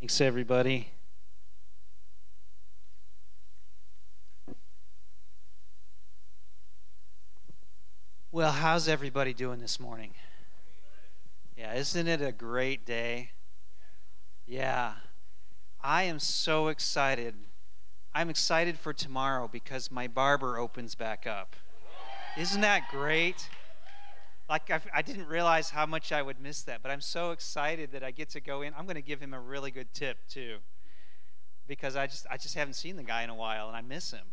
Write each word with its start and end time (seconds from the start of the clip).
Thanks, 0.00 0.20
everybody. 0.20 0.88
Well, 8.30 8.52
how's 8.52 8.88
everybody 8.88 9.32
doing 9.32 9.60
this 9.60 9.78
morning? 9.78 10.10
Yeah, 11.56 11.74
isn't 11.74 12.08
it 12.08 12.20
a 12.20 12.32
great 12.32 12.84
day? 12.84 13.30
Yeah. 14.46 14.94
I 15.80 16.02
am 16.02 16.18
so 16.18 16.68
excited. 16.68 17.34
I'm 18.12 18.28
excited 18.28 18.78
for 18.78 18.92
tomorrow 18.92 19.48
because 19.50 19.90
my 19.90 20.06
barber 20.08 20.58
opens 20.58 20.94
back 20.94 21.26
up. 21.26 21.56
Isn't 22.36 22.60
that 22.60 22.88
great? 22.90 23.48
Like, 24.48 24.70
I, 24.70 24.80
I 24.92 25.02
didn't 25.02 25.26
realize 25.26 25.70
how 25.70 25.86
much 25.86 26.12
I 26.12 26.20
would 26.20 26.38
miss 26.40 26.62
that, 26.62 26.82
but 26.82 26.90
I'm 26.90 27.00
so 27.00 27.30
excited 27.30 27.92
that 27.92 28.04
I 28.04 28.10
get 28.10 28.28
to 28.30 28.40
go 28.40 28.62
in. 28.62 28.74
I'm 28.76 28.84
going 28.84 28.96
to 28.96 29.02
give 29.02 29.20
him 29.20 29.32
a 29.32 29.40
really 29.40 29.70
good 29.70 29.94
tip, 29.94 30.18
too, 30.28 30.58
because 31.66 31.96
I 31.96 32.06
just, 32.06 32.26
I 32.30 32.36
just 32.36 32.54
haven't 32.54 32.74
seen 32.74 32.96
the 32.96 33.02
guy 33.02 33.22
in 33.22 33.30
a 33.30 33.34
while 33.34 33.68
and 33.68 33.76
I 33.76 33.80
miss 33.80 34.10
him. 34.10 34.26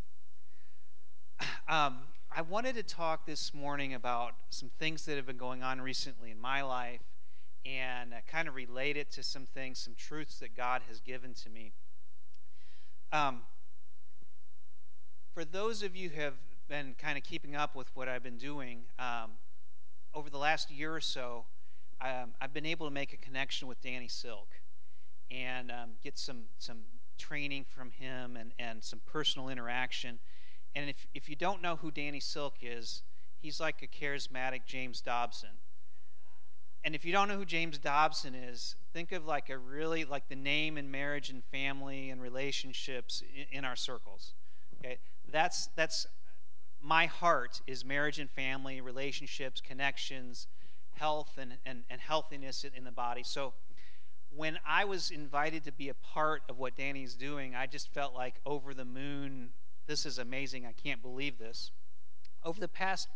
Um, 1.68 1.98
I 2.34 2.42
wanted 2.42 2.74
to 2.76 2.82
talk 2.82 3.26
this 3.26 3.52
morning 3.52 3.92
about 3.94 4.32
some 4.50 4.70
things 4.78 5.04
that 5.04 5.16
have 5.16 5.26
been 5.26 5.36
going 5.36 5.62
on 5.62 5.80
recently 5.80 6.30
in 6.30 6.40
my 6.40 6.62
life 6.62 7.02
and 7.66 8.14
kind 8.26 8.48
of 8.48 8.54
relate 8.54 8.96
it 8.96 9.10
to 9.12 9.22
some 9.22 9.44
things, 9.44 9.78
some 9.78 9.94
truths 9.94 10.38
that 10.38 10.56
God 10.56 10.82
has 10.88 11.00
given 11.00 11.34
to 11.34 11.50
me. 11.50 11.72
Um, 13.12 13.42
for 15.34 15.44
those 15.44 15.82
of 15.82 15.94
you 15.94 16.08
who 16.10 16.20
have 16.20 16.34
been 16.68 16.94
kind 16.98 17.18
of 17.18 17.24
keeping 17.24 17.54
up 17.54 17.74
with 17.74 17.94
what 17.94 18.08
I've 18.08 18.22
been 18.22 18.38
doing, 18.38 18.84
um, 18.98 19.32
over 20.14 20.30
the 20.30 20.38
last 20.38 20.70
year 20.70 20.94
or 20.94 21.00
so, 21.00 21.44
um, 22.00 22.32
I've 22.40 22.52
been 22.52 22.66
able 22.66 22.86
to 22.86 22.92
make 22.92 23.12
a 23.12 23.16
connection 23.16 23.68
with 23.68 23.80
Danny 23.80 24.08
Silk 24.08 24.48
and 25.30 25.70
um, 25.70 25.90
get 26.02 26.18
some, 26.18 26.44
some 26.58 26.80
training 27.18 27.64
from 27.68 27.90
him 27.90 28.36
and, 28.36 28.52
and 28.58 28.82
some 28.82 29.00
personal 29.06 29.48
interaction. 29.48 30.18
And 30.74 30.90
if, 30.90 31.06
if 31.14 31.28
you 31.28 31.36
don't 31.36 31.62
know 31.62 31.76
who 31.76 31.90
Danny 31.90 32.20
Silk 32.20 32.56
is, 32.60 33.02
he's 33.40 33.60
like 33.60 33.82
a 33.82 33.86
charismatic 33.86 34.66
James 34.66 35.00
Dobson. 35.00 35.50
And 36.84 36.94
if 36.94 37.04
you 37.04 37.12
don't 37.12 37.28
know 37.28 37.36
who 37.36 37.44
James 37.44 37.78
Dobson 37.78 38.34
is, 38.34 38.74
think 38.92 39.12
of 39.12 39.24
like 39.24 39.48
a 39.50 39.56
really 39.56 40.04
like 40.04 40.28
the 40.28 40.36
name 40.36 40.76
in 40.76 40.90
marriage 40.90 41.30
and 41.30 41.44
family 41.44 42.10
and 42.10 42.20
relationships 42.20 43.22
in, 43.34 43.58
in 43.58 43.64
our 43.64 43.76
circles. 43.76 44.34
Okay, 44.80 44.98
that's 45.30 45.68
that's 45.76 46.06
my 46.82 47.06
heart 47.06 47.60
is 47.66 47.84
marriage 47.84 48.18
and 48.18 48.28
family, 48.30 48.80
relationships, 48.80 49.60
connections, 49.60 50.48
health, 50.94 51.38
and, 51.38 51.54
and, 51.64 51.84
and 51.88 52.00
healthiness 52.00 52.64
in 52.64 52.84
the 52.84 52.90
body. 52.90 53.22
So 53.22 53.54
when 54.34 54.58
I 54.66 54.84
was 54.84 55.10
invited 55.10 55.64
to 55.64 55.72
be 55.72 55.88
a 55.88 55.94
part 55.94 56.42
of 56.48 56.58
what 56.58 56.76
Danny's 56.76 57.14
doing, 57.14 57.54
I 57.54 57.66
just 57.66 57.92
felt 57.92 58.14
like 58.14 58.34
over 58.44 58.74
the 58.74 58.84
moon. 58.84 59.50
This 59.86 60.06
is 60.06 60.18
amazing. 60.18 60.66
I 60.66 60.72
can't 60.72 61.02
believe 61.02 61.38
this. 61.38 61.70
Over 62.44 62.60
the 62.60 62.68
past 62.68 63.08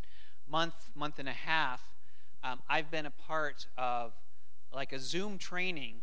month, 0.49 0.91
month 0.95 1.19
and 1.19 1.29
a 1.29 1.33
half, 1.33 1.83
um, 2.45 2.61
I've 2.69 2.91
been 2.91 3.07
a 3.07 3.11
part 3.11 3.67
of 3.77 4.13
like 4.73 4.93
a 4.93 4.99
Zoom 4.99 5.39
training 5.39 6.03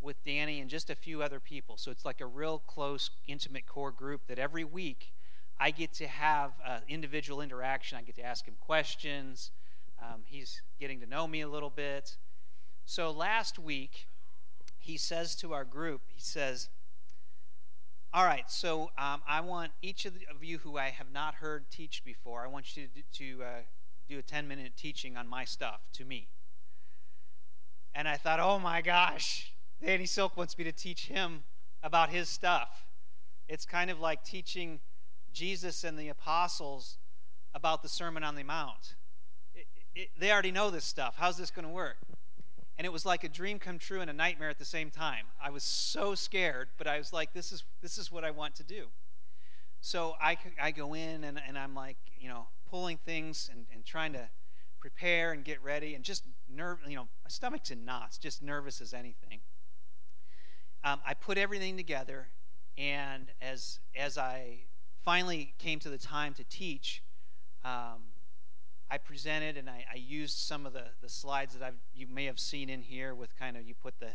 with 0.00 0.22
Danny 0.24 0.60
and 0.60 0.68
just 0.68 0.90
a 0.90 0.94
few 0.94 1.22
other 1.22 1.40
people. 1.40 1.76
So 1.76 1.90
it's 1.90 2.04
like 2.04 2.20
a 2.20 2.26
real 2.26 2.58
close, 2.58 3.10
intimate 3.26 3.66
core 3.66 3.90
group 3.92 4.26
that 4.28 4.38
every 4.38 4.64
week 4.64 5.12
I 5.60 5.70
get 5.70 5.92
to 5.94 6.06
have 6.06 6.52
uh, 6.64 6.78
individual 6.88 7.40
interaction. 7.40 7.98
I 7.98 8.02
get 8.02 8.16
to 8.16 8.22
ask 8.22 8.46
him 8.46 8.54
questions. 8.60 9.50
Um, 10.00 10.22
he's 10.24 10.62
getting 10.78 11.00
to 11.00 11.06
know 11.06 11.26
me 11.26 11.40
a 11.40 11.48
little 11.48 11.70
bit. 11.70 12.16
So 12.84 13.10
last 13.10 13.58
week, 13.58 14.06
he 14.78 14.96
says 14.96 15.34
to 15.36 15.52
our 15.52 15.64
group, 15.64 16.02
he 16.08 16.20
says, 16.20 16.68
All 18.14 18.24
right, 18.24 18.48
so 18.48 18.90
um, 18.96 19.20
I 19.28 19.40
want 19.40 19.72
each 19.82 20.06
of, 20.06 20.14
of, 20.34 20.42
you 20.42 20.58
who 20.58 20.78
I 20.78 20.90
have 20.90 21.12
not 21.12 21.36
heard 21.36 21.70
teach 21.70 22.04
before, 22.04 22.44
I 22.44 22.48
want 22.48 22.76
you 22.76 22.86
to, 22.86 23.18
to 23.18 23.42
uh, 23.42 23.46
do 24.08 24.18
a 24.18 24.22
10 24.22 24.46
minute 24.46 24.72
teaching 24.76 25.16
on 25.16 25.28
my 25.28 25.44
stuff 25.44 25.80
to 25.94 26.04
me. 26.04 26.28
And 27.94 28.06
I 28.06 28.16
thought, 28.16 28.38
Oh 28.38 28.58
my 28.60 28.80
gosh, 28.80 29.52
Danny 29.84 30.06
Silk 30.06 30.36
wants 30.36 30.56
me 30.56 30.64
to 30.64 30.72
teach 30.72 31.06
him 31.06 31.42
about 31.82 32.10
his 32.10 32.28
stuff. 32.28 32.86
It's 33.48 33.66
kind 33.66 33.90
of 33.90 33.98
like 33.98 34.24
teaching 34.24 34.80
Jesus 35.32 35.84
and 35.84 35.98
the 35.98 36.08
apostles 36.08 36.98
about 37.54 37.82
the 37.82 37.88
Sermon 37.88 38.24
on 38.24 38.34
the 38.34 38.42
Mount. 38.42 38.94
It, 39.54 39.66
it, 39.94 40.08
they 40.18 40.30
already 40.30 40.52
know 40.52 40.70
this 40.70 40.84
stuff. 40.84 41.14
How's 41.18 41.36
this 41.36 41.50
going 41.50 41.66
to 41.66 41.72
work? 41.72 41.96
And 42.76 42.84
it 42.84 42.92
was 42.92 43.04
like 43.04 43.24
a 43.24 43.28
dream 43.28 43.58
come 43.58 43.78
true 43.78 44.00
and 44.00 44.08
a 44.08 44.12
nightmare 44.12 44.50
at 44.50 44.58
the 44.58 44.64
same 44.64 44.90
time. 44.90 45.26
I 45.42 45.50
was 45.50 45.64
so 45.64 46.14
scared, 46.14 46.68
but 46.78 46.86
I 46.86 46.98
was 46.98 47.12
like, 47.12 47.32
this 47.32 47.50
is, 47.50 47.64
this 47.82 47.98
is 47.98 48.12
what 48.12 48.24
I 48.24 48.30
want 48.30 48.54
to 48.56 48.62
do. 48.62 48.86
So 49.80 50.14
I, 50.20 50.38
I 50.60 50.70
go 50.70 50.94
in 50.94 51.24
and, 51.24 51.40
and 51.46 51.58
I'm 51.58 51.74
like, 51.74 51.96
you 52.20 52.28
know, 52.28 52.46
pulling 52.70 52.98
things 52.98 53.48
and, 53.52 53.66
and 53.72 53.84
trying 53.84 54.12
to 54.12 54.28
prepare 54.80 55.32
and 55.32 55.44
get 55.44 55.62
ready 55.62 55.94
and 55.94 56.04
just 56.04 56.24
nerve, 56.48 56.78
you 56.86 56.96
know, 56.96 57.08
my 57.24 57.28
stomach's 57.28 57.70
in 57.70 57.84
knots, 57.84 58.18
just 58.18 58.42
nervous 58.42 58.80
as 58.80 58.94
anything. 58.94 59.40
Um, 60.84 61.00
I 61.04 61.14
put 61.14 61.38
everything 61.38 61.76
together, 61.76 62.28
and 62.76 63.32
as 63.42 63.80
as 63.96 64.16
I 64.16 64.60
finally 65.04 65.54
came 65.58 65.78
to 65.80 65.88
the 65.88 65.98
time 65.98 66.34
to 66.34 66.44
teach, 66.44 67.02
um, 67.64 68.12
I 68.90 68.98
presented 68.98 69.56
and 69.56 69.68
I, 69.68 69.84
I, 69.92 69.96
used 69.96 70.38
some 70.38 70.64
of 70.64 70.72
the, 70.72 70.84
the 71.02 71.08
slides 71.08 71.54
that 71.54 71.62
I've, 71.62 71.78
you 71.94 72.06
may 72.06 72.24
have 72.24 72.38
seen 72.38 72.70
in 72.70 72.82
here 72.82 73.14
with 73.14 73.38
kind 73.38 73.56
of 73.56 73.66
you 73.66 73.74
put 73.74 74.00
the 74.00 74.12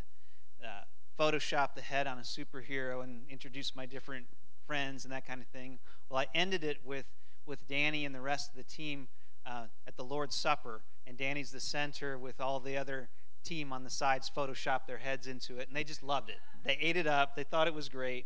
uh, 0.64 0.84
Photoshop 1.20 1.76
the 1.76 1.82
head 1.82 2.08
on 2.08 2.18
a 2.18 2.22
superhero 2.22 3.04
and 3.04 3.24
introduce 3.30 3.76
my 3.76 3.86
different 3.86 4.26
friends 4.66 5.04
and 5.04 5.14
that 5.14 5.28
kind 5.28 5.42
of 5.42 5.48
thing. 5.48 5.80
Well, 6.10 6.20
I 6.20 6.28
ended 6.34 6.64
it 6.64 6.78
with, 6.84 7.06
with 7.46 7.68
Danny 7.68 8.06
and 8.06 8.16
the 8.16 8.22
rest 8.22 8.50
of 8.50 8.56
the 8.56 8.64
team 8.64 9.10
uh, 9.46 9.66
at 9.86 9.98
the 9.98 10.04
Lord's 10.04 10.36
Supper, 10.36 10.82
and 11.06 11.18
Danny's 11.18 11.52
the 11.52 11.60
center 11.60 12.18
with 12.18 12.42
all 12.42 12.60
the 12.60 12.78
other 12.78 13.10
team 13.44 13.74
on 13.74 13.84
the 13.84 13.90
sides 13.90 14.32
Photoshop 14.36 14.88
their 14.88 14.98
heads 14.98 15.28
into 15.28 15.58
it, 15.58 15.68
and 15.68 15.76
they 15.76 15.84
just 15.84 16.02
loved 16.02 16.30
it. 16.30 16.38
They 16.64 16.78
ate 16.80 16.96
it 16.96 17.08
up. 17.08 17.36
They 17.36 17.44
thought 17.44 17.68
it 17.68 17.74
was 17.74 17.90
great 17.90 18.26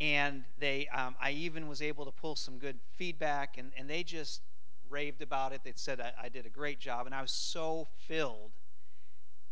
and 0.00 0.44
they 0.58 0.88
um, 0.88 1.14
i 1.20 1.30
even 1.30 1.68
was 1.68 1.80
able 1.80 2.04
to 2.04 2.10
pull 2.10 2.36
some 2.36 2.58
good 2.58 2.78
feedback 2.96 3.56
and, 3.58 3.72
and 3.76 3.88
they 3.88 4.02
just 4.02 4.42
raved 4.90 5.22
about 5.22 5.52
it. 5.52 5.62
They 5.64 5.72
said 5.74 6.00
I, 6.00 6.12
I, 6.24 6.28
did 6.28 6.46
a 6.46 6.48
great 6.48 6.78
job 6.78 7.06
and 7.06 7.14
i 7.14 7.22
was 7.22 7.32
so 7.32 7.88
filled 8.06 8.52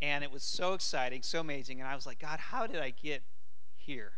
and 0.01 0.23
it 0.23 0.31
was 0.31 0.43
so 0.43 0.75
exciting 0.75 1.23
so 1.23 1.41
amazing 1.41 1.81
and 1.81 1.89
i 1.89 1.95
was 1.95 2.07
like 2.07 2.19
god 2.19 2.39
how 2.39 2.67
did 2.67 2.81
i 2.81 2.91
get 2.91 3.23
here? 3.77 4.13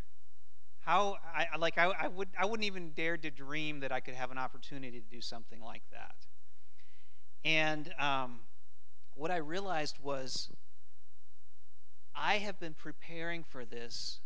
How 0.80 1.16
i 1.34 1.56
like 1.56 1.78
i, 1.78 1.86
I 1.98 2.08
would 2.08 2.28
i 2.38 2.44
wouldn't 2.44 2.66
even 2.66 2.90
dare 2.90 3.16
to 3.16 3.30
dream 3.30 3.80
that 3.80 3.92
i 3.92 4.00
could 4.00 4.14
have 4.14 4.30
an 4.30 4.38
opportunity 4.38 5.00
to 5.00 5.08
do 5.08 5.20
something 5.20 5.60
like 5.60 5.82
that. 5.92 6.14
And 7.44 7.94
um, 7.98 8.40
what 9.14 9.30
i 9.30 9.36
realized 9.36 9.98
was 10.02 10.50
i 12.14 12.34
have 12.34 12.60
been 12.60 12.74
preparing 12.74 13.42
for 13.42 13.64
this 13.64 14.20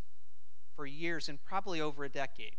for 0.78 0.86
years 0.86 1.28
and 1.28 1.42
probably 1.42 1.80
over 1.80 2.04
a 2.04 2.08
decade. 2.08 2.54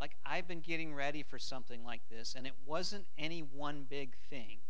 Like, 0.00 0.12
I've 0.24 0.48
been 0.48 0.60
getting 0.60 0.94
ready 0.94 1.22
for 1.22 1.38
something 1.38 1.84
like 1.84 2.00
this, 2.10 2.34
and 2.34 2.46
it 2.46 2.54
wasn't 2.64 3.04
any 3.18 3.40
one 3.40 3.84
big 3.86 4.16
thing. 4.30 4.60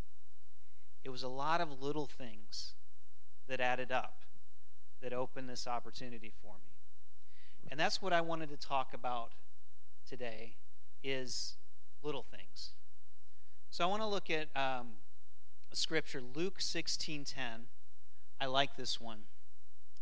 It 1.04 1.10
was 1.10 1.22
a 1.22 1.28
lot 1.28 1.60
of 1.60 1.81
little 1.81 2.09
things 2.09 2.75
that 3.47 3.60
added 3.60 3.93
up 3.93 4.25
that 5.00 5.12
opened 5.12 5.48
this 5.48 5.69
opportunity 5.69 6.32
for 6.43 6.54
me. 6.54 6.72
And 7.70 7.78
that's 7.78 8.03
what 8.03 8.12
I 8.12 8.20
wanted 8.20 8.48
to 8.48 8.56
talk 8.56 8.93
about 8.93 9.31
today 10.04 10.56
is 11.04 11.54
little 12.03 12.25
things. 12.25 12.70
So 13.70 13.84
I 13.84 13.87
want 13.87 14.03
to 14.03 14.09
look 14.09 14.28
at 14.28 14.49
um, 14.56 14.94
a 15.70 15.76
scripture, 15.76 16.20
Luke 16.20 16.59
16:10. 16.59 17.69
I 18.41 18.47
like 18.47 18.75
this 18.75 19.00
one. 19.00 19.20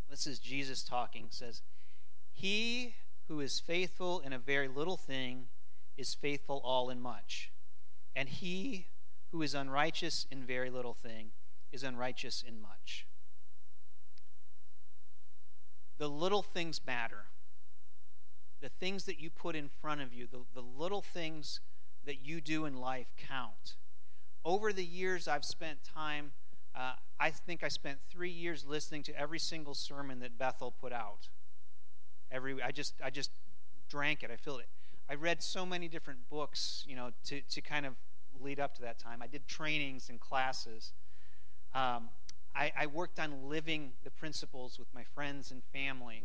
This 0.09 0.27
is 0.27 0.39
Jesus 0.39 0.83
talking. 0.83 1.27
It 1.27 1.35
says, 1.35 1.61
he 2.41 2.95
who 3.29 3.41
is 3.41 3.61
faithful 3.61 4.21
in 4.21 4.33
a 4.33 4.39
very 4.39 4.67
little 4.67 4.97
thing 4.97 5.49
is 5.97 6.15
faithful 6.15 6.61
all 6.65 6.89
in 6.89 6.99
much. 6.99 7.53
And 8.17 8.29
he 8.29 8.87
who 9.31 9.43
is 9.43 9.55
unrighteous 9.55 10.27
in 10.31 10.45
very 10.45 10.71
little 10.71 10.95
thing 10.95 11.33
is 11.71 11.85
unrighteous 11.85 12.43
in 12.47 12.61
much. 12.61 13.07
The 15.99 16.09
little 16.09 16.43
things 16.43 16.81
matter. 16.87 17.27
The 18.63 18.71
things 18.71 19.05
that 19.05 19.21
you 19.21 19.29
put 19.29 19.55
in 19.55 19.69
front 19.69 20.01
of 20.01 20.15
you, 20.15 20.27
the, 20.27 20.41
the 20.55 20.63
little 20.63 21.03
things 21.03 21.61
that 22.07 22.25
you 22.25 22.41
do 22.41 22.65
in 22.65 22.77
life 22.77 23.13
count. 23.19 23.77
Over 24.47 24.73
the 24.73 24.85
years, 24.85 25.29
I've 25.29 25.45
spent 25.45 25.85
time, 25.85 26.33
uh, 26.75 26.95
I 27.19 27.31
think 27.31 27.63
I 27.63 27.69
spent 27.69 27.99
three 28.11 28.31
years 28.31 28.65
listening 28.67 29.03
to 29.05 29.19
every 29.19 29.39
single 29.39 29.75
sermon 29.75 30.21
that 30.21 30.39
Bethel 30.39 30.71
put 30.71 30.93
out. 30.93 31.29
Every 32.31 32.63
I 32.63 32.71
just 32.71 32.95
I 33.03 33.11
just 33.11 33.31
drank 33.89 34.23
it. 34.23 34.31
I 34.31 34.37
filled 34.37 34.61
it. 34.61 34.69
I 35.09 35.15
read 35.15 35.43
so 35.43 35.67
many 35.67 35.89
different 35.89 36.29
books, 36.29 36.85
you 36.87 36.97
know, 36.97 37.11
to 37.25 37.41
to 37.41 37.61
kind 37.61 37.87
of 37.87 37.95
lead 38.41 38.61
up 38.61 38.75
to 38.77 38.83
that 38.83 38.99
time. 38.99 39.23
I 39.23 39.27
did 39.27 39.47
trainings 39.47 40.09
and 40.09 40.21
classes. 40.21 40.93
Um, 41.75 42.09
I, 42.55 42.73
I 42.77 42.87
worked 42.87 43.19
on 43.19 43.49
living 43.49 43.93
the 44.03 44.11
principles 44.11 44.79
with 44.79 44.89
my 44.95 45.05
friends 45.15 45.51
and 45.51 45.63
family. 45.73 46.25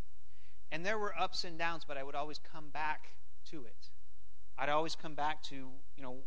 And 0.72 0.86
there 0.86 0.98
were 0.98 1.14
ups 1.18 1.44
and 1.44 1.58
downs, 1.58 1.84
but 1.88 1.98
I 1.98 2.04
would 2.04 2.16
always 2.16 2.40
come 2.40 2.70
back 2.70 3.12
to 3.52 3.66
it. 3.66 3.90
I'd 4.58 4.70
always 4.70 4.96
come 4.96 5.14
back 5.14 5.44
to, 5.44 5.56
you 5.56 6.04
know, 6.04 6.18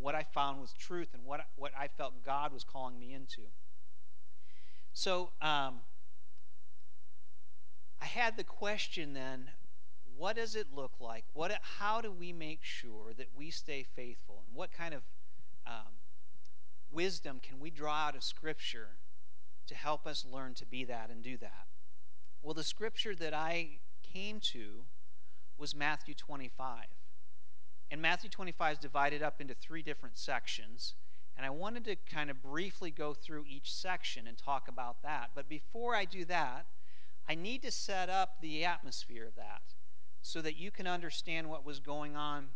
what 0.00 0.14
I 0.14 0.22
found 0.22 0.60
was 0.60 0.72
truth 0.72 1.08
and 1.14 1.24
what, 1.24 1.40
what 1.56 1.72
I 1.78 1.88
felt 1.88 2.24
God 2.24 2.52
was 2.52 2.64
calling 2.64 2.98
me 2.98 3.12
into. 3.12 3.42
So 4.92 5.30
um, 5.40 5.80
I 8.02 8.06
had 8.06 8.36
the 8.36 8.44
question 8.44 9.12
then 9.12 9.50
what 10.16 10.36
does 10.36 10.56
it 10.56 10.66
look 10.74 10.92
like? 11.00 11.24
What, 11.32 11.52
how 11.78 12.00
do 12.00 12.10
we 12.12 12.32
make 12.32 12.62
sure 12.62 13.12
that 13.16 13.28
we 13.34 13.50
stay 13.50 13.82
faithful? 13.82 14.42
And 14.46 14.56
what 14.56 14.72
kind 14.72 14.92
of 14.92 15.02
um, 15.66 15.94
wisdom 16.90 17.40
can 17.40 17.60
we 17.60 17.70
draw 17.70 17.94
out 17.94 18.16
of 18.16 18.22
Scripture 18.22 18.98
to 19.66 19.74
help 19.74 20.06
us 20.06 20.26
learn 20.30 20.54
to 20.54 20.66
be 20.66 20.84
that 20.84 21.10
and 21.10 21.22
do 21.22 21.36
that? 21.38 21.66
Well, 22.42 22.54
the 22.54 22.64
scripture 22.64 23.14
that 23.14 23.32
I 23.32 23.78
came 24.02 24.40
to 24.52 24.84
was 25.56 25.74
Matthew 25.74 26.14
25. 26.14 26.86
And 27.90 28.02
Matthew 28.02 28.28
25 28.28 28.72
is 28.72 28.78
divided 28.78 29.22
up 29.22 29.40
into 29.40 29.54
three 29.54 29.82
different 29.82 30.18
sections. 30.18 30.94
And 31.36 31.46
I 31.46 31.50
wanted 31.50 31.84
to 31.84 31.96
kind 32.12 32.30
of 32.30 32.42
briefly 32.42 32.90
go 32.90 33.14
through 33.14 33.44
each 33.48 33.72
section 33.72 34.26
and 34.26 34.36
talk 34.36 34.66
about 34.66 35.02
that. 35.02 35.30
But 35.34 35.48
before 35.48 35.94
I 35.94 36.04
do 36.04 36.24
that, 36.24 36.66
I 37.28 37.34
need 37.34 37.62
to 37.62 37.70
set 37.70 38.08
up 38.08 38.40
the 38.40 38.64
atmosphere 38.64 39.26
of 39.26 39.34
that 39.36 39.62
so 40.22 40.40
that 40.42 40.56
you 40.56 40.70
can 40.70 40.86
understand 40.86 41.48
what 41.48 41.64
was 41.64 41.80
going 41.80 42.16
on 42.16 42.48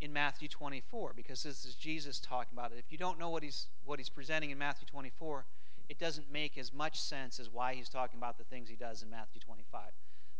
in 0.00 0.12
Matthew 0.12 0.48
24 0.48 1.12
because 1.14 1.42
this 1.42 1.64
is 1.64 1.74
Jesus 1.74 2.20
talking 2.20 2.56
about 2.56 2.72
it. 2.72 2.78
If 2.78 2.90
you 2.90 2.98
don't 2.98 3.18
know 3.18 3.30
what 3.30 3.42
he's 3.42 3.68
what 3.84 3.98
he's 3.98 4.10
presenting 4.10 4.50
in 4.50 4.58
Matthew 4.58 4.86
24, 4.86 5.46
it 5.88 5.98
doesn't 5.98 6.30
make 6.30 6.58
as 6.58 6.72
much 6.72 7.00
sense 7.00 7.38
as 7.38 7.50
why 7.50 7.74
he's 7.74 7.88
talking 7.88 8.18
about 8.18 8.38
the 8.38 8.44
things 8.44 8.68
he 8.68 8.76
does 8.76 9.02
in 9.02 9.10
Matthew 9.10 9.40
25. 9.40 9.80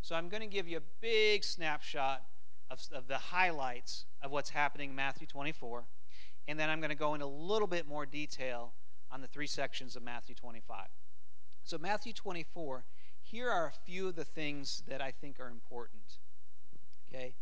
So 0.03 0.15
I'm 0.15 0.29
going 0.29 0.43
to 0.43 0.47
give 0.47 0.69
you 0.69 0.79
a 0.79 0.83
big 1.01 1.45
snapshot 1.45 2.25
of, 2.71 2.81
of 2.93 3.09
the 3.09 3.17
highlights 3.17 4.05
of 4.23 4.31
what's 4.31 4.51
happening 4.51 4.91
in 4.91 4.97
Matthew 4.97 5.27
24, 5.27 5.85
and 6.49 6.59
then 6.59 6.69
I'm 6.69 6.81
going 6.81 6.91
to 6.91 6.97
go 6.97 7.15
into 7.15 7.27
a 7.27 7.29
little 7.29 7.69
bit 7.69 7.87
more 7.87 8.05
detail 8.05 8.73
on 9.11 9.21
the 9.21 9.27
three 9.27 9.47
sections 9.47 9.97
of 9.97 10.03
Matthew 10.03 10.35
25. 10.35 10.89
So, 11.63 11.79
Matthew 11.79 12.13
24, 12.13 12.85
here 13.35 13.51
are 13.51 13.67
a 13.67 13.73
few 13.85 14.07
of 14.07 14.15
the 14.15 14.25
things 14.25 14.85
that 14.87 15.01
I 15.01 15.11
think 15.11 15.41
are 15.41 15.49
important. 15.49 16.19
Okay? 17.09 17.35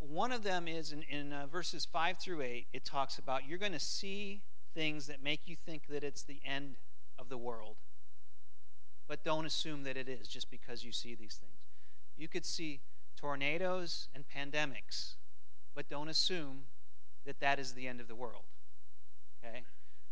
One 0.00 0.32
of 0.32 0.42
them 0.42 0.66
is 0.66 0.90
in, 0.90 1.02
in 1.02 1.32
uh, 1.32 1.46
verses 1.46 1.84
5 1.84 2.18
through 2.18 2.42
8, 2.42 2.66
it 2.72 2.84
talks 2.84 3.16
about 3.16 3.46
you're 3.46 3.58
going 3.58 3.70
to 3.70 3.78
see 3.78 4.42
things 4.74 5.06
that 5.06 5.22
make 5.22 5.42
you 5.46 5.54
think 5.54 5.86
that 5.86 6.02
it's 6.02 6.24
the 6.24 6.40
end 6.44 6.78
of 7.16 7.28
the 7.28 7.38
world. 7.38 7.76
But 9.06 9.22
don't 9.22 9.46
assume 9.46 9.84
that 9.84 9.96
it 9.96 10.08
is 10.08 10.26
just 10.26 10.50
because 10.50 10.82
you 10.82 10.90
see 10.90 11.14
these 11.14 11.40
things. 11.40 11.68
You 12.16 12.26
could 12.26 12.44
see 12.44 12.80
tornadoes 13.16 14.08
and 14.16 14.24
pandemics, 14.26 15.14
but 15.76 15.88
don't 15.88 16.08
assume 16.08 16.64
that 17.24 17.38
that 17.38 17.60
is 17.60 17.74
the 17.74 17.86
end 17.86 18.00
of 18.00 18.08
the 18.08 18.16
world. 18.16 18.46
Okay? 19.38 19.62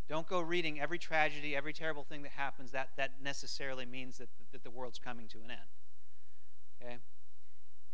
Don't 0.09 0.27
go 0.27 0.41
reading 0.41 0.81
every 0.81 0.99
tragedy, 0.99 1.57
every 1.57 1.73
terrible 1.73 2.05
thing 2.05 2.23
that 2.23 2.33
happens. 2.33 2.73
That, 2.73 2.91
that 2.97 3.23
necessarily 3.23 3.87
means 3.87 4.19
that, 4.19 4.29
that 4.53 4.65
the 4.65 4.71
world's 4.71 4.99
coming 4.99 5.29
to 5.29 5.39
an 5.39 5.51
end. 5.51 5.61
Okay? 6.83 6.97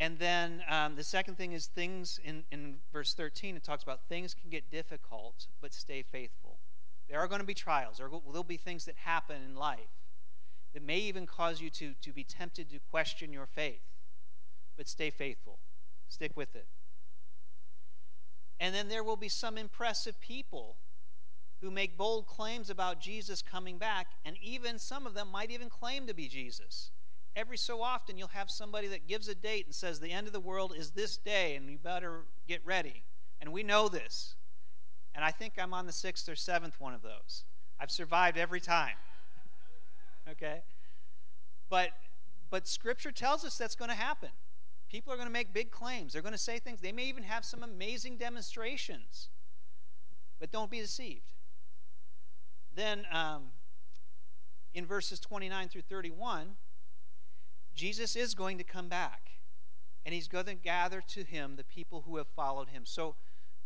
And 0.00 0.18
then 0.18 0.62
um, 0.68 0.96
the 0.96 1.04
second 1.04 1.36
thing 1.36 1.52
is 1.52 1.66
things 1.66 2.20
in, 2.24 2.44
in 2.52 2.76
verse 2.92 3.14
13, 3.14 3.56
it 3.56 3.64
talks 3.64 3.82
about 3.82 4.08
things 4.08 4.32
can 4.32 4.48
get 4.48 4.70
difficult, 4.70 5.48
but 5.60 5.74
stay 5.74 6.02
faithful. 6.02 6.58
There 7.08 7.18
are 7.18 7.26
going 7.26 7.40
to 7.40 7.46
be 7.46 7.54
trials. 7.54 7.98
There 7.98 8.08
will 8.08 8.44
be 8.44 8.56
things 8.56 8.84
that 8.84 8.96
happen 8.96 9.36
in 9.44 9.56
life 9.56 9.80
that 10.74 10.82
may 10.82 10.98
even 10.98 11.26
cause 11.26 11.60
you 11.60 11.70
to, 11.70 11.94
to 12.02 12.12
be 12.12 12.22
tempted 12.22 12.70
to 12.70 12.78
question 12.90 13.32
your 13.32 13.46
faith. 13.46 13.80
But 14.76 14.88
stay 14.88 15.10
faithful, 15.10 15.58
stick 16.08 16.32
with 16.36 16.54
it. 16.54 16.66
And 18.60 18.74
then 18.74 18.88
there 18.88 19.02
will 19.02 19.16
be 19.16 19.28
some 19.28 19.58
impressive 19.58 20.20
people 20.20 20.76
who 21.60 21.70
make 21.70 21.96
bold 21.96 22.26
claims 22.26 22.70
about 22.70 23.00
Jesus 23.00 23.42
coming 23.42 23.78
back, 23.78 24.08
and 24.24 24.36
even 24.42 24.78
some 24.78 25.06
of 25.06 25.14
them 25.14 25.28
might 25.30 25.50
even 25.50 25.68
claim 25.68 26.06
to 26.06 26.14
be 26.14 26.28
Jesus. 26.28 26.90
Every 27.34 27.56
so 27.56 27.82
often, 27.82 28.18
you'll 28.18 28.28
have 28.28 28.50
somebody 28.50 28.88
that 28.88 29.06
gives 29.06 29.28
a 29.28 29.34
date 29.34 29.66
and 29.66 29.74
says, 29.74 30.00
The 30.00 30.12
end 30.12 30.26
of 30.26 30.32
the 30.32 30.40
world 30.40 30.74
is 30.76 30.92
this 30.92 31.16
day, 31.16 31.56
and 31.56 31.70
you 31.70 31.78
better 31.78 32.22
get 32.46 32.64
ready. 32.64 33.04
And 33.40 33.52
we 33.52 33.62
know 33.62 33.88
this. 33.88 34.36
And 35.14 35.24
I 35.24 35.30
think 35.30 35.54
I'm 35.58 35.74
on 35.74 35.86
the 35.86 35.92
sixth 35.92 36.28
or 36.28 36.36
seventh 36.36 36.80
one 36.80 36.94
of 36.94 37.02
those. 37.02 37.44
I've 37.80 37.90
survived 37.90 38.36
every 38.38 38.60
time. 38.60 38.96
Okay? 40.30 40.60
But 41.70 41.92
but 42.50 42.66
scripture 42.68 43.12
tells 43.12 43.46
us 43.46 43.56
that's 43.56 43.74
going 43.74 43.90
to 43.90 43.96
happen. 43.96 44.28
People 44.90 45.12
are 45.12 45.16
going 45.16 45.28
to 45.28 45.32
make 45.32 45.52
big 45.52 45.70
claims. 45.70 46.12
They're 46.12 46.22
going 46.22 46.32
to 46.32 46.38
say 46.38 46.58
things. 46.58 46.80
They 46.80 46.92
may 46.92 47.04
even 47.04 47.22
have 47.22 47.44
some 47.44 47.62
amazing 47.62 48.16
demonstrations. 48.16 49.28
But 50.40 50.50
don't 50.50 50.70
be 50.70 50.80
deceived. 50.80 51.32
Then 52.78 53.06
um, 53.12 53.46
in 54.72 54.86
verses 54.86 55.18
29 55.18 55.68
through 55.68 55.82
31, 55.82 56.50
Jesus 57.74 58.14
is 58.14 58.36
going 58.36 58.56
to 58.58 58.62
come 58.62 58.88
back. 58.88 59.30
And 60.06 60.14
he's 60.14 60.28
going 60.28 60.46
to 60.46 60.54
gather 60.54 61.02
to 61.08 61.24
him 61.24 61.56
the 61.56 61.64
people 61.64 62.04
who 62.06 62.18
have 62.18 62.28
followed 62.28 62.68
him. 62.68 62.84
So 62.86 63.16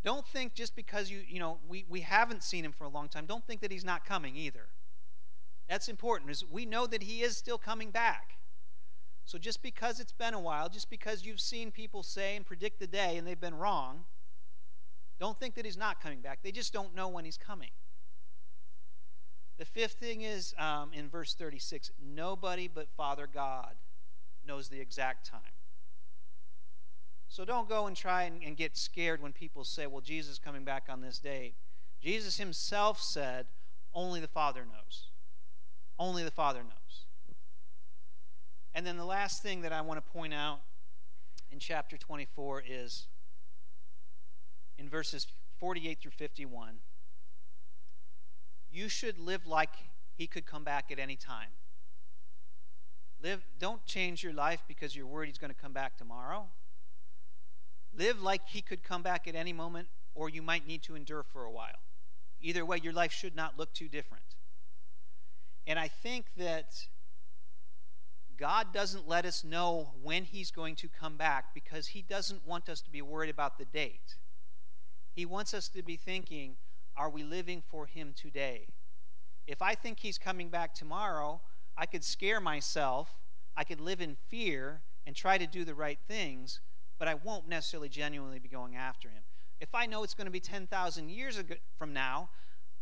don't 0.03 0.27
think 0.27 0.55
just 0.55 0.75
because 0.75 1.11
you, 1.11 1.21
you 1.29 1.39
know, 1.39 1.59
we, 1.69 1.85
we 1.91 2.01
haven't 2.01 2.43
seen 2.43 2.65
him 2.65 2.73
for 2.73 2.85
a 2.85 2.89
long 2.89 3.11
time, 3.11 3.27
don't 3.27 3.47
think 3.47 3.61
that 3.61 3.71
he's 3.71 3.85
not 3.85 4.07
coming 4.07 4.35
either. 4.35 4.69
That's 5.69 5.91
important. 5.91 6.31
Is 6.31 6.43
we 6.51 6.65
know 6.65 6.87
that 6.87 7.03
he 7.03 7.21
is 7.21 7.37
still 7.37 7.59
coming 7.59 7.91
back. 7.91 8.39
So 9.27 9.37
just 9.37 9.63
because 9.63 10.01
it's 10.01 10.13
been 10.13 10.33
a 10.33 10.41
while, 10.41 10.71
just 10.71 10.89
because 10.89 11.27
you've 11.27 11.39
seen 11.39 11.71
people 11.71 12.03
say 12.03 12.35
and 12.35 12.47
predict 12.47 12.81
the 12.81 12.87
day 12.87 13.19
and 13.19 13.27
they've 13.27 13.39
been 13.39 13.57
wrong, 13.59 14.07
don't 15.21 15.39
think 15.39 15.55
that 15.57 15.67
he's 15.67 15.77
not 15.77 16.01
coming 16.01 16.23
back. 16.23 16.39
They 16.43 16.51
just 16.51 16.73
don't 16.73 16.95
know 16.97 17.09
when 17.09 17.27
he's 17.27 17.37
coming. 17.37 17.69
The 19.63 19.67
fifth 19.67 19.93
thing 19.93 20.23
is 20.23 20.57
um, 20.59 20.91
in 20.93 21.09
verse 21.09 21.35
36 21.35 21.93
nobody 22.05 22.67
but 22.67 22.89
Father 22.97 23.29
God 23.33 23.77
knows 24.45 24.69
the 24.69 24.81
exact 24.81 25.25
time. 25.25 25.55
So 27.29 27.45
don't 27.45 27.69
go 27.69 27.87
and 27.87 27.97
try 27.97 28.25
and, 28.25 28.43
and 28.43 28.57
get 28.57 28.77
scared 28.77 29.23
when 29.23 29.33
people 29.33 29.63
say, 29.63 29.87
well, 29.87 30.01
Jesus 30.01 30.33
is 30.33 30.39
coming 30.41 30.65
back 30.65 30.87
on 30.89 31.01
this 31.01 31.21
date. 31.21 31.55
Jesus 32.03 32.39
himself 32.39 33.01
said, 33.01 33.47
only 33.95 34.19
the 34.19 34.27
Father 34.27 34.63
knows. 34.63 35.11
Only 35.97 36.25
the 36.25 36.33
Father 36.33 36.65
knows. 36.65 37.05
And 38.75 38.85
then 38.85 38.97
the 38.97 39.05
last 39.05 39.45
thing 39.45 39.61
that 39.61 39.73
I 39.73 39.81
want 39.83 40.05
to 40.05 40.13
point 40.13 40.35
out 40.35 40.59
in 41.53 41.61
chapter 41.61 41.97
24 41.97 42.65
is 42.69 43.07
in 44.77 44.89
verses 44.89 45.29
48 45.61 46.01
through 46.01 46.11
51. 46.11 46.79
You 48.73 48.89
should 48.89 49.19
live 49.19 49.47
like 49.47 49.71
he 50.15 50.27
could 50.27 50.47
come 50.47 50.65
back 50.65 50.91
at 50.91 50.99
any 50.99 51.17
time. 51.17 51.49
Live, 53.23 53.45
don't 53.59 53.85
change 53.85 54.25
your 54.25 54.33
life 54.33 54.65
because 54.67 54.97
you're 54.97 55.07
worried 55.07 55.29
he's 55.29 55.39
going 55.39 55.53
to 55.53 55.61
come 55.61 55.73
back 55.73 55.97
tomorrow. 55.97 56.47
Live 57.95 58.21
like 58.21 58.49
he 58.49 58.63
could 58.63 58.83
come 58.83 59.03
back 59.03 59.29
at 59.29 59.35
any 59.35 59.53
moment, 59.53 59.89
or 60.15 60.29
you 60.29 60.43
might 60.43 60.67
need 60.67 60.83
to 60.85 60.95
endure 60.97 61.23
for 61.23 61.45
a 61.45 61.51
while. 61.51 61.81
Either 62.41 62.65
way, 62.65 62.81
your 62.83 62.93
life 62.93 63.13
should 63.13 63.37
not 63.37 63.59
look 63.59 63.73
too 63.73 63.89
different. 63.89 64.25
And 65.67 65.79
I 65.79 65.89
think 65.89 66.27
that 66.37 66.87
God 68.37 68.73
doesn't 68.73 69.07
let 69.07 69.25
us 69.25 69.45
know 69.45 69.93
when 70.03 70.25
he's 70.25 70.51
going 70.51 70.75
to 70.77 70.89
come 70.89 71.17
back 71.17 71.55
because 71.55 71.89
he 71.89 72.03
doesn't 72.03 72.47
want 72.47 72.69
us 72.69 72.81
to 72.81 72.91
be 72.91 73.03
worried 73.03 73.31
about 73.31 73.59
the 73.59 73.65
date. 73.65 74.17
He 75.13 75.25
wants 75.25 75.55
us 75.55 75.69
to 75.69 75.83
be 75.83 75.97
thinking, 75.97 76.57
are 76.97 77.11
we 77.11 77.23
living 77.23 77.63
for 77.71 77.87
him 77.87 78.15
today? 78.15 78.69
If 79.47 79.63
I 79.63 79.75
think 79.75 80.01
he's 80.01 80.19
coming 80.19 80.49
back 80.49 80.75
tomorrow, 80.75 81.41
I 81.77 81.87
could 81.87 82.05
scare 82.05 82.41
myself, 82.41 83.15
I 83.57 83.65
could 83.65 83.81
live 83.81 84.01
in 84.01 84.17
fear 84.29 84.83
and 85.07 85.17
try 85.17 85.39
to 85.39 85.47
do 85.47 85.65
the 85.65 85.75
right 85.75 85.99
things, 86.07 86.61
but 86.99 87.09
I 87.09 87.15
won't 87.15 87.49
necessarily 87.49 87.89
genuinely 87.89 88.39
be 88.39 88.49
going 88.49 88.77
after 88.77 89.09
him. 89.09 89.23
If 89.61 89.75
I 89.75 89.87
know 89.87 90.03
it's 90.03 90.15
going 90.15 90.27
to 90.27 90.33
be 90.33 90.41
10,000 90.41 91.09
years 91.09 91.41
from 91.79 91.93
now, 91.93 92.31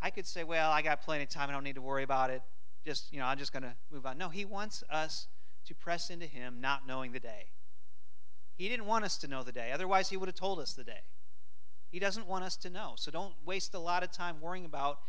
I 0.02 0.10
could 0.10 0.26
say, 0.26 0.44
well, 0.44 0.70
I 0.70 0.82
got 0.82 1.02
plenty 1.02 1.24
of 1.24 1.28
time. 1.28 1.48
I 1.48 1.52
don't 1.52 1.64
need 1.64 1.74
to 1.74 1.82
worry 1.82 2.02
about 2.02 2.30
it. 2.30 2.42
Just, 2.84 3.12
you 3.12 3.18
know, 3.18 3.26
I'm 3.26 3.38
just 3.38 3.52
going 3.52 3.62
to 3.62 3.74
move 3.92 4.06
on. 4.06 4.16
No, 4.16 4.28
he 4.30 4.44
wants 4.44 4.82
us 4.90 5.28
to 5.66 5.74
press 5.74 6.10
into 6.10 6.26
him 6.26 6.60
not 6.60 6.86
knowing 6.86 7.12
the 7.12 7.20
day. 7.20 7.50
He 8.56 8.68
didn't 8.68 8.86
want 8.86 9.04
us 9.04 9.16
to 9.18 9.28
know 9.28 9.42
the 9.42 9.52
day. 9.52 9.72
Otherwise, 9.72 10.10
he 10.10 10.16
would 10.16 10.28
have 10.28 10.34
told 10.34 10.58
us 10.58 10.72
the 10.72 10.84
day. 10.84 11.00
He 11.90 11.98
doesn't 11.98 12.26
want 12.26 12.44
us 12.44 12.56
to 12.58 12.70
know. 12.70 12.94
So 12.96 13.10
don't 13.10 13.34
waste 13.44 13.74
a 13.74 13.78
lot 13.78 14.02
of 14.02 14.12
time 14.12 14.40
worrying 14.40 14.64
about 14.64 15.00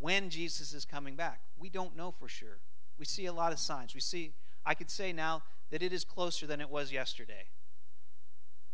when 0.00 0.30
Jesus 0.30 0.72
is 0.72 0.84
coming 0.84 1.14
back. 1.16 1.40
We 1.58 1.70
don't 1.70 1.96
know 1.96 2.10
for 2.10 2.28
sure. 2.28 2.58
We 2.98 3.04
see 3.04 3.26
a 3.26 3.32
lot 3.32 3.52
of 3.52 3.58
signs. 3.58 3.94
We 3.94 4.00
see, 4.00 4.32
I 4.66 4.74
could 4.74 4.90
say 4.90 5.12
now 5.12 5.42
that 5.70 5.82
it 5.82 5.92
is 5.92 6.04
closer 6.04 6.46
than 6.46 6.60
it 6.60 6.70
was 6.70 6.92
yesterday. 6.92 7.46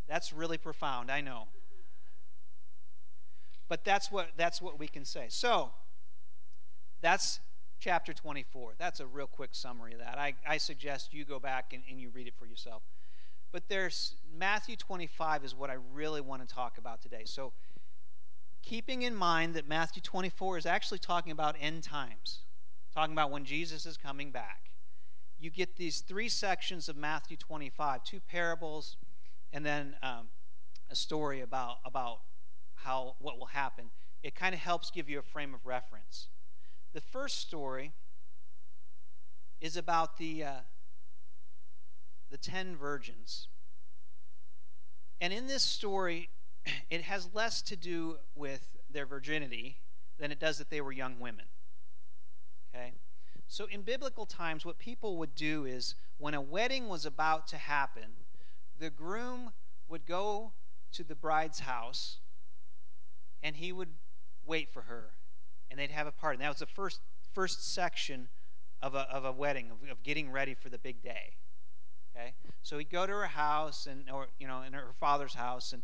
That's 0.08 0.32
really 0.32 0.58
profound, 0.58 1.10
I 1.10 1.20
know. 1.20 1.48
But 3.68 3.84
that's 3.84 4.10
what 4.10 4.30
that's 4.36 4.60
what 4.60 4.80
we 4.80 4.88
can 4.88 5.04
say. 5.04 5.26
So, 5.28 5.70
that's 7.00 7.38
chapter 7.78 8.12
24. 8.12 8.74
That's 8.78 9.00
a 9.00 9.06
real 9.06 9.28
quick 9.28 9.50
summary 9.52 9.92
of 9.92 10.00
that. 10.00 10.18
I, 10.18 10.34
I 10.46 10.58
suggest 10.58 11.14
you 11.14 11.24
go 11.24 11.38
back 11.38 11.72
and, 11.72 11.82
and 11.88 12.00
you 12.00 12.10
read 12.10 12.26
it 12.26 12.34
for 12.36 12.46
yourself. 12.46 12.82
But 13.52 13.68
there's 13.68 14.14
Matthew 14.32 14.76
25 14.76 15.44
is 15.44 15.54
what 15.54 15.70
I 15.70 15.76
really 15.92 16.20
want 16.20 16.46
to 16.46 16.52
talk 16.52 16.78
about 16.78 17.02
today. 17.02 17.22
So, 17.24 17.52
keeping 18.62 19.02
in 19.02 19.14
mind 19.14 19.54
that 19.54 19.66
Matthew 19.66 20.02
24 20.02 20.58
is 20.58 20.66
actually 20.66 20.98
talking 20.98 21.32
about 21.32 21.56
end 21.60 21.82
times, 21.82 22.40
talking 22.94 23.12
about 23.12 23.30
when 23.30 23.44
Jesus 23.44 23.86
is 23.86 23.96
coming 23.96 24.30
back, 24.30 24.70
you 25.38 25.50
get 25.50 25.76
these 25.76 26.00
three 26.00 26.28
sections 26.28 26.88
of 26.88 26.96
Matthew 26.96 27.36
25 27.36 28.04
two 28.04 28.20
parables, 28.20 28.96
and 29.52 29.64
then 29.64 29.96
um, 30.02 30.28
a 30.90 30.94
story 30.94 31.40
about, 31.40 31.78
about 31.84 32.20
how 32.74 33.16
what 33.18 33.38
will 33.38 33.46
happen. 33.46 33.90
It 34.22 34.34
kind 34.34 34.54
of 34.54 34.60
helps 34.60 34.90
give 34.90 35.08
you 35.08 35.18
a 35.18 35.22
frame 35.22 35.54
of 35.54 35.64
reference. 35.64 36.28
The 36.92 37.00
first 37.00 37.40
story 37.40 37.92
is 39.60 39.76
about 39.76 40.18
the, 40.18 40.44
uh, 40.44 40.52
the 42.30 42.38
ten 42.38 42.76
virgins. 42.76 43.48
And 45.20 45.32
in 45.32 45.46
this 45.46 45.62
story, 45.62 46.30
it 46.90 47.02
has 47.02 47.28
less 47.34 47.62
to 47.62 47.76
do 47.76 48.18
with 48.34 48.76
their 48.90 49.06
virginity 49.06 49.78
than 50.18 50.30
it 50.30 50.38
does 50.38 50.58
that 50.58 50.70
they 50.70 50.80
were 50.80 50.92
young 50.92 51.18
women. 51.18 51.46
Okay? 52.74 52.92
So 53.48 53.66
in 53.66 53.82
biblical 53.82 54.26
times, 54.26 54.64
what 54.64 54.78
people 54.78 55.16
would 55.16 55.34
do 55.34 55.64
is 55.64 55.94
when 56.18 56.34
a 56.34 56.40
wedding 56.40 56.88
was 56.88 57.04
about 57.04 57.48
to 57.48 57.56
happen, 57.56 58.12
the 58.78 58.90
groom 58.90 59.52
would 59.88 60.06
go 60.06 60.52
to 60.92 61.02
the 61.02 61.14
bride's 61.14 61.60
house 61.60 62.18
and 63.42 63.56
he 63.56 63.72
would 63.72 63.88
wait 64.46 64.72
for 64.72 64.82
her 64.82 65.14
and 65.70 65.78
they'd 65.78 65.90
have 65.90 66.06
a 66.06 66.12
party. 66.12 66.36
And 66.36 66.44
that 66.44 66.48
was 66.48 66.58
the 66.58 66.66
first 66.66 67.00
first 67.32 67.72
section 67.72 68.28
of 68.82 68.94
a, 68.94 69.08
of 69.10 69.24
a 69.24 69.32
wedding, 69.32 69.70
of, 69.70 69.90
of 69.90 70.02
getting 70.02 70.30
ready 70.30 70.54
for 70.54 70.68
the 70.68 70.78
big 70.78 71.02
day. 71.02 71.36
Okay? 72.14 72.34
So 72.62 72.78
he'd 72.78 72.90
go 72.90 73.06
to 73.06 73.12
her 73.12 73.26
house 73.26 73.86
and 73.86 74.10
or 74.10 74.28
you 74.38 74.46
know, 74.46 74.62
in 74.62 74.72
her 74.72 74.92
father's 74.98 75.34
house, 75.34 75.72
and 75.72 75.82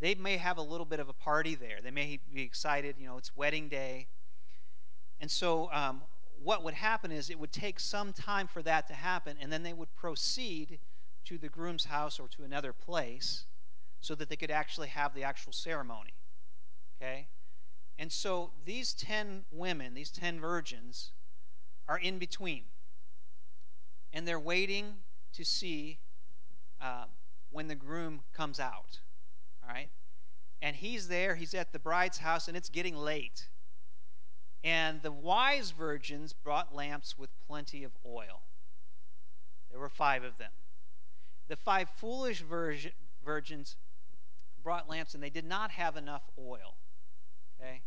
they 0.00 0.14
may 0.14 0.36
have 0.36 0.58
a 0.58 0.62
little 0.62 0.86
bit 0.86 1.00
of 1.00 1.08
a 1.08 1.12
party 1.12 1.54
there. 1.54 1.78
They 1.82 1.90
may 1.90 2.20
be 2.32 2.42
excited, 2.42 2.96
you 2.98 3.06
know, 3.06 3.16
it's 3.16 3.36
wedding 3.36 3.68
day. 3.68 4.08
And 5.20 5.30
so 5.30 5.70
um, 5.72 6.02
what 6.42 6.62
would 6.62 6.74
happen 6.74 7.10
is 7.10 7.30
it 7.30 7.38
would 7.38 7.52
take 7.52 7.80
some 7.80 8.12
time 8.12 8.46
for 8.46 8.62
that 8.62 8.86
to 8.88 8.94
happen, 8.94 9.36
and 9.40 9.52
then 9.52 9.62
they 9.62 9.72
would 9.72 9.94
proceed 9.94 10.78
to 11.24 11.38
the 11.38 11.48
groom's 11.48 11.86
house 11.86 12.20
or 12.20 12.28
to 12.28 12.44
another 12.44 12.72
place 12.72 13.46
so 14.00 14.14
that 14.14 14.28
they 14.28 14.36
could 14.36 14.50
actually 14.50 14.88
have 14.88 15.14
the 15.14 15.24
actual 15.24 15.52
ceremony. 15.52 16.14
Okay? 17.00 17.28
And 17.98 18.12
so 18.12 18.52
these 18.64 18.92
10 18.92 19.44
women, 19.50 19.94
these 19.94 20.10
10 20.10 20.38
virgins, 20.38 21.12
are 21.88 21.98
in 21.98 22.18
between. 22.18 22.64
And 24.12 24.28
they're 24.28 24.40
waiting 24.40 24.94
to 25.32 25.44
see 25.44 25.98
uh, 26.80 27.04
when 27.50 27.68
the 27.68 27.74
groom 27.74 28.20
comes 28.32 28.60
out. 28.60 29.00
All 29.62 29.72
right? 29.72 29.90
And 30.62 30.76
he's 30.76 31.08
there, 31.08 31.34
he's 31.34 31.54
at 31.54 31.72
the 31.72 31.78
bride's 31.78 32.18
house, 32.18 32.48
and 32.48 32.56
it's 32.56 32.68
getting 32.68 32.96
late. 32.96 33.48
And 34.64 35.02
the 35.02 35.12
wise 35.12 35.70
virgins 35.70 36.32
brought 36.32 36.74
lamps 36.74 37.16
with 37.18 37.30
plenty 37.46 37.84
of 37.84 37.92
oil. 38.04 38.42
There 39.70 39.78
were 39.78 39.88
five 39.88 40.24
of 40.24 40.38
them. 40.38 40.52
The 41.48 41.56
five 41.56 41.88
foolish 41.90 42.42
virgins 43.24 43.76
brought 44.62 44.88
lamps, 44.88 45.14
and 45.14 45.22
they 45.22 45.30
did 45.30 45.44
not 45.44 45.72
have 45.72 45.96
enough 45.96 46.22
oil. 46.38 46.76
Okay? 47.60 47.82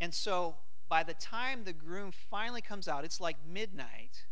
And 0.00 0.14
so 0.14 0.56
by 0.88 1.02
the 1.02 1.14
time 1.14 1.64
the 1.64 1.72
groom 1.72 2.12
finally 2.12 2.62
comes 2.62 2.86
out, 2.86 3.04
it's 3.04 3.20
like 3.20 3.36
midnight. 3.46 4.26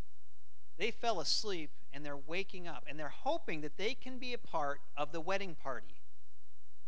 They 0.78 0.90
fell 0.90 1.20
asleep 1.20 1.70
and 1.92 2.04
they're 2.04 2.16
waking 2.16 2.68
up 2.68 2.84
and 2.86 2.98
they're 2.98 3.08
hoping 3.08 3.62
that 3.62 3.78
they 3.78 3.94
can 3.94 4.18
be 4.18 4.32
a 4.32 4.38
part 4.38 4.80
of 4.96 5.12
the 5.12 5.20
wedding 5.20 5.54
party. 5.54 6.00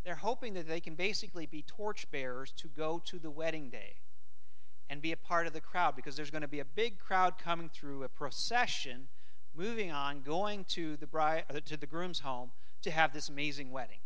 They're 0.05 0.15
hoping 0.15 0.53
that 0.53 0.67
they 0.67 0.79
can 0.79 0.95
basically 0.95 1.45
be 1.45 1.61
torchbearers 1.61 2.51
to 2.57 2.67
go 2.67 3.01
to 3.05 3.19
the 3.19 3.31
wedding 3.31 3.69
day 3.69 3.95
and 4.89 5.01
be 5.01 5.11
a 5.11 5.17
part 5.17 5.45
of 5.45 5.53
the 5.53 5.61
crowd 5.61 5.95
because 5.95 6.15
there's 6.15 6.31
going 6.31 6.41
to 6.41 6.47
be 6.47 6.59
a 6.59 6.65
big 6.65 6.99
crowd 6.99 7.37
coming 7.37 7.69
through 7.69 8.03
a 8.03 8.09
procession 8.09 9.07
moving 9.55 9.91
on 9.91 10.21
going 10.21 10.63
to 10.63 10.95
the 10.97 11.07
bride 11.07 11.43
uh, 11.49 11.59
to 11.65 11.75
the 11.77 11.85
groom's 11.85 12.19
home 12.19 12.51
to 12.81 12.91
have 12.91 13.13
this 13.13 13.29
amazing 13.29 13.71
wedding. 13.71 13.99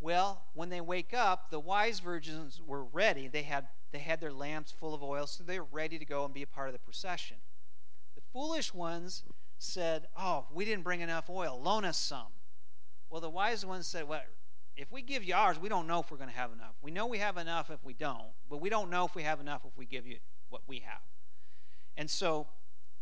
Well, 0.00 0.42
when 0.54 0.70
they 0.70 0.80
wake 0.80 1.12
up, 1.12 1.50
the 1.50 1.60
wise 1.60 2.00
virgins 2.00 2.60
were 2.64 2.84
ready. 2.84 3.28
They 3.28 3.42
had, 3.42 3.68
they 3.92 3.98
had 3.98 4.20
their 4.20 4.32
lamps 4.32 4.72
full 4.72 4.94
of 4.94 5.02
oil, 5.02 5.26
so 5.26 5.44
they 5.44 5.60
were 5.60 5.66
ready 5.70 5.98
to 5.98 6.04
go 6.04 6.24
and 6.24 6.32
be 6.32 6.42
a 6.42 6.46
part 6.46 6.68
of 6.68 6.72
the 6.72 6.78
procession. 6.78 7.36
Foolish 8.32 8.72
ones 8.72 9.24
said, 9.58 10.06
Oh, 10.16 10.46
we 10.52 10.64
didn't 10.64 10.84
bring 10.84 11.00
enough 11.00 11.28
oil. 11.28 11.60
Loan 11.62 11.84
us 11.84 11.98
some. 11.98 12.32
Well, 13.08 13.20
the 13.20 13.30
wise 13.30 13.66
ones 13.66 13.86
said, 13.86 14.08
Well, 14.08 14.22
if 14.76 14.90
we 14.92 15.02
give 15.02 15.24
you 15.24 15.34
ours, 15.34 15.58
we 15.58 15.68
don't 15.68 15.86
know 15.86 16.00
if 16.00 16.10
we're 16.10 16.16
going 16.16 16.30
to 16.30 16.36
have 16.36 16.52
enough. 16.52 16.74
We 16.80 16.90
know 16.90 17.06
we 17.06 17.18
have 17.18 17.36
enough 17.36 17.70
if 17.70 17.84
we 17.84 17.92
don't, 17.92 18.30
but 18.48 18.60
we 18.60 18.70
don't 18.70 18.90
know 18.90 19.04
if 19.04 19.14
we 19.14 19.24
have 19.24 19.40
enough 19.40 19.62
if 19.66 19.76
we 19.76 19.84
give 19.84 20.06
you 20.06 20.18
what 20.48 20.62
we 20.66 20.80
have. 20.80 21.02
And 21.96 22.08
so 22.08 22.46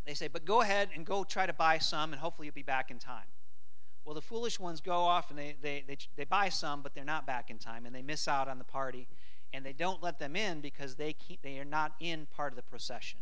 they 0.06 0.14
say, 0.14 0.28
But 0.28 0.44
go 0.44 0.62
ahead 0.62 0.88
and 0.94 1.04
go 1.04 1.24
try 1.24 1.46
to 1.46 1.52
buy 1.52 1.78
some, 1.78 2.12
and 2.12 2.20
hopefully 2.20 2.46
you'll 2.46 2.54
be 2.54 2.62
back 2.62 2.90
in 2.90 2.98
time. 2.98 3.26
Well, 4.04 4.14
the 4.14 4.22
foolish 4.22 4.58
ones 4.58 4.80
go 4.80 5.00
off 5.00 5.28
and 5.28 5.38
they, 5.38 5.54
they, 5.60 5.84
they, 5.86 5.98
they 6.16 6.24
buy 6.24 6.48
some, 6.48 6.80
but 6.80 6.94
they're 6.94 7.04
not 7.04 7.26
back 7.26 7.50
in 7.50 7.58
time, 7.58 7.84
and 7.84 7.94
they 7.94 8.00
miss 8.00 8.26
out 8.26 8.48
on 8.48 8.56
the 8.56 8.64
party, 8.64 9.06
and 9.52 9.66
they 9.66 9.74
don't 9.74 10.02
let 10.02 10.18
them 10.18 10.34
in 10.34 10.62
because 10.62 10.94
they, 10.94 11.12
keep, 11.12 11.42
they 11.42 11.58
are 11.58 11.64
not 11.64 11.92
in 12.00 12.26
part 12.34 12.52
of 12.52 12.56
the 12.56 12.62
procession. 12.62 13.20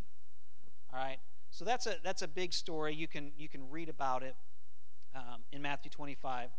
All 0.92 1.00
right? 1.00 1.18
So 1.50 1.64
that's 1.64 1.86
a, 1.86 1.96
that's 2.04 2.22
a 2.22 2.28
big 2.28 2.52
story. 2.52 2.94
You 2.94 3.08
can, 3.08 3.32
you 3.36 3.48
can 3.48 3.70
read 3.70 3.88
about 3.88 4.22
it 4.22 4.36
um, 5.14 5.42
in 5.52 5.62
Matthew 5.62 5.90
25. 5.90 6.50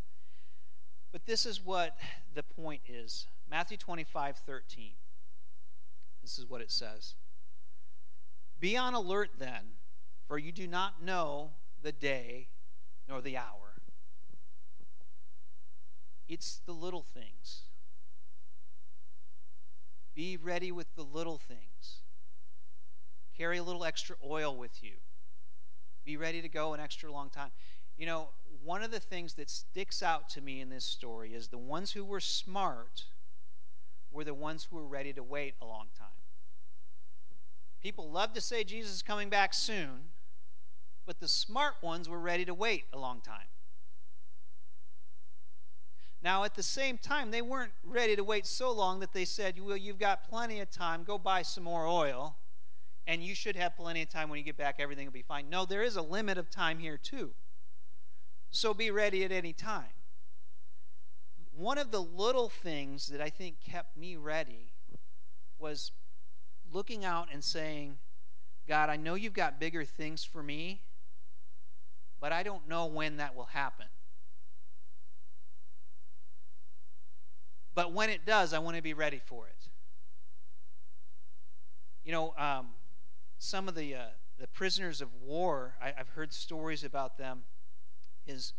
But 1.11 1.25
this 1.25 1.45
is 1.45 1.63
what 1.63 1.97
the 2.33 2.43
point 2.43 2.81
is 2.87 3.27
Matthew 3.49 3.77
25, 3.77 4.37
13. 4.37 4.91
This 6.21 6.37
is 6.37 6.45
what 6.45 6.61
it 6.61 6.71
says 6.71 7.15
Be 8.59 8.75
on 8.75 8.93
alert 8.93 9.31
then, 9.39 9.75
for 10.27 10.37
you 10.37 10.51
do 10.51 10.67
not 10.67 11.03
know 11.03 11.51
the 11.81 11.91
day 11.91 12.49
nor 13.07 13.21
the 13.21 13.37
hour 13.37 13.67
it's 16.27 16.59
the 16.65 16.73
little 16.73 17.03
things. 17.03 17.61
Be 20.13 20.35
ready 20.35 20.71
with 20.71 20.93
the 20.95 21.03
little 21.03 21.37
things. 21.37 22.01
Carry 23.37 23.57
a 23.57 23.63
little 23.63 23.85
extra 23.85 24.15
oil 24.25 24.55
with 24.55 24.83
you. 24.83 24.93
Be 26.03 26.17
ready 26.17 26.41
to 26.41 26.49
go 26.49 26.73
an 26.73 26.79
extra 26.79 27.11
long 27.11 27.29
time. 27.29 27.51
You 27.97 28.05
know, 28.05 28.29
one 28.63 28.81
of 28.81 28.91
the 28.91 28.99
things 28.99 29.35
that 29.35 29.49
sticks 29.49 30.01
out 30.01 30.29
to 30.29 30.41
me 30.41 30.59
in 30.61 30.69
this 30.69 30.85
story 30.85 31.33
is 31.33 31.49
the 31.49 31.57
ones 31.57 31.91
who 31.91 32.03
were 32.03 32.19
smart 32.19 33.03
were 34.11 34.23
the 34.23 34.33
ones 34.33 34.67
who 34.69 34.77
were 34.77 34.87
ready 34.87 35.13
to 35.13 35.23
wait 35.23 35.55
a 35.61 35.65
long 35.65 35.87
time. 35.97 36.07
People 37.81 38.09
love 38.09 38.33
to 38.33 38.41
say 38.41 38.63
Jesus 38.63 38.91
is 38.91 39.01
coming 39.01 39.29
back 39.29 39.53
soon, 39.53 40.09
but 41.05 41.19
the 41.19 41.27
smart 41.27 41.75
ones 41.81 42.09
were 42.09 42.19
ready 42.19 42.45
to 42.45 42.53
wait 42.53 42.85
a 42.91 42.97
long 42.97 43.21
time. 43.21 43.47
Now, 46.23 46.43
at 46.43 46.55
the 46.55 46.63
same 46.63 46.97
time, 46.97 47.29
they 47.31 47.43
weren't 47.43 47.73
ready 47.83 48.15
to 48.15 48.23
wait 48.23 48.47
so 48.47 48.71
long 48.71 48.99
that 49.01 49.13
they 49.13 49.23
said, 49.23 49.59
Well, 49.61 49.77
you've 49.77 49.99
got 49.99 50.27
plenty 50.27 50.59
of 50.59 50.71
time, 50.71 51.03
go 51.03 51.17
buy 51.17 51.43
some 51.43 51.63
more 51.63 51.85
oil, 51.85 52.35
and 53.07 53.23
you 53.23 53.33
should 53.33 53.55
have 53.55 53.77
plenty 53.77 54.01
of 54.01 54.09
time 54.09 54.29
when 54.29 54.37
you 54.37 54.43
get 54.43 54.57
back, 54.57 54.75
everything 54.79 55.05
will 55.05 55.13
be 55.13 55.21
fine. 55.21 55.49
No, 55.49 55.65
there 55.65 55.81
is 55.81 55.95
a 55.95 56.01
limit 56.01 56.37
of 56.37 56.49
time 56.49 56.79
here, 56.79 56.97
too. 56.97 57.31
So 58.51 58.73
be 58.73 58.91
ready 58.91 59.23
at 59.23 59.31
any 59.31 59.53
time. 59.53 59.85
One 61.55 61.77
of 61.77 61.91
the 61.91 62.01
little 62.01 62.49
things 62.49 63.07
that 63.07 63.21
I 63.21 63.29
think 63.29 63.61
kept 63.61 63.97
me 63.97 64.17
ready 64.17 64.73
was 65.57 65.91
looking 66.71 67.05
out 67.05 67.29
and 67.31 67.43
saying, 67.43 67.97
God, 68.67 68.89
I 68.89 68.97
know 68.97 69.15
you've 69.15 69.33
got 69.33 69.59
bigger 69.59 69.85
things 69.85 70.25
for 70.25 70.43
me, 70.43 70.81
but 72.19 72.33
I 72.33 72.43
don't 72.43 72.67
know 72.67 72.85
when 72.85 73.17
that 73.17 73.35
will 73.35 73.45
happen. 73.45 73.87
But 77.73 77.93
when 77.93 78.09
it 78.09 78.25
does, 78.25 78.53
I 78.53 78.59
want 78.59 78.75
to 78.75 78.83
be 78.83 78.93
ready 78.93 79.21
for 79.23 79.47
it. 79.47 79.69
You 82.03 82.11
know, 82.11 82.33
um, 82.37 82.69
some 83.37 83.67
of 83.67 83.75
the 83.75 83.95
uh, 83.95 84.05
the 84.39 84.47
prisoners 84.47 85.01
of 85.01 85.13
war, 85.13 85.75
I, 85.81 85.93
have 85.97 86.09
heard 86.09 86.33
stories 86.33 86.83
about 86.83 87.17
them. 87.17 87.43
Is 88.25 88.53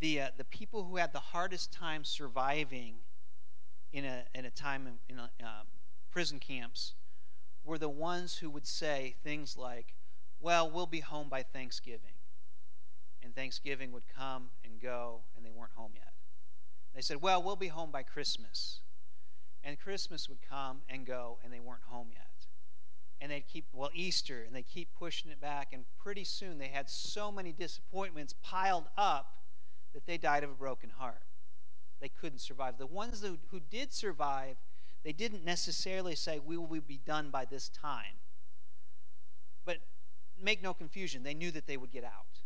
the 0.00 0.20
uh, 0.20 0.28
the 0.36 0.44
people 0.44 0.84
who 0.84 0.96
had 0.96 1.12
the 1.12 1.18
hardest 1.18 1.72
time 1.72 2.04
surviving 2.04 2.96
in 3.92 4.04
a 4.04 4.24
in 4.34 4.44
a 4.44 4.50
time 4.50 4.86
in, 4.86 4.94
in 5.08 5.18
a, 5.18 5.30
um, 5.42 5.66
prison 6.10 6.38
camps 6.38 6.94
were 7.64 7.78
the 7.78 7.88
ones 7.88 8.38
who 8.38 8.50
would 8.50 8.66
say 8.66 9.16
things 9.24 9.56
like, 9.56 9.94
"Well, 10.40 10.70
we'll 10.70 10.86
be 10.86 11.00
home 11.00 11.28
by 11.28 11.42
Thanksgiving," 11.42 12.14
and 13.22 13.34
Thanksgiving 13.34 13.92
would 13.92 14.08
come 14.14 14.50
and 14.64 14.80
go, 14.80 15.22
and 15.36 15.44
they 15.44 15.50
weren't 15.50 15.72
home 15.72 15.92
yet. 15.94 16.12
They 16.96 17.02
said, 17.02 17.20
Well, 17.20 17.42
we'll 17.42 17.56
be 17.56 17.68
home 17.68 17.90
by 17.90 18.02
Christmas. 18.02 18.80
And 19.62 19.78
Christmas 19.78 20.30
would 20.30 20.40
come 20.40 20.80
and 20.88 21.04
go, 21.04 21.38
and 21.44 21.52
they 21.52 21.60
weren't 21.60 21.82
home 21.88 22.08
yet. 22.10 22.35
And 23.20 23.30
they'd 23.32 23.46
keep, 23.46 23.66
well, 23.72 23.90
Easter, 23.94 24.42
and 24.46 24.54
they 24.54 24.62
keep 24.62 24.88
pushing 24.98 25.30
it 25.30 25.40
back. 25.40 25.68
And 25.72 25.84
pretty 25.98 26.24
soon 26.24 26.58
they 26.58 26.68
had 26.68 26.90
so 26.90 27.32
many 27.32 27.52
disappointments 27.52 28.34
piled 28.42 28.84
up 28.96 29.34
that 29.94 30.06
they 30.06 30.18
died 30.18 30.44
of 30.44 30.50
a 30.50 30.54
broken 30.54 30.90
heart. 30.90 31.22
They 32.00 32.08
couldn't 32.08 32.40
survive. 32.40 32.76
The 32.78 32.86
ones 32.86 33.22
who, 33.22 33.38
who 33.50 33.60
did 33.60 33.92
survive, 33.92 34.56
they 35.02 35.12
didn't 35.12 35.44
necessarily 35.44 36.14
say, 36.14 36.38
we 36.38 36.58
will 36.58 36.66
be 36.66 37.00
done 37.04 37.30
by 37.30 37.46
this 37.46 37.68
time. 37.70 38.20
But 39.64 39.78
make 40.40 40.62
no 40.62 40.74
confusion, 40.74 41.22
they 41.22 41.34
knew 41.34 41.50
that 41.52 41.66
they 41.66 41.78
would 41.78 41.90
get 41.90 42.04
out. 42.04 42.42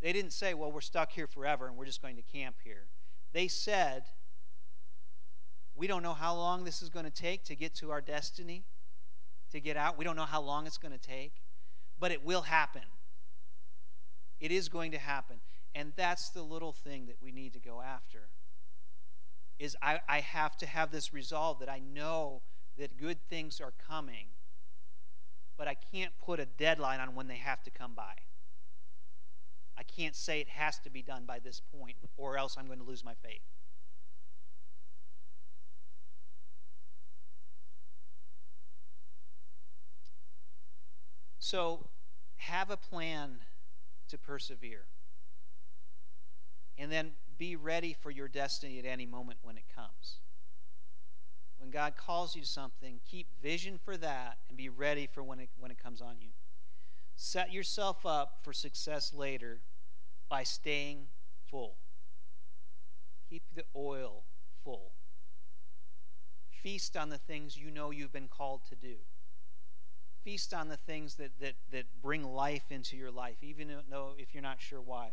They 0.00 0.12
didn't 0.12 0.32
say, 0.32 0.54
well, 0.54 0.72
we're 0.72 0.80
stuck 0.80 1.12
here 1.12 1.26
forever 1.26 1.68
and 1.68 1.76
we're 1.76 1.84
just 1.84 2.02
going 2.02 2.16
to 2.16 2.22
camp 2.22 2.56
here. 2.64 2.86
They 3.32 3.46
said, 3.46 4.04
we 5.76 5.86
don't 5.86 6.02
know 6.02 6.14
how 6.14 6.34
long 6.34 6.64
this 6.64 6.82
is 6.82 6.88
going 6.88 7.04
to 7.04 7.10
take 7.10 7.44
to 7.44 7.54
get 7.54 7.74
to 7.76 7.90
our 7.90 8.00
destiny, 8.00 8.64
to 9.52 9.60
get 9.60 9.76
out. 9.76 9.96
We 9.96 10.04
don't 10.04 10.16
know 10.16 10.24
how 10.24 10.42
long 10.42 10.66
it's 10.66 10.78
going 10.78 10.92
to 10.92 10.98
take, 10.98 11.42
but 11.98 12.10
it 12.10 12.24
will 12.24 12.42
happen. 12.42 12.82
It 14.40 14.50
is 14.50 14.68
going 14.68 14.90
to 14.92 14.98
happen. 14.98 15.36
And 15.74 15.92
that's 15.96 16.28
the 16.28 16.42
little 16.42 16.72
thing 16.72 17.06
that 17.06 17.16
we 17.22 17.32
need 17.32 17.52
to 17.54 17.60
go 17.60 17.80
after. 17.80 18.28
Is 19.58 19.76
I, 19.80 20.00
I 20.08 20.20
have 20.20 20.56
to 20.58 20.66
have 20.66 20.90
this 20.90 21.14
resolve 21.14 21.60
that 21.60 21.68
I 21.68 21.78
know 21.78 22.42
that 22.76 22.96
good 22.96 23.18
things 23.28 23.60
are 23.60 23.72
coming, 23.88 24.26
but 25.56 25.68
I 25.68 25.74
can't 25.74 26.12
put 26.18 26.40
a 26.40 26.46
deadline 26.46 27.00
on 27.00 27.14
when 27.14 27.28
they 27.28 27.36
have 27.36 27.62
to 27.62 27.70
come 27.70 27.94
by. 27.94 28.14
I 29.78 29.82
can't 29.84 30.16
say 30.16 30.40
it 30.40 30.48
has 30.48 30.78
to 30.80 30.90
be 30.90 31.02
done 31.02 31.24
by 31.26 31.38
this 31.38 31.60
point, 31.60 31.96
or 32.16 32.36
else 32.36 32.56
I'm 32.58 32.66
going 32.66 32.78
to 32.78 32.84
lose 32.84 33.04
my 33.04 33.14
faith. 33.14 33.42
So, 41.44 41.88
have 42.36 42.70
a 42.70 42.76
plan 42.76 43.40
to 44.06 44.16
persevere. 44.16 44.84
And 46.78 46.90
then 46.92 47.14
be 47.36 47.56
ready 47.56 47.96
for 48.00 48.12
your 48.12 48.28
destiny 48.28 48.78
at 48.78 48.84
any 48.84 49.06
moment 49.06 49.40
when 49.42 49.56
it 49.56 49.64
comes. 49.74 50.20
When 51.58 51.70
God 51.70 51.94
calls 51.96 52.36
you 52.36 52.44
something, 52.44 53.00
keep 53.04 53.26
vision 53.42 53.80
for 53.84 53.96
that 53.96 54.38
and 54.48 54.56
be 54.56 54.68
ready 54.68 55.08
for 55.12 55.24
when 55.24 55.40
it, 55.40 55.48
when 55.58 55.72
it 55.72 55.82
comes 55.82 56.00
on 56.00 56.20
you. 56.20 56.28
Set 57.16 57.52
yourself 57.52 58.06
up 58.06 58.38
for 58.44 58.52
success 58.52 59.12
later 59.12 59.62
by 60.28 60.44
staying 60.44 61.08
full. 61.50 61.74
Keep 63.28 63.42
the 63.52 63.64
oil 63.74 64.22
full. 64.62 64.92
Feast 66.62 66.96
on 66.96 67.08
the 67.08 67.18
things 67.18 67.56
you 67.56 67.72
know 67.72 67.90
you've 67.90 68.12
been 68.12 68.28
called 68.28 68.60
to 68.68 68.76
do. 68.76 68.98
Feast 70.24 70.54
on 70.54 70.68
the 70.68 70.76
things 70.76 71.16
that, 71.16 71.32
that, 71.40 71.54
that 71.72 71.84
bring 72.00 72.22
life 72.22 72.70
into 72.70 72.96
your 72.96 73.10
life, 73.10 73.36
even 73.42 73.72
though 73.90 74.12
if 74.18 74.34
you're 74.34 74.42
not 74.42 74.60
sure 74.60 74.80
why. 74.80 75.10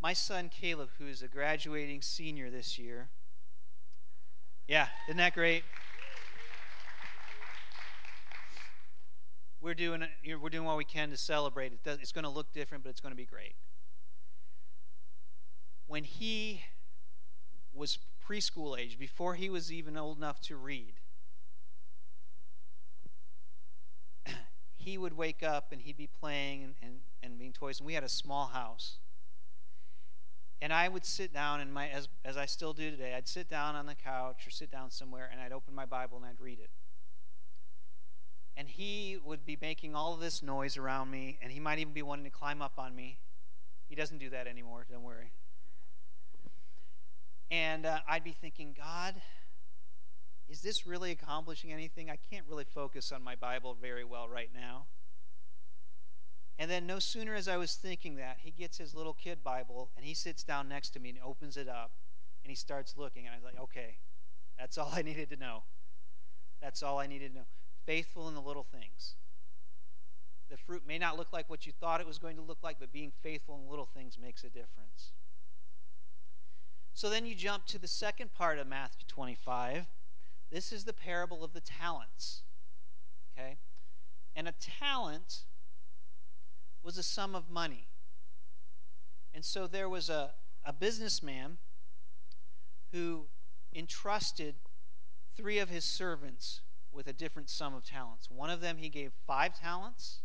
My 0.00 0.12
son 0.12 0.48
Caleb, 0.48 0.90
who 0.98 1.06
is 1.06 1.22
a 1.22 1.28
graduating 1.28 2.02
senior 2.02 2.50
this 2.50 2.78
year, 2.78 3.08
yeah, 4.66 4.88
isn't 5.08 5.18
that 5.18 5.34
great? 5.34 5.64
We're 9.60 9.74
doing, 9.74 10.04
we're 10.40 10.50
doing 10.50 10.64
what 10.64 10.76
we 10.76 10.84
can 10.84 11.10
to 11.10 11.16
celebrate. 11.16 11.72
It 11.72 11.80
it's 12.00 12.12
going 12.12 12.24
to 12.24 12.30
look 12.30 12.52
different, 12.52 12.84
but 12.84 12.90
it's 12.90 13.00
going 13.00 13.12
to 13.12 13.16
be 13.16 13.26
great. 13.26 13.56
When 15.86 16.04
he 16.04 16.62
was 17.74 17.98
preschool 18.24 18.78
age, 18.78 18.98
before 18.98 19.34
he 19.34 19.50
was 19.50 19.72
even 19.72 19.96
old 19.96 20.18
enough 20.18 20.40
to 20.42 20.56
read, 20.56 20.94
he 24.78 24.96
would 24.96 25.16
wake 25.16 25.42
up 25.42 25.72
and 25.72 25.82
he'd 25.82 25.96
be 25.96 26.06
playing 26.06 26.62
and, 26.62 26.74
and, 26.80 26.92
and 27.22 27.38
being 27.38 27.52
toys. 27.52 27.80
And 27.80 27.86
we 27.86 27.94
had 27.94 28.04
a 28.04 28.08
small 28.08 28.46
house. 28.46 28.98
And 30.60 30.72
I 30.72 30.88
would 30.88 31.04
sit 31.04 31.32
down, 31.32 31.60
and 31.60 31.72
my 31.72 31.88
as 31.88 32.08
as 32.24 32.36
I 32.36 32.46
still 32.46 32.72
do 32.72 32.90
today, 32.90 33.14
I'd 33.14 33.28
sit 33.28 33.48
down 33.48 33.76
on 33.76 33.86
the 33.86 33.94
couch 33.94 34.44
or 34.44 34.50
sit 34.50 34.72
down 34.72 34.90
somewhere, 34.90 35.28
and 35.30 35.40
I'd 35.40 35.52
open 35.52 35.72
my 35.72 35.86
Bible 35.86 36.16
and 36.16 36.26
I'd 36.26 36.40
read 36.40 36.58
it. 36.58 36.70
And 38.56 38.68
he 38.68 39.18
would 39.24 39.46
be 39.46 39.56
making 39.60 39.94
all 39.94 40.14
of 40.14 40.20
this 40.20 40.42
noise 40.42 40.76
around 40.76 41.12
me, 41.12 41.38
and 41.40 41.52
he 41.52 41.60
might 41.60 41.78
even 41.78 41.92
be 41.92 42.02
wanting 42.02 42.24
to 42.24 42.30
climb 42.30 42.60
up 42.60 42.72
on 42.76 42.96
me. 42.96 43.18
He 43.88 43.94
doesn't 43.94 44.18
do 44.18 44.30
that 44.30 44.48
anymore. 44.48 44.84
Don't 44.90 45.04
worry. 45.04 45.30
And 47.52 47.86
uh, 47.86 48.00
I'd 48.08 48.24
be 48.24 48.32
thinking, 48.32 48.74
God, 48.76 49.14
is 50.48 50.62
this 50.62 50.86
really 50.86 51.10
accomplishing 51.10 51.72
anything? 51.72 52.10
I 52.10 52.16
can't 52.30 52.46
really 52.48 52.64
focus 52.64 53.12
on 53.12 53.22
my 53.22 53.34
Bible 53.34 53.76
very 53.80 54.04
well 54.04 54.28
right 54.28 54.50
now. 54.54 54.86
And 56.58 56.70
then, 56.70 56.86
no 56.86 56.98
sooner 56.98 57.34
as 57.34 57.46
I 57.46 57.56
was 57.56 57.74
thinking 57.74 58.16
that, 58.16 58.38
he 58.40 58.50
gets 58.50 58.78
his 58.78 58.94
little 58.94 59.12
kid 59.12 59.44
Bible 59.44 59.90
and 59.96 60.04
he 60.04 60.14
sits 60.14 60.42
down 60.42 60.68
next 60.68 60.90
to 60.90 61.00
me 61.00 61.10
and 61.10 61.18
opens 61.24 61.56
it 61.56 61.68
up 61.68 61.92
and 62.42 62.50
he 62.50 62.56
starts 62.56 62.96
looking. 62.96 63.26
And 63.26 63.34
I 63.34 63.36
was 63.36 63.44
like, 63.44 63.60
okay, 63.60 63.98
that's 64.58 64.76
all 64.76 64.90
I 64.92 65.02
needed 65.02 65.30
to 65.30 65.36
know. 65.36 65.62
That's 66.60 66.82
all 66.82 66.98
I 66.98 67.06
needed 67.06 67.32
to 67.32 67.38
know. 67.38 67.46
Faithful 67.86 68.26
in 68.28 68.34
the 68.34 68.40
little 68.40 68.64
things. 68.64 69.14
The 70.50 70.56
fruit 70.56 70.82
may 70.86 70.98
not 70.98 71.16
look 71.16 71.32
like 71.32 71.48
what 71.48 71.66
you 71.66 71.72
thought 71.78 72.00
it 72.00 72.06
was 72.06 72.18
going 72.18 72.36
to 72.36 72.42
look 72.42 72.58
like, 72.62 72.78
but 72.80 72.90
being 72.90 73.12
faithful 73.22 73.60
in 73.62 73.70
little 73.70 73.86
things 73.86 74.18
makes 74.20 74.42
a 74.42 74.48
difference. 74.48 75.12
So 76.94 77.08
then 77.08 77.26
you 77.26 77.34
jump 77.34 77.66
to 77.66 77.78
the 77.78 77.86
second 77.86 78.32
part 78.32 78.58
of 78.58 78.66
Matthew 78.66 79.04
25. 79.06 79.86
This 80.50 80.72
is 80.72 80.84
the 80.84 80.92
parable 80.92 81.44
of 81.44 81.52
the 81.52 81.60
talents. 81.60 82.42
Okay? 83.36 83.58
And 84.34 84.48
a 84.48 84.52
talent 84.52 85.44
was 86.82 86.96
a 86.96 87.02
sum 87.02 87.34
of 87.34 87.50
money. 87.50 87.86
And 89.34 89.44
so 89.44 89.66
there 89.66 89.88
was 89.88 90.08
a, 90.08 90.30
a 90.64 90.72
businessman 90.72 91.58
who 92.92 93.26
entrusted 93.74 94.54
three 95.36 95.58
of 95.58 95.68
his 95.68 95.84
servants 95.84 96.62
with 96.90 97.06
a 97.06 97.12
different 97.12 97.50
sum 97.50 97.74
of 97.74 97.84
talents. 97.84 98.28
One 98.30 98.50
of 98.50 98.60
them 98.60 98.78
he 98.78 98.88
gave 98.88 99.12
five 99.26 99.58
talents, 99.58 100.20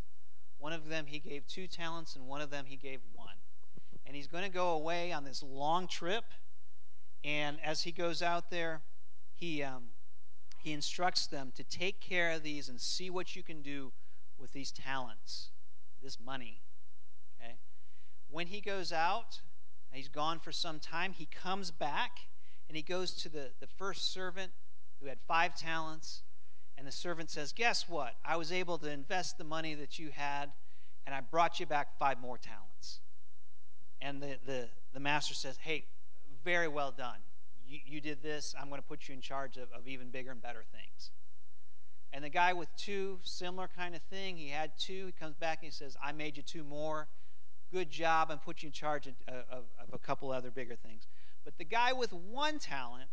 one 0.58 0.74
of 0.74 0.88
them 0.88 1.06
he 1.08 1.20
gave 1.20 1.46
two 1.46 1.68
talents, 1.68 2.16
and 2.16 2.26
one 2.26 2.42
of 2.42 2.50
them 2.50 2.66
he 2.66 2.78
gave 2.78 3.02
one. 3.14 3.36
And 4.06 4.16
he's 4.16 4.28
going 4.28 4.44
to 4.44 4.50
go 4.50 4.70
away 4.70 5.12
on 5.12 5.24
this 5.24 5.44
long 5.44 5.88
trip. 5.88 6.26
And 7.24 7.58
as 7.64 7.84
he 7.84 7.92
goes 7.92 8.22
out 8.22 8.50
there, 8.50 8.82
he, 9.36 9.62
um, 9.62 9.90
he 10.64 10.72
instructs 10.72 11.28
them 11.28 11.52
to 11.56 11.64
take 11.64 12.00
care 12.00 12.32
of 12.32 12.42
these 12.42 12.70
and 12.70 12.80
see 12.80 13.10
what 13.10 13.36
you 13.36 13.44
can 13.44 13.62
do 13.62 13.92
with 14.38 14.54
these 14.54 14.72
talents 14.72 15.50
this 16.02 16.20
money. 16.20 16.62
Okay? 17.38 17.56
When 18.30 18.48
he 18.48 18.62
goes 18.62 18.94
out, 18.94 19.42
he's 19.92 20.08
gone 20.08 20.40
for 20.40 20.54
some 20.54 20.80
time, 20.80 21.14
he 21.14 21.26
comes 21.26 21.70
back 21.70 22.20
and 22.70 22.78
he 22.78 22.82
goes 22.82 23.14
to 23.16 23.30
the, 23.30 23.52
the 23.60 23.68
first 23.68 24.12
servant 24.14 24.52
who 25.02 25.08
had 25.08 25.20
five 25.28 25.54
talents. 25.54 26.24
And 26.78 26.88
the 26.88 26.92
servant 26.92 27.30
says, 27.30 27.52
Guess 27.52 27.90
what? 27.90 28.16
I 28.26 28.38
was 28.38 28.52
able 28.52 28.78
to 28.80 28.90
invest 28.90 29.38
the 29.38 29.44
money 29.44 29.76
that 29.76 30.00
you 30.00 30.10
had, 30.10 30.52
and 31.06 31.14
I 31.14 31.22
brought 31.22 31.60
you 31.60 31.66
back 31.66 32.00
five 32.00 32.20
more 32.20 32.38
talents. 32.38 33.02
And 34.02 34.24
the, 34.24 34.38
the, 34.46 34.70
the 34.94 35.00
master 35.00 35.34
says, 35.34 35.58
Hey, 35.62 35.86
very 36.44 36.68
well 36.68 36.92
done. 36.92 37.20
You, 37.74 37.80
you 37.86 38.02
did 38.02 38.22
this. 38.22 38.54
I'm 38.60 38.70
going 38.70 38.80
to 38.80 38.88
put 38.88 39.08
you 39.08 39.16
in 39.16 39.22
charge 39.22 39.58
of, 39.58 39.70
of 39.76 39.88
even 39.88 40.12
bigger 40.12 40.30
and 40.30 40.40
better 40.42 40.64
things. 40.72 41.10
And 42.12 42.24
the 42.24 42.30
guy 42.30 42.54
with 42.54 42.70
two, 42.78 43.20
similar 43.24 43.68
kind 43.76 43.96
of 43.96 44.02
thing, 44.04 44.38
he 44.38 44.50
had 44.50 44.74
two. 44.78 45.08
He 45.08 45.12
comes 45.12 45.36
back 45.36 45.60
and 45.64 45.66
he 45.66 45.72
says, 45.72 45.98
I 46.02 46.12
made 46.12 46.38
you 46.38 46.44
two 46.44 46.64
more. 46.64 47.08
Good 47.72 47.90
job. 47.90 48.30
and 48.30 48.40
put 48.40 48.62
you 48.62 48.68
in 48.68 48.74
charge 48.74 49.08
of, 49.08 49.16
of, 49.28 49.64
of 49.80 49.88
a 49.92 49.98
couple 49.98 50.32
other 50.32 50.52
bigger 50.52 50.76
things. 50.76 51.08
But 51.44 51.58
the 51.58 51.64
guy 51.64 51.92
with 51.94 52.14
one 52.14 52.60
talent 52.60 53.10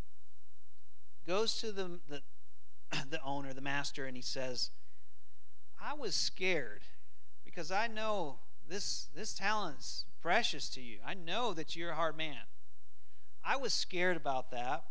goes 1.26 1.58
to 1.60 1.72
the, 1.72 2.00
the, 2.06 2.20
the 3.08 3.22
owner, 3.24 3.54
the 3.54 3.62
master, 3.62 4.04
and 4.04 4.14
he 4.14 4.22
says, 4.22 4.70
I 5.80 5.94
was 5.94 6.14
scared 6.14 6.82
because 7.46 7.70
I 7.72 7.86
know 7.86 8.40
this, 8.68 9.08
this 9.14 9.32
talent's 9.32 10.04
precious 10.20 10.68
to 10.70 10.82
you. 10.82 10.98
I 11.04 11.14
know 11.14 11.54
that 11.54 11.74
you're 11.74 11.92
a 11.92 11.96
hard 11.96 12.18
man. 12.18 12.42
I 13.44 13.56
was 13.56 13.72
scared 13.72 14.16
about 14.16 14.50
that. 14.50 14.84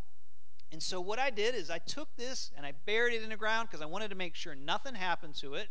And 0.72 0.84
so 0.84 1.02
what 1.02 1.18
I 1.18 1.30
did 1.30 1.56
is 1.56 1.70
I 1.70 1.80
took 1.80 2.16
this 2.16 2.52
and 2.56 2.66
I 2.66 2.74
buried 2.86 3.16
it 3.16 3.24
in 3.24 3.30
the 3.30 3.38
ground 3.38 3.70
because 3.70 3.82
I 3.82 3.88
wanted 3.88 4.10
to 4.10 4.16
make 4.16 4.36
sure 4.36 4.54
nothing 4.54 4.96
happened 4.96 5.36
to 5.36 5.56
it. 5.56 5.70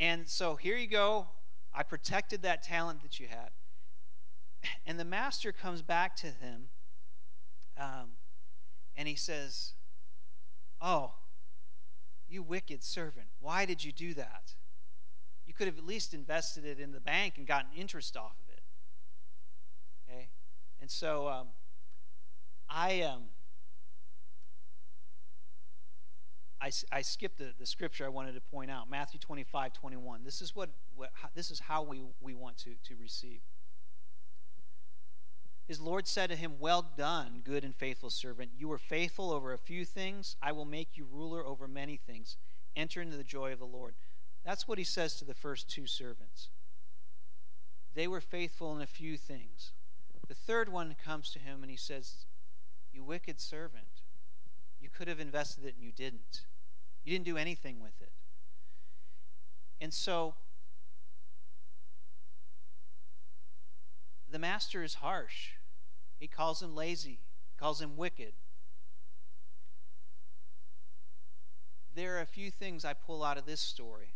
And 0.00 0.28
so 0.28 0.56
here 0.56 0.76
you 0.76 0.86
go. 0.86 1.28
I 1.74 1.82
protected 1.82 2.42
that 2.42 2.62
talent 2.62 3.02
that 3.02 3.20
you 3.20 3.26
had. 3.28 3.50
And 4.86 4.98
the 4.98 5.04
master 5.04 5.52
comes 5.52 5.82
back 5.82 6.16
to 6.16 6.28
him 6.28 6.68
um, 7.76 8.12
and 8.96 9.08
he 9.08 9.16
says, 9.16 9.72
Oh, 10.80 11.14
you 12.28 12.42
wicked 12.42 12.82
servant, 12.82 13.26
why 13.40 13.64
did 13.64 13.84
you 13.84 13.92
do 13.92 14.14
that? 14.14 14.54
You 15.46 15.52
could 15.52 15.66
have 15.66 15.78
at 15.78 15.86
least 15.86 16.14
invested 16.14 16.64
it 16.64 16.80
in 16.80 16.92
the 16.92 17.00
bank 17.00 17.34
and 17.36 17.46
gotten 17.46 17.70
interest 17.76 18.16
off 18.16 18.36
of? 18.40 18.43
And 20.84 20.90
so 20.90 21.28
um, 21.28 21.46
I. 22.68 23.00
Um, 23.00 23.22
I, 26.60 26.70
I 26.92 27.00
skipped 27.00 27.38
the, 27.38 27.54
the 27.58 27.64
scripture 27.64 28.04
I 28.04 28.08
wanted 28.08 28.34
to 28.34 28.40
point 28.42 28.70
out 28.70 28.90
Matthew 28.90 29.18
25, 29.18 29.72
21. 29.72 30.24
This 30.24 30.42
is, 30.42 30.54
what, 30.54 30.70
what 30.94 31.10
this 31.34 31.50
is 31.50 31.60
how 31.60 31.82
we, 31.82 32.02
we 32.20 32.34
want 32.34 32.58
to, 32.58 32.74
to 32.84 32.96
receive. 33.00 33.40
His 35.66 35.80
Lord 35.80 36.06
said 36.06 36.28
to 36.28 36.36
him, 36.36 36.54
Well 36.58 36.90
done, 36.96 37.40
good 37.42 37.64
and 37.64 37.74
faithful 37.74 38.10
servant. 38.10 38.50
You 38.58 38.68
were 38.68 38.78
faithful 38.78 39.30
over 39.30 39.54
a 39.54 39.58
few 39.58 39.86
things. 39.86 40.36
I 40.42 40.52
will 40.52 40.66
make 40.66 40.96
you 40.98 41.06
ruler 41.10 41.44
over 41.46 41.66
many 41.66 41.96
things. 41.96 42.36
Enter 42.76 43.00
into 43.00 43.16
the 43.16 43.24
joy 43.24 43.54
of 43.54 43.58
the 43.58 43.64
Lord. 43.64 43.94
That's 44.44 44.68
what 44.68 44.76
he 44.76 44.84
says 44.84 45.16
to 45.16 45.24
the 45.24 45.34
first 45.34 45.68
two 45.68 45.86
servants. 45.86 46.50
They 47.94 48.06
were 48.06 48.20
faithful 48.20 48.76
in 48.76 48.82
a 48.82 48.86
few 48.86 49.16
things. 49.16 49.72
The 50.28 50.34
third 50.34 50.70
one 50.70 50.94
comes 51.02 51.30
to 51.30 51.38
him 51.38 51.62
and 51.62 51.70
he 51.70 51.76
says, 51.76 52.26
You 52.92 53.04
wicked 53.04 53.40
servant. 53.40 54.02
You 54.80 54.88
could 54.88 55.08
have 55.08 55.20
invested 55.20 55.64
it 55.64 55.74
and 55.74 55.84
you 55.84 55.92
didn't. 55.92 56.42
You 57.04 57.12
didn't 57.12 57.26
do 57.26 57.36
anything 57.36 57.80
with 57.80 58.00
it. 58.00 58.12
And 59.80 59.92
so 59.92 60.34
the 64.30 64.38
master 64.38 64.82
is 64.82 64.94
harsh. 64.94 65.52
He 66.18 66.26
calls 66.26 66.62
him 66.62 66.74
lazy, 66.74 67.20
calls 67.58 67.80
him 67.80 67.96
wicked. 67.96 68.32
There 71.94 72.16
are 72.16 72.20
a 72.20 72.26
few 72.26 72.50
things 72.50 72.84
I 72.84 72.94
pull 72.94 73.22
out 73.22 73.38
of 73.38 73.46
this 73.46 73.60
story 73.60 74.14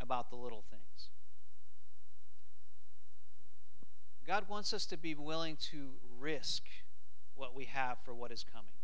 about 0.00 0.30
the 0.30 0.36
little 0.36 0.64
things. 0.68 0.81
God 4.26 4.48
wants 4.48 4.72
us 4.72 4.86
to 4.86 4.96
be 4.96 5.14
willing 5.14 5.56
to 5.70 5.90
risk 6.18 6.62
what 7.34 7.54
we 7.54 7.64
have 7.64 7.98
for 7.98 8.14
what 8.14 8.30
is 8.30 8.44
coming. 8.44 8.74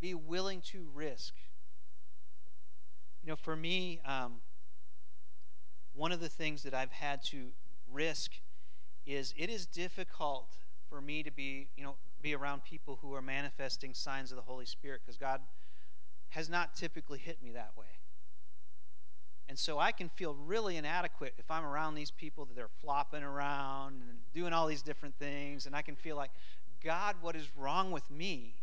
Be 0.00 0.14
willing 0.14 0.60
to 0.72 0.86
risk. 0.94 1.34
You 3.22 3.30
know, 3.30 3.36
for 3.36 3.56
me, 3.56 4.00
um, 4.04 4.36
one 5.94 6.12
of 6.12 6.20
the 6.20 6.28
things 6.28 6.62
that 6.62 6.74
I've 6.74 6.92
had 6.92 7.22
to 7.26 7.48
risk 7.90 8.32
is 9.06 9.34
it 9.36 9.50
is 9.50 9.66
difficult 9.66 10.56
for 10.88 11.00
me 11.00 11.22
to 11.22 11.30
be, 11.30 11.68
you 11.76 11.84
know, 11.84 11.96
be 12.20 12.34
around 12.34 12.64
people 12.64 12.98
who 13.00 13.14
are 13.14 13.22
manifesting 13.22 13.94
signs 13.94 14.32
of 14.32 14.36
the 14.36 14.42
Holy 14.42 14.66
Spirit 14.66 15.00
because 15.04 15.16
God 15.16 15.40
has 16.30 16.48
not 16.48 16.74
typically 16.74 17.18
hit 17.18 17.42
me 17.42 17.52
that 17.52 17.72
way. 17.76 17.86
And 19.48 19.58
so 19.58 19.78
I 19.78 19.92
can 19.92 20.10
feel 20.10 20.34
really 20.34 20.76
inadequate 20.76 21.34
if 21.38 21.50
I'm 21.50 21.64
around 21.64 21.94
these 21.94 22.10
people 22.10 22.44
that 22.44 22.54
they're 22.54 22.68
flopping 22.82 23.22
around 23.22 24.02
and 24.08 24.18
doing 24.34 24.52
all 24.52 24.66
these 24.66 24.82
different 24.82 25.14
things. 25.18 25.64
And 25.64 25.74
I 25.74 25.80
can 25.80 25.96
feel 25.96 26.16
like, 26.16 26.30
God, 26.84 27.16
what 27.22 27.34
is 27.34 27.48
wrong 27.56 27.90
with 27.90 28.10
me? 28.10 28.56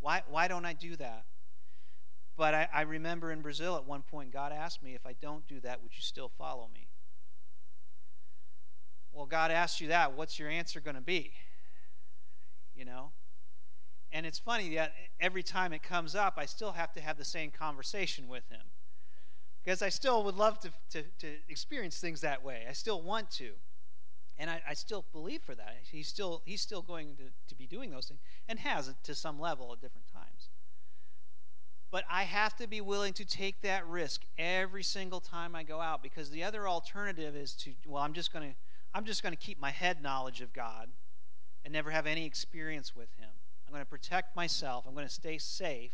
Why, 0.00 0.22
why 0.28 0.48
don't 0.48 0.64
I 0.64 0.72
do 0.72 0.96
that? 0.96 1.24
But 2.36 2.54
I, 2.54 2.68
I 2.72 2.80
remember 2.82 3.30
in 3.30 3.42
Brazil 3.42 3.76
at 3.76 3.84
one 3.84 4.00
point, 4.00 4.32
God 4.32 4.52
asked 4.52 4.82
me, 4.82 4.94
if 4.94 5.04
I 5.04 5.14
don't 5.20 5.46
do 5.46 5.60
that, 5.60 5.82
would 5.82 5.94
you 5.94 6.00
still 6.00 6.30
follow 6.38 6.70
me? 6.72 6.88
Well, 9.12 9.26
God 9.26 9.50
asked 9.50 9.82
you 9.82 9.88
that. 9.88 10.16
What's 10.16 10.38
your 10.38 10.48
answer 10.48 10.80
going 10.80 10.94
to 10.94 11.02
be? 11.02 11.32
You 12.74 12.86
know? 12.86 13.10
And 14.10 14.24
it's 14.24 14.38
funny 14.38 14.74
that 14.76 14.94
every 15.20 15.42
time 15.42 15.74
it 15.74 15.82
comes 15.82 16.14
up, 16.14 16.34
I 16.38 16.46
still 16.46 16.72
have 16.72 16.92
to 16.94 17.00
have 17.02 17.18
the 17.18 17.24
same 17.24 17.50
conversation 17.50 18.26
with 18.26 18.48
him. 18.48 18.62
Because 19.64 19.82
I 19.82 19.88
still 19.88 20.24
would 20.24 20.36
love 20.36 20.58
to, 20.60 20.70
to, 20.90 21.02
to 21.18 21.28
experience 21.48 21.98
things 21.98 22.22
that 22.22 22.42
way. 22.42 22.64
I 22.68 22.72
still 22.72 23.02
want 23.02 23.30
to. 23.32 23.52
And 24.38 24.48
I, 24.48 24.62
I, 24.70 24.72
still 24.72 25.04
believe 25.12 25.42
for 25.42 25.54
that. 25.54 25.76
He's 25.90 26.08
still, 26.08 26.40
he's 26.46 26.62
still 26.62 26.80
going 26.80 27.16
to, 27.16 27.24
to 27.48 27.54
be 27.54 27.66
doing 27.66 27.90
those 27.90 28.06
things 28.06 28.20
and 28.48 28.58
has 28.58 28.88
it 28.88 28.94
to 29.02 29.14
some 29.14 29.38
level 29.38 29.70
at 29.74 29.82
different 29.82 30.06
times. 30.10 30.48
But 31.90 32.04
I 32.08 32.22
have 32.22 32.56
to 32.56 32.66
be 32.66 32.80
willing 32.80 33.12
to 33.14 33.26
take 33.26 33.60
that 33.60 33.86
risk 33.86 34.22
every 34.38 34.82
single 34.82 35.20
time 35.20 35.54
I 35.54 35.62
go 35.62 35.80
out 35.80 36.02
because 36.02 36.30
the 36.30 36.42
other 36.42 36.66
alternative 36.66 37.36
is 37.36 37.52
to, 37.56 37.72
well, 37.86 38.02
I'm 38.02 38.14
just 38.14 38.32
going 38.32 38.50
to 38.50 38.56
I'm 38.92 39.04
just 39.04 39.22
going 39.22 39.32
to 39.32 39.38
keep 39.38 39.60
my 39.60 39.70
head 39.70 40.02
knowledge 40.02 40.40
of 40.40 40.52
God 40.52 40.88
and 41.64 41.72
never 41.72 41.90
have 41.90 42.06
any 42.06 42.26
experience 42.26 42.96
with 42.96 43.12
Him. 43.18 43.30
I'm 43.66 43.72
going 43.72 43.84
to 43.84 43.90
protect 43.90 44.34
myself. 44.34 44.84
I'm 44.86 44.94
going 44.94 45.06
to 45.06 45.12
stay 45.12 45.38
safe. 45.38 45.92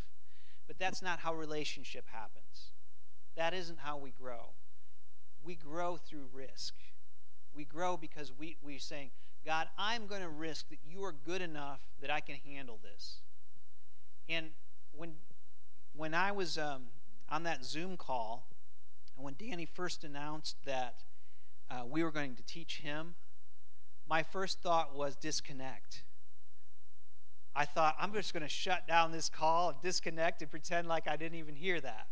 But 0.66 0.79
that's 0.79 1.02
not 1.02 1.20
how 1.20 1.35
relationship 1.35 2.07
happens. 2.11 2.70
That 3.37 3.55
isn't 3.55 3.79
how 3.79 3.99
we 3.99 4.11
grow. 4.11 4.51
We 5.44 5.55
grow 5.55 5.96
through 5.96 6.29
risk. 6.33 6.75
We 7.55 7.64
grow 7.64 7.96
because 7.96 8.33
we, 8.33 8.57
we're 8.62 8.79
saying, 8.79 9.11
God, 9.44 9.68
I'm 9.79 10.07
going 10.07 10.22
to 10.22 10.29
risk 10.29 10.68
that 10.70 10.79
you 10.85 11.05
are 11.05 11.12
good 11.12 11.40
enough 11.40 11.81
that 12.01 12.11
I 12.11 12.20
can 12.20 12.37
handle 12.37 12.81
this. 12.83 13.20
And 14.29 14.49
when, 14.92 15.12
when 15.94 16.14
I 16.14 16.33
was 16.33 16.59
um, 16.59 16.87
on 17.29 17.44
that 17.44 17.64
Zoom 17.64 17.96
call, 17.96 18.49
and 19.16 19.25
when 19.25 19.35
Danny 19.38 19.66
first 19.66 20.03
announced 20.03 20.57
that 20.64 21.05
uh, 21.70 21.83
we 21.88 22.03
were 22.03 22.11
going 22.11 22.35
to 22.35 22.42
teach 22.42 22.79
him, 22.79 23.14
my 24.09 24.22
first 24.22 24.61
thought 24.62 24.94
was 24.94 25.16
disconnect. 25.16 26.03
I 27.55 27.64
thought, 27.64 27.96
I'm 27.99 28.12
just 28.12 28.33
going 28.33 28.42
to 28.42 28.49
shut 28.49 28.87
down 28.87 29.12
this 29.12 29.29
call 29.29 29.70
and 29.70 29.81
disconnect 29.81 30.42
and 30.42 30.51
pretend 30.51 30.88
like 30.88 31.09
I 31.09 31.16
didn't 31.16 31.38
even 31.38 31.55
hear 31.55 31.81
that. 31.81 32.07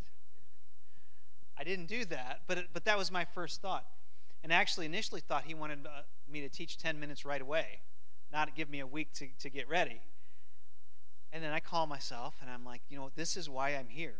I 1.59 1.65
didn't 1.65 1.87
do 1.87 2.05
that, 2.07 2.41
but, 2.47 2.67
but 2.73 2.85
that 2.85 2.99
was 2.99 3.11
my 3.11 3.25
first 3.25 3.63
thought. 3.63 3.87
And 4.43 4.53
actually, 4.53 4.87
initially 4.87 5.21
thought 5.21 5.45
he 5.45 5.55
wanted 5.55 5.87
uh, 5.87 6.03
me 6.31 6.41
to 6.41 6.49
teach 6.49 6.77
10 6.77 6.99
minutes 7.01 7.25
right 7.25 7.41
away, 7.41 7.81
not 8.33 8.55
give 8.55 8.69
me 8.69 8.81
a 8.81 8.87
week 8.87 9.13
to, 9.15 9.29
to 9.41 9.49
get 9.49 9.69
ready. 9.69 10.01
And 11.33 11.43
then 11.43 11.53
I 11.53 11.61
call 11.61 11.87
myself 11.87 12.35
and 12.41 12.51
I'm 12.51 12.65
like, 12.65 12.83
you 12.89 12.97
know, 12.97 13.11
this 13.17 13.37
is 13.37 13.49
why 13.49 13.71
I'm 13.71 13.89
here. 13.89 14.17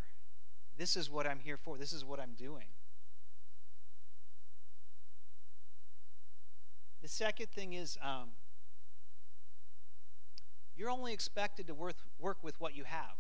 This 0.77 0.97
is 0.97 1.09
what 1.09 1.27
I'm 1.27 1.39
here 1.39 1.57
for. 1.57 1.79
This 1.79 1.93
is 1.93 2.05
what 2.05 2.19
I'm 2.19 2.33
doing. 2.37 2.67
The 7.03 7.09
second 7.09 7.51
thing 7.51 7.75
is 7.75 7.99
um, 8.03 8.31
you're 10.75 10.91
only 10.91 11.13
expected 11.13 11.67
to 11.67 11.75
work, 11.75 11.97
work 12.19 12.39
with 12.43 12.61
what 12.61 12.75
you 12.75 12.85
have. 12.85 13.17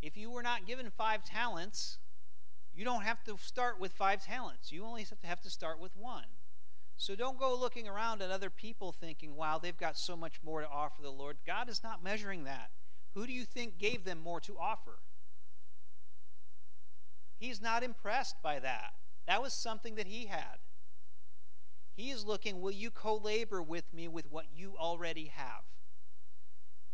If 0.00 0.16
you 0.16 0.30
were 0.30 0.42
not 0.42 0.66
given 0.66 0.90
five 0.90 1.24
talents, 1.24 1.98
you 2.74 2.84
don't 2.84 3.02
have 3.02 3.22
to 3.24 3.36
start 3.38 3.78
with 3.78 3.92
five 3.92 4.24
talents. 4.24 4.72
You 4.72 4.84
only 4.84 5.02
have 5.02 5.20
to 5.20 5.26
have 5.26 5.40
to 5.42 5.50
start 5.50 5.78
with 5.78 5.96
one. 5.96 6.24
So 6.96 7.14
don't 7.14 7.38
go 7.38 7.56
looking 7.58 7.88
around 7.88 8.22
at 8.22 8.30
other 8.30 8.50
people 8.50 8.92
thinking, 8.92 9.34
wow, 9.34 9.58
they've 9.58 9.76
got 9.76 9.98
so 9.98 10.16
much 10.16 10.40
more 10.42 10.60
to 10.60 10.68
offer 10.68 11.02
the 11.02 11.10
Lord. 11.10 11.38
God 11.46 11.68
is 11.68 11.82
not 11.82 12.02
measuring 12.02 12.44
that. 12.44 12.70
Who 13.14 13.26
do 13.26 13.32
you 13.32 13.44
think 13.44 13.78
gave 13.78 14.04
them 14.04 14.20
more 14.20 14.40
to 14.40 14.56
offer? 14.58 14.98
He's 17.38 17.60
not 17.60 17.82
impressed 17.82 18.36
by 18.42 18.60
that. 18.60 18.92
That 19.26 19.42
was 19.42 19.52
something 19.52 19.96
that 19.96 20.06
he 20.06 20.26
had. 20.26 20.58
He 21.94 22.10
is 22.10 22.24
looking, 22.24 22.60
will 22.60 22.70
you 22.70 22.90
co 22.90 23.16
labor 23.16 23.60
with 23.60 23.92
me 23.92 24.08
with 24.08 24.30
what 24.30 24.46
you 24.54 24.76
already 24.78 25.26
have? 25.34 25.64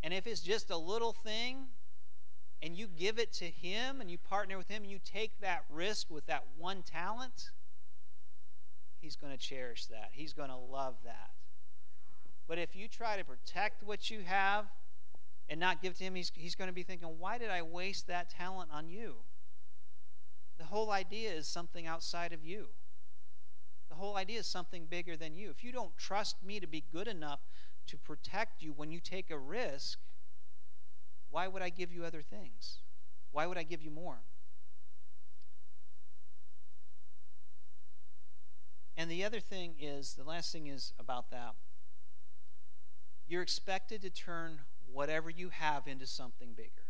And 0.03 0.13
if 0.13 0.27
it's 0.27 0.41
just 0.41 0.69
a 0.69 0.77
little 0.77 1.13
thing 1.13 1.67
and 2.61 2.75
you 2.75 2.87
give 2.87 3.17
it 3.19 3.31
to 3.33 3.45
Him 3.45 4.01
and 4.01 4.11
you 4.11 4.17
partner 4.17 4.57
with 4.57 4.67
Him 4.67 4.83
and 4.83 4.91
you 4.91 4.99
take 5.03 5.39
that 5.41 5.63
risk 5.69 6.09
with 6.09 6.25
that 6.27 6.43
one 6.57 6.83
talent, 6.83 7.51
He's 8.99 9.15
going 9.15 9.31
to 9.31 9.39
cherish 9.39 9.85
that. 9.85 10.09
He's 10.11 10.33
going 10.33 10.49
to 10.49 10.57
love 10.57 10.95
that. 11.05 11.31
But 12.47 12.57
if 12.57 12.75
you 12.75 12.87
try 12.87 13.15
to 13.15 13.23
protect 13.23 13.83
what 13.83 14.09
you 14.09 14.21
have 14.25 14.65
and 15.47 15.59
not 15.59 15.81
give 15.81 15.97
to 15.97 16.03
Him, 16.03 16.15
He's, 16.15 16.31
he's 16.35 16.55
going 16.55 16.67
to 16.69 16.73
be 16.73 16.83
thinking, 16.83 17.07
why 17.17 17.37
did 17.37 17.49
I 17.49 17.61
waste 17.61 18.07
that 18.07 18.29
talent 18.29 18.69
on 18.73 18.89
you? 18.89 19.15
The 20.57 20.65
whole 20.65 20.91
idea 20.91 21.31
is 21.31 21.47
something 21.47 21.87
outside 21.87 22.33
of 22.33 22.43
you. 22.43 22.67
The 23.87 23.95
whole 23.95 24.17
idea 24.17 24.39
is 24.39 24.47
something 24.47 24.85
bigger 24.85 25.15
than 25.15 25.35
you. 25.35 25.49
If 25.49 25.63
you 25.63 25.71
don't 25.71 25.97
trust 25.97 26.35
me 26.45 26.59
to 26.59 26.67
be 26.67 26.83
good 26.91 27.07
enough 27.07 27.39
to 27.87 27.97
protect 27.97 28.61
you 28.61 28.71
when 28.71 28.91
you 28.91 28.99
take 28.99 29.31
a 29.31 29.37
risk, 29.37 29.97
why 31.29 31.47
would 31.47 31.61
I 31.61 31.69
give 31.69 31.91
you 31.91 32.05
other 32.05 32.21
things? 32.21 32.79
Why 33.31 33.45
would 33.45 33.57
I 33.57 33.63
give 33.63 33.81
you 33.81 33.91
more? 33.91 34.19
And 38.97 39.09
the 39.09 39.23
other 39.23 39.39
thing 39.39 39.75
is, 39.79 40.15
the 40.15 40.25
last 40.25 40.51
thing 40.51 40.67
is 40.67 40.91
about 40.99 41.31
that. 41.31 41.55
You're 43.27 43.41
expected 43.41 44.01
to 44.01 44.09
turn 44.09 44.59
whatever 44.91 45.29
you 45.29 45.49
have 45.49 45.87
into 45.87 46.05
something 46.05 46.53
bigger. 46.53 46.87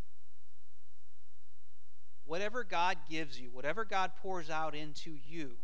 Whatever 2.26 2.64
God 2.64 2.98
gives 3.10 3.40
you, 3.40 3.50
whatever 3.52 3.86
God 3.86 4.14
pours 4.16 4.50
out 4.50 4.74
into 4.74 5.12
you, 5.12 5.58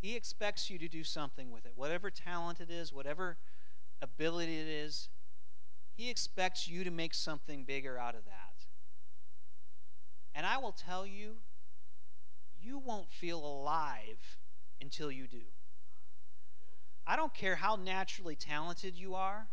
he 0.00 0.16
expects 0.16 0.70
you 0.70 0.78
to 0.78 0.88
do 0.88 1.04
something 1.04 1.50
with 1.50 1.64
it. 1.64 1.72
Whatever 1.76 2.10
talent 2.10 2.60
it 2.60 2.70
is, 2.70 2.92
whatever 2.92 3.38
ability 4.02 4.58
it 4.58 4.68
is, 4.68 5.08
He 5.98 6.10
expects 6.10 6.68
you 6.68 6.84
to 6.84 6.92
make 6.92 7.12
something 7.12 7.64
bigger 7.64 7.98
out 7.98 8.14
of 8.14 8.24
that. 8.24 8.66
And 10.32 10.46
I 10.46 10.56
will 10.56 10.70
tell 10.70 11.04
you, 11.04 11.38
you 12.62 12.78
won't 12.78 13.10
feel 13.10 13.44
alive 13.44 14.38
until 14.80 15.10
you 15.10 15.26
do. 15.26 15.42
I 17.04 17.16
don't 17.16 17.34
care 17.34 17.56
how 17.56 17.74
naturally 17.74 18.36
talented 18.36 18.96
you 18.96 19.16
are. 19.16 19.48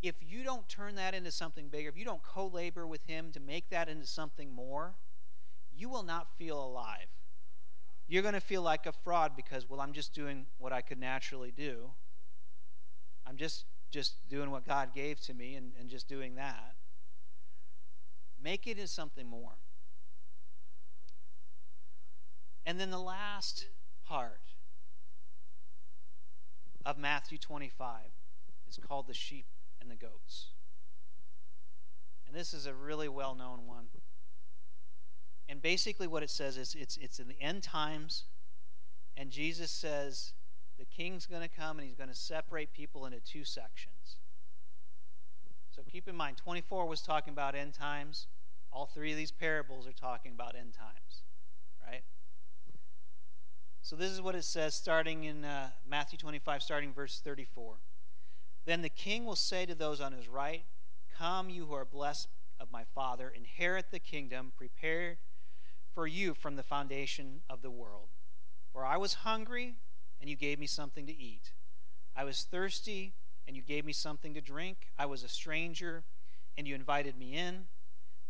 if 0.00 0.14
you 0.20 0.44
don't 0.44 0.68
turn 0.68 0.94
that 0.94 1.12
into 1.12 1.32
something 1.32 1.66
bigger, 1.70 1.88
if 1.88 1.96
you 1.96 2.04
don't 2.04 2.22
co 2.22 2.46
labor 2.46 2.86
with 2.86 3.02
Him 3.08 3.32
to 3.32 3.40
make 3.40 3.70
that 3.70 3.88
into 3.88 4.06
something 4.06 4.54
more, 4.54 4.94
you 5.76 5.88
will 5.88 6.04
not 6.04 6.28
feel 6.38 6.64
alive. 6.64 7.08
You're 8.06 8.22
going 8.22 8.34
to 8.34 8.40
feel 8.40 8.62
like 8.62 8.86
a 8.86 8.92
fraud 8.92 9.32
because, 9.34 9.68
well, 9.68 9.80
I'm 9.80 9.92
just 9.92 10.14
doing 10.14 10.46
what 10.56 10.72
I 10.72 10.82
could 10.82 11.00
naturally 11.00 11.50
do. 11.50 11.90
I'm 13.26 13.36
just 13.36 13.64
just 13.90 14.28
doing 14.28 14.50
what 14.50 14.66
God 14.66 14.94
gave 14.94 15.20
to 15.22 15.34
me 15.34 15.54
and, 15.54 15.72
and 15.78 15.88
just 15.88 16.08
doing 16.08 16.34
that. 16.34 16.74
Make 18.42 18.66
it 18.66 18.72
into 18.72 18.88
something 18.88 19.26
more. 19.26 19.58
And 22.64 22.78
then 22.78 22.90
the 22.90 23.00
last 23.00 23.66
part 24.06 24.40
of 26.84 26.98
Matthew 26.98 27.38
25 27.38 28.00
is 28.68 28.78
called 28.86 29.06
the 29.06 29.14
sheep 29.14 29.46
and 29.80 29.90
the 29.90 29.96
goats. 29.96 30.48
And 32.26 32.36
this 32.36 32.52
is 32.52 32.66
a 32.66 32.74
really 32.74 33.08
well 33.08 33.34
known 33.34 33.66
one. 33.66 33.86
And 35.48 35.62
basically, 35.62 36.06
what 36.06 36.22
it 36.22 36.28
says 36.28 36.58
is 36.58 36.76
it's, 36.78 36.98
it's 36.98 37.18
in 37.18 37.28
the 37.28 37.40
end 37.40 37.62
times, 37.62 38.24
and 39.16 39.30
Jesus 39.30 39.70
says 39.70 40.34
the 40.78 40.84
king's 40.84 41.26
going 41.26 41.42
to 41.42 41.48
come 41.48 41.78
and 41.78 41.86
he's 41.86 41.96
going 41.96 42.08
to 42.08 42.14
separate 42.14 42.72
people 42.72 43.04
into 43.04 43.20
two 43.20 43.44
sections. 43.44 44.18
So 45.70 45.82
keep 45.90 46.08
in 46.08 46.16
mind, 46.16 46.36
24 46.36 46.86
was 46.86 47.02
talking 47.02 47.32
about 47.32 47.54
end 47.54 47.74
times. 47.74 48.26
All 48.72 48.86
three 48.86 49.12
of 49.12 49.16
these 49.16 49.32
parables 49.32 49.86
are 49.86 49.92
talking 49.92 50.32
about 50.32 50.54
end 50.56 50.74
times, 50.74 51.22
right? 51.86 52.02
So 53.82 53.96
this 53.96 54.10
is 54.10 54.20
what 54.20 54.34
it 54.34 54.44
says 54.44 54.74
starting 54.74 55.24
in 55.24 55.44
uh, 55.44 55.70
Matthew 55.88 56.18
25, 56.18 56.62
starting 56.62 56.92
verse 56.92 57.20
34. 57.24 57.76
Then 58.66 58.82
the 58.82 58.88
king 58.88 59.24
will 59.24 59.36
say 59.36 59.66
to 59.66 59.74
those 59.74 60.00
on 60.00 60.12
his 60.12 60.28
right, 60.28 60.64
Come, 61.16 61.48
you 61.48 61.66
who 61.66 61.74
are 61.74 61.84
blessed 61.84 62.28
of 62.60 62.70
my 62.70 62.84
Father, 62.94 63.32
inherit 63.34 63.86
the 63.90 63.98
kingdom 63.98 64.52
prepared 64.56 65.18
for 65.94 66.06
you 66.06 66.34
from 66.34 66.56
the 66.56 66.62
foundation 66.62 67.40
of 67.48 67.62
the 67.62 67.70
world. 67.70 68.08
For 68.72 68.84
I 68.84 68.96
was 68.96 69.14
hungry, 69.14 69.76
and 70.20 70.28
you 70.28 70.36
gave 70.36 70.58
me 70.58 70.66
something 70.66 71.06
to 71.06 71.16
eat. 71.16 71.52
I 72.16 72.24
was 72.24 72.42
thirsty, 72.42 73.14
and 73.46 73.56
you 73.56 73.62
gave 73.62 73.84
me 73.84 73.92
something 73.92 74.34
to 74.34 74.40
drink. 74.40 74.88
I 74.98 75.06
was 75.06 75.22
a 75.22 75.28
stranger, 75.28 76.04
and 76.56 76.66
you 76.66 76.74
invited 76.74 77.16
me 77.16 77.34
in. 77.34 77.66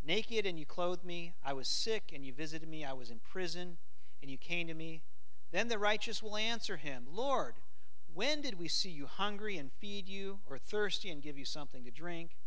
Naked, 0.05 0.45
and 0.45 0.57
you 0.57 0.65
clothed 0.65 1.03
me. 1.03 1.33
I 1.43 1.53
was 1.53 1.67
sick, 1.67 2.11
and 2.13 2.23
you 2.23 2.31
visited 2.31 2.69
me. 2.69 2.85
I 2.85 2.93
was 2.93 3.09
in 3.09 3.19
prison, 3.19 3.77
and 4.21 4.31
you 4.31 4.37
came 4.37 4.67
to 4.67 4.73
me. 4.73 5.01
Then 5.51 5.67
the 5.67 5.79
righteous 5.79 6.21
will 6.21 6.37
answer 6.37 6.77
him, 6.77 7.05
Lord, 7.11 7.55
when 8.13 8.41
did 8.41 8.59
we 8.59 8.67
see 8.67 8.89
you 8.89 9.07
hungry 9.07 9.57
and 9.57 9.71
feed 9.71 10.07
you, 10.07 10.39
or 10.47 10.57
thirsty 10.57 11.09
and 11.09 11.21
give 11.21 11.37
you 11.37 11.45
something 11.45 11.83
to 11.83 11.91
drink? 11.91 12.37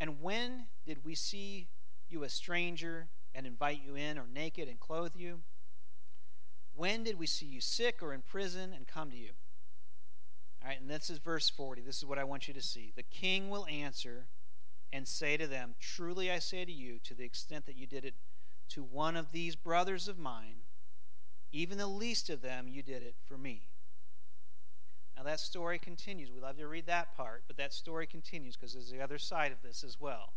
And 0.00 0.20
when 0.20 0.66
did 0.86 1.04
we 1.04 1.14
see 1.14 1.68
you 2.08 2.24
a 2.24 2.28
stranger 2.28 3.08
and 3.34 3.46
invite 3.46 3.82
you 3.84 3.94
in, 3.94 4.18
or 4.18 4.26
naked 4.26 4.68
and 4.68 4.80
clothe 4.80 5.12
you? 5.14 5.40
When 6.74 7.02
did 7.04 7.18
we 7.18 7.26
see 7.26 7.46
you 7.46 7.60
sick 7.60 8.02
or 8.02 8.12
in 8.12 8.22
prison 8.22 8.72
and 8.74 8.86
come 8.86 9.10
to 9.10 9.16
you? 9.16 9.30
All 10.62 10.68
right, 10.68 10.80
and 10.80 10.88
this 10.88 11.10
is 11.10 11.18
verse 11.18 11.50
40. 11.50 11.82
This 11.82 11.98
is 11.98 12.04
what 12.04 12.18
I 12.18 12.24
want 12.24 12.48
you 12.48 12.54
to 12.54 12.62
see. 12.62 12.92
The 12.94 13.02
king 13.02 13.50
will 13.50 13.66
answer 13.66 14.26
and 14.92 15.08
say 15.08 15.36
to 15.36 15.46
them, 15.46 15.74
Truly 15.80 16.30
I 16.30 16.38
say 16.38 16.64
to 16.64 16.72
you, 16.72 16.98
to 17.04 17.14
the 17.14 17.24
extent 17.24 17.66
that 17.66 17.76
you 17.76 17.86
did 17.86 18.04
it 18.04 18.14
to 18.70 18.82
one 18.82 19.16
of 19.16 19.32
these 19.32 19.56
brothers 19.56 20.08
of 20.08 20.18
mine, 20.18 20.62
even 21.50 21.78
the 21.78 21.86
least 21.86 22.30
of 22.30 22.42
them, 22.42 22.68
you 22.68 22.82
did 22.82 23.02
it 23.02 23.16
for 23.26 23.36
me. 23.36 23.68
Now 25.16 25.22
that 25.24 25.40
story 25.40 25.78
continues. 25.78 26.30
We 26.32 26.40
love 26.40 26.56
to 26.56 26.66
read 26.66 26.86
that 26.86 27.14
part, 27.16 27.42
but 27.46 27.56
that 27.58 27.74
story 27.74 28.06
continues 28.06 28.56
because 28.56 28.72
there's 28.72 28.90
the 28.90 29.02
other 29.02 29.18
side 29.18 29.52
of 29.52 29.62
this 29.62 29.84
as 29.84 30.00
well. 30.00 30.32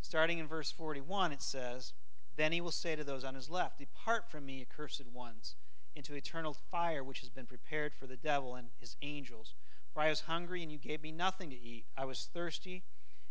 Starting 0.00 0.38
in 0.38 0.46
verse 0.46 0.70
41, 0.70 1.32
it 1.32 1.42
says, 1.42 1.92
Then 2.38 2.52
he 2.52 2.62
will 2.62 2.72
say 2.72 2.96
to 2.96 3.04
those 3.04 3.24
on 3.24 3.34
his 3.34 3.50
left, 3.50 3.78
Depart 3.78 4.30
from 4.30 4.46
me, 4.46 4.62
accursed 4.62 5.06
ones, 5.12 5.56
into 5.94 6.14
eternal 6.14 6.54
fire 6.54 7.04
which 7.04 7.20
has 7.20 7.28
been 7.28 7.44
prepared 7.44 7.92
for 7.92 8.06
the 8.06 8.16
devil 8.16 8.54
and 8.54 8.68
his 8.80 8.96
angels. 9.02 9.54
For 9.92 10.00
I 10.00 10.08
was 10.08 10.20
hungry, 10.20 10.62
and 10.62 10.72
you 10.72 10.78
gave 10.78 11.02
me 11.02 11.12
nothing 11.12 11.50
to 11.50 11.60
eat. 11.60 11.84
I 11.94 12.06
was 12.06 12.30
thirsty, 12.32 12.84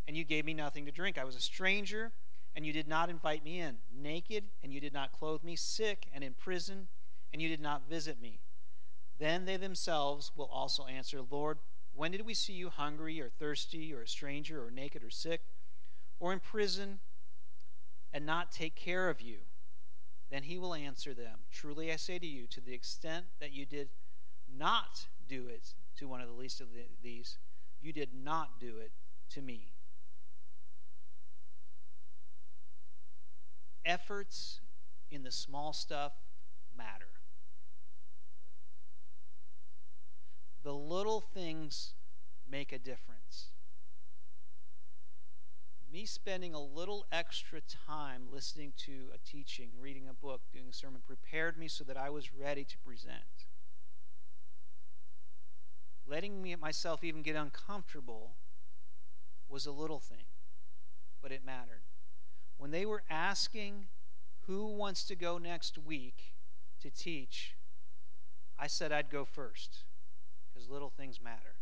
and 0.08 0.16
you 0.16 0.24
gave 0.24 0.46
me 0.46 0.54
nothing 0.54 0.86
to 0.86 0.92
drink. 0.92 1.18
I 1.18 1.24
was 1.24 1.36
a 1.36 1.42
stranger 1.42 2.12
and 2.58 2.66
you 2.66 2.74
did 2.74 2.88
not 2.88 3.08
invite 3.08 3.44
me 3.44 3.60
in, 3.60 3.78
naked, 3.96 4.46
and 4.64 4.74
you 4.74 4.80
did 4.80 4.92
not 4.92 5.12
clothe 5.12 5.44
me, 5.44 5.56
sick 5.56 6.08
and 6.12 6.24
in 6.24 6.34
prison, 6.34 6.88
and 7.32 7.40
you 7.40 7.48
did 7.48 7.62
not 7.62 7.88
visit 7.88 8.20
me. 8.20 8.40
Then 9.20 9.46
they 9.46 9.58
themselves 9.58 10.32
will 10.36 10.50
also 10.52 10.88
answer, 10.88 11.22
Lord, 11.22 11.60
when 11.94 12.10
did 12.10 12.26
we 12.26 12.34
see 12.34 12.54
you 12.54 12.70
hungry 12.70 13.22
or 13.22 13.30
thirsty 13.30 13.94
or 13.94 14.02
a 14.02 14.08
stranger 14.08 14.66
or 14.66 14.72
naked 14.72 15.04
or 15.04 15.12
sick 15.12 15.42
or 16.20 16.34
in 16.34 16.40
prison 16.40 16.98
and 18.14 18.26
not 18.26 18.52
take 18.52 18.76
care 18.76 19.10
of 19.10 19.22
you? 19.22 19.38
Then 20.30 20.44
he 20.44 20.58
will 20.58 20.74
answer 20.74 21.14
them, 21.14 21.40
Truly 21.52 21.92
I 21.92 21.96
say 21.96 22.20
to 22.20 22.28
you, 22.28 22.48
to 22.48 22.62
the 22.62 22.74
extent 22.74 23.26
that 23.40 23.54
you 23.54 23.66
did 23.66 23.90
not 24.54 25.08
do 25.28 25.48
it 25.48 25.74
to 25.98 26.08
one 26.08 26.22
of 26.22 26.28
the 26.28 26.34
least 26.34 26.62
of 26.62 26.68
these, 27.02 27.38
you 27.82 27.94
did 27.94 28.10
not 28.14 28.60
do 28.60 28.78
it 28.78 28.92
to 29.30 29.42
me. 29.42 29.74
efforts 33.88 34.60
in 35.10 35.24
the 35.24 35.32
small 35.32 35.72
stuff 35.74 36.12
matter. 36.78 37.06
The 40.64 40.74
little 40.74 41.22
things 41.22 41.94
make 42.50 42.74
a 42.74 42.78
difference. 42.78 43.48
Me 45.98 46.06
spending 46.06 46.54
a 46.54 46.62
little 46.62 47.08
extra 47.12 47.60
time 47.60 48.26
listening 48.32 48.72
to 48.86 49.08
a 49.16 49.18
teaching, 49.28 49.72
reading 49.82 50.08
a 50.08 50.14
book, 50.14 50.42
doing 50.54 50.68
a 50.70 50.72
sermon 50.72 51.02
prepared 51.04 51.58
me 51.58 51.68
so 51.68 51.84
that 51.84 51.98
I 51.98 52.12
was 52.12 52.36
ready 52.36 52.64
to 52.66 52.78
present. 52.86 53.48
Letting 56.06 56.44
me 56.44 56.56
myself 56.56 57.04
even 57.04 57.24
get 57.24 57.36
uncomfortable 57.36 58.36
was 59.50 59.66
a 59.66 59.72
little 59.72 60.00
thing, 60.00 60.26
but 61.20 61.32
it 61.32 61.44
mattered 61.44 61.82
when 62.60 62.70
they 62.70 62.86
were 62.86 63.02
asking 63.10 63.88
who 64.46 64.68
wants 64.68 65.04
to 65.06 65.16
go 65.16 65.40
next 65.40 65.80
week 65.80 66.36
to 66.80 66.92
teach, 66.92 67.56
I 68.60 68.68
said 68.68 68.92
I'd 68.92 69.10
go 69.10 69.26
first 69.26 69.80
because 70.54 70.70
little 70.70 70.92
things 70.92 71.20
matter. 71.20 71.57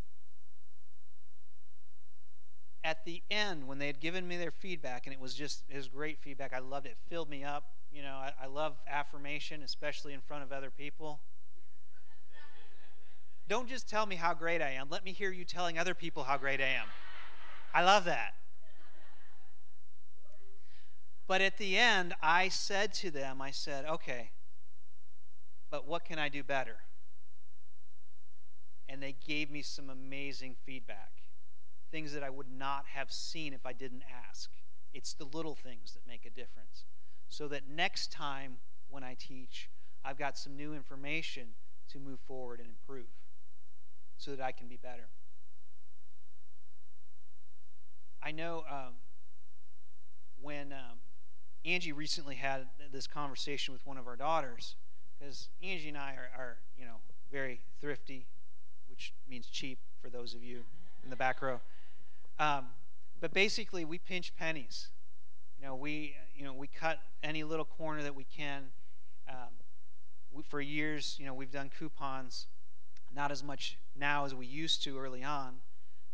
At 2.86 3.04
the 3.04 3.24
end, 3.32 3.68
when 3.68 3.80
they 3.80 3.88
had 3.88 4.00
given 4.00 4.28
me 4.28 4.38
their 4.38 4.52
feedback, 4.52 5.08
and 5.08 5.14
it 5.14 5.20
was 5.20 5.34
just 5.34 5.64
it 5.68 5.76
was 5.76 5.88
great 5.88 6.20
feedback, 6.20 6.54
I 6.54 6.60
loved 6.60 6.86
it. 6.86 6.90
it 6.90 6.98
filled 7.10 7.32
me 7.32 7.44
up. 7.44 7.66
You 7.92 8.04
know, 8.04 8.14
I, 8.14 8.32
I 8.44 8.46
love 8.46 8.76
affirmation, 8.88 9.64
especially 9.64 10.14
in 10.14 10.22
front 10.22 10.44
of 10.44 10.52
other 10.52 10.70
people. 10.70 11.20
Don't 13.48 13.68
just 13.68 13.90
tell 13.90 14.06
me 14.06 14.18
how 14.18 14.36
great 14.36 14.62
I 14.62 14.70
am. 14.72 14.88
Let 14.92 15.04
me 15.04 15.14
hear 15.14 15.32
you 15.32 15.46
telling 15.46 15.80
other 15.80 15.96
people 15.96 16.26
how 16.26 16.38
great 16.38 16.62
I 16.62 16.68
am. 16.68 16.86
I 17.74 17.84
love 17.84 18.06
that. 18.06 18.36
But 21.28 21.42
at 21.42 21.58
the 21.58 21.78
end, 21.78 22.14
I 22.22 22.50
said 22.50 22.94
to 22.96 23.10
them, 23.10 23.42
I 23.42 23.50
said, 23.50 23.86
okay, 23.86 24.30
but 25.72 25.88
what 25.88 26.06
can 26.06 26.20
I 26.20 26.30
do 26.30 26.44
better? 26.44 26.78
And 28.88 29.02
they 29.02 29.16
gave 29.28 29.50
me 29.50 29.64
some 29.64 29.90
amazing 29.90 30.56
feedback. 30.64 31.25
Things 31.92 32.14
that 32.14 32.24
I 32.24 32.30
would 32.30 32.52
not 32.52 32.86
have 32.94 33.12
seen 33.12 33.54
if 33.54 33.66
I 33.66 33.74
didn't 33.74 34.04
ask. 34.30 34.50
It's 34.94 35.14
the 35.14 35.26
little 35.26 35.56
things 35.56 35.94
that 35.94 36.08
make 36.08 36.26
a 36.26 36.30
difference. 36.30 36.86
So 37.30 37.48
that 37.50 37.70
next 37.70 38.12
time 38.12 38.58
when 38.90 39.04
I 39.04 39.16
teach, 39.18 39.70
I've 40.04 40.18
got 40.18 40.38
some 40.38 40.56
new 40.56 40.74
information 40.74 41.50
to 41.90 42.00
move 42.00 42.20
forward 42.20 42.60
and 42.60 42.70
improve 42.70 43.08
so 44.18 44.32
that 44.32 44.42
I 44.44 44.52
can 44.52 44.68
be 44.68 44.78
better. 44.78 45.08
I 48.22 48.32
know 48.32 48.64
um, 48.70 48.94
when 50.42 50.74
um, 50.74 51.00
Angie 51.64 51.92
recently 51.92 52.36
had 52.36 52.68
this 52.92 53.08
conversation 53.08 53.74
with 53.74 53.86
one 53.86 53.98
of 53.98 54.08
our 54.08 54.16
daughters 54.16 54.76
because 55.18 55.50
Angie 55.62 55.90
and 55.90 55.98
I 55.98 56.14
are, 56.14 56.30
are, 56.38 56.58
you 56.78 56.86
know, 56.86 56.98
very 57.32 57.62
thrifty, 57.82 58.26
which 58.90 59.14
means 59.30 59.48
cheap 59.48 59.80
for 60.02 60.10
those 60.10 60.34
of 60.34 60.44
you 60.44 60.64
in 61.04 61.10
the 61.10 61.16
back 61.16 61.42
row. 61.42 61.62
Um, 62.40 62.68
but 63.20 63.34
basically, 63.34 63.86
we 63.86 63.98
pinch 63.98 64.36
pennies. 64.36 64.90
You 65.60 65.68
know, 65.68 65.76
we 65.76 66.16
you 66.36 66.44
know 66.44 66.54
we 66.54 66.68
cut 66.68 67.00
any 67.24 67.44
little 67.44 67.66
corner 67.66 68.04
that 68.04 68.16
we 68.16 68.24
can. 68.24 68.66
Um, 69.30 69.54
we, 70.32 70.44
for 70.44 70.60
years, 70.62 71.16
you 71.20 71.26
know, 71.26 71.34
we've 71.34 71.52
done 71.52 71.70
coupons, 71.70 72.48
not 73.14 73.32
as 73.32 73.44
much 73.44 73.78
now 73.96 74.26
as 74.26 74.36
we 74.36 74.46
used 74.46 74.84
to 74.84 74.98
early 75.00 75.24
on. 75.24 75.56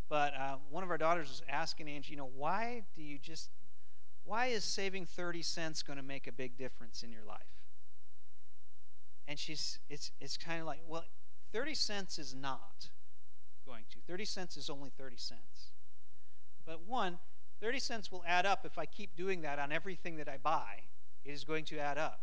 But 0.09 0.33
uh, 0.35 0.57
one 0.69 0.83
of 0.83 0.89
our 0.89 0.97
daughters 0.97 1.29
was 1.29 1.41
asking 1.49 1.87
Angie, 1.87 2.11
you 2.11 2.17
know, 2.17 2.29
why 2.35 2.83
do 2.95 3.01
you 3.01 3.17
just 3.17 3.49
why 4.23 4.47
is 4.47 4.63
saving 4.63 5.05
30 5.05 5.41
cents 5.41 5.81
going 5.81 5.97
to 5.97 6.03
make 6.03 6.27
a 6.27 6.31
big 6.31 6.57
difference 6.57 7.01
in 7.01 7.11
your 7.11 7.23
life? 7.23 7.63
And 9.27 9.39
she's 9.39 9.79
it's 9.89 10.11
it's 10.19 10.37
kind 10.37 10.59
of 10.59 10.67
like, 10.67 10.81
well, 10.87 11.05
30 11.51 11.73
cents 11.75 12.19
is 12.19 12.35
not 12.35 12.89
going 13.65 13.85
to. 13.89 13.97
30 14.07 14.25
cents 14.25 14.57
is 14.57 14.69
only 14.69 14.89
30 14.89 15.17
cents. 15.17 15.70
But 16.65 16.87
one, 16.87 17.19
30 17.59 17.79
cents 17.79 18.11
will 18.11 18.23
add 18.27 18.45
up 18.45 18.65
if 18.65 18.77
I 18.77 18.85
keep 18.85 19.15
doing 19.15 19.41
that 19.41 19.59
on 19.59 19.71
everything 19.71 20.17
that 20.17 20.27
I 20.27 20.37
buy. 20.37 20.83
It 21.23 21.31
is 21.31 21.43
going 21.43 21.65
to 21.65 21.79
add 21.79 21.97
up. 21.97 22.21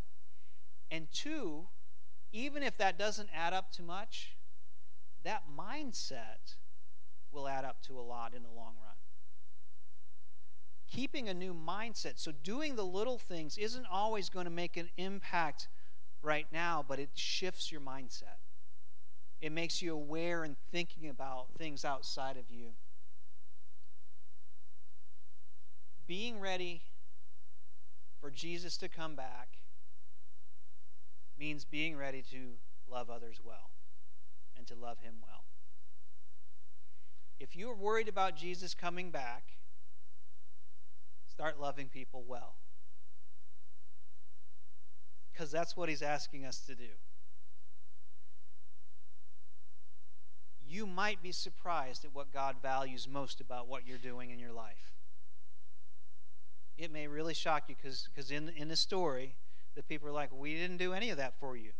And 0.91 1.09
two, 1.13 1.69
even 2.33 2.63
if 2.63 2.77
that 2.79 2.99
doesn't 2.99 3.29
add 3.35 3.53
up 3.53 3.71
to 3.73 3.83
much, 3.83 4.37
that 5.25 5.45
mindset 5.57 6.57
will 7.31 7.47
add 7.47 7.65
up 7.65 7.83
to 7.83 7.99
a 7.99 8.03
lot 8.03 8.35
in 8.35 8.43
the 8.43 8.49
long 8.49 8.75
run. 8.83 8.97
Keeping 10.91 11.29
a 11.29 11.35
new 11.35 11.53
mindset, 11.53 12.15
so 12.17 12.33
doing 12.33 12.77
the 12.77 12.85
little 12.85 13.19
things 13.19 13.59
isn't 13.59 13.87
always 13.91 14.31
going 14.31 14.47
to 14.47 14.51
make 14.51 14.77
an 14.77 14.89
impact 14.97 15.69
right 16.23 16.47
now, 16.51 16.85
but 16.87 16.99
it 16.99 17.11
shifts 17.15 17.71
your 17.71 17.81
mindset. 17.81 18.41
It 19.41 19.53
makes 19.53 19.83
you 19.83 19.93
aware 19.93 20.45
and 20.45 20.57
thinking 20.73 21.09
about 21.09 21.49
things 21.57 21.85
outside 21.85 22.37
of 22.37 22.51
you. 22.51 22.71
Being 26.09 26.41
ready 26.41 26.81
for 28.19 28.31
Jesus 28.31 28.79
to 28.79 28.89
come 28.89 29.15
back 29.15 29.59
means 31.39 31.67
being 31.67 31.97
ready 31.97 32.25
to 32.31 32.55
love 32.91 33.11
others 33.11 33.41
well 33.45 33.71
and 34.57 34.67
to 34.67 34.75
love 34.75 35.01
Him 35.01 35.17
well. 35.21 35.45
If 37.39 37.55
you're 37.55 37.75
worried 37.75 38.09
about 38.09 38.37
Jesus 38.37 38.73
coming 38.73 39.11
back, 39.11 39.59
start 41.31 41.61
loving 41.61 41.89
people 41.89 42.25
well. 42.27 42.55
Because 45.31 45.53
that's 45.53 45.77
what 45.77 45.91
He's 45.91 46.03
asking 46.03 46.47
us 46.47 46.61
to 46.61 46.75
do. 46.75 46.97
You 50.67 50.87
might 50.87 51.23
be 51.23 51.33
surprised 51.33 52.07
at 52.07 52.15
what 52.15 52.33
God 52.33 52.57
values 52.63 53.07
most 53.07 53.43
about 53.43 53.69
what 53.69 53.87
you're 53.87 53.99
doing 53.99 54.31
in 54.31 54.39
your 54.39 54.53
life. 54.53 54.98
It 56.79 56.93
may 56.93 57.09
really 57.09 57.35
shock 57.35 57.65
you 57.69 57.75
because 57.77 58.31
in, 58.31 58.51
in 58.57 58.69
the 58.69 58.77
story, 58.77 59.35
the 59.75 59.83
people 59.83 60.09
are 60.09 60.13
like, 60.13 60.31
We 60.33 60.55
didn't 60.55 60.77
do 60.77 60.93
any 60.93 61.11
of 61.11 61.17
that 61.17 61.35
for 61.41 61.57
you. 61.57 61.73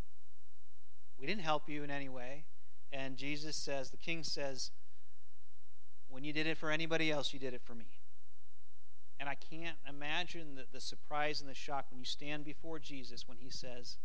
We 1.17 1.25
didn't 1.25 1.41
help 1.41 1.69
you 1.69 1.83
in 1.83 1.89
any 1.89 2.09
way. 2.09 2.43
And 2.91 3.17
Jesus 3.17 3.55
says, 3.55 3.91
the 3.91 3.97
king 3.97 4.23
says, 4.23 4.71
When 6.09 6.23
you 6.23 6.33
did 6.33 6.47
it 6.47 6.57
for 6.57 6.69
anybody 6.69 7.11
else, 7.11 7.33
you 7.33 7.39
did 7.39 7.53
it 7.53 7.61
for 7.63 7.75
me. 7.75 7.99
And 9.19 9.29
I 9.29 9.35
can't 9.35 9.77
imagine 9.87 10.55
the, 10.55 10.65
the 10.71 10.79
surprise 10.79 11.41
and 11.41 11.49
the 11.49 11.55
shock 11.55 11.87
when 11.89 11.99
you 11.99 12.05
stand 12.05 12.45
before 12.45 12.79
Jesus 12.79 13.27
when 13.27 13.37
he 13.37 13.49
says, 13.49 13.97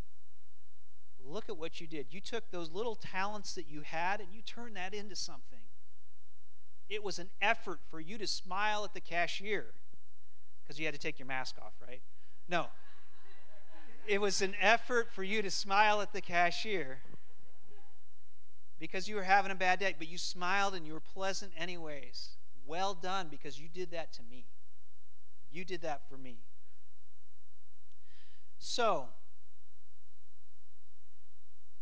Look 1.24 1.48
at 1.48 1.57
what 1.57 1.80
you 1.80 1.87
did. 1.87 2.07
You 2.11 2.20
took 2.20 2.50
those 2.50 2.70
little 2.70 2.94
talents 2.94 3.54
that 3.54 3.68
you 3.68 3.80
had 3.80 4.20
and 4.20 4.28
you 4.33 4.42
turned 4.42 4.76
that 4.76 4.94
into 4.94 5.16
something. 5.16 5.61
It 6.88 7.02
was 7.02 7.18
an 7.18 7.30
effort 7.40 7.80
for 7.88 7.98
you 7.98 8.18
to 8.18 8.26
smile 8.26 8.85
at 8.85 8.92
the 8.92 9.00
cashier 9.00 9.72
because 10.64 10.79
you 10.79 10.87
had 10.87 10.94
to 10.94 11.00
take 11.00 11.18
your 11.18 11.29
mask 11.29 11.57
off, 11.61 11.74
right? 11.87 12.00
No 12.48 12.68
it 14.07 14.20
was 14.20 14.42
an 14.42 14.55
effort 14.61 15.11
for 15.12 15.22
you 15.22 15.42
to 15.42 15.50
smile 15.50 16.00
at 16.00 16.12
the 16.12 16.20
cashier 16.20 16.98
because 18.79 19.09
you 19.09 19.16
were 19.16 19.22
having 19.22 19.50
a 19.50 19.55
bad 19.55 19.79
day, 19.79 19.94
but 19.96 20.09
you 20.09 20.18
smiled 20.18 20.74
and 20.74 20.87
you 20.87 20.92
were 20.92 21.00
pleasant 21.00 21.53
anyways. 21.57 22.37
Well 22.66 22.94
done 22.94 23.29
because 23.31 23.59
you 23.59 23.68
did 23.68 23.90
that 23.92 24.12
to 24.14 24.22
me. 24.22 24.46
You 25.50 25.64
did 25.64 25.83
that 25.83 26.09
for 26.09 26.18
me. 26.18 26.38
So, 28.59 29.09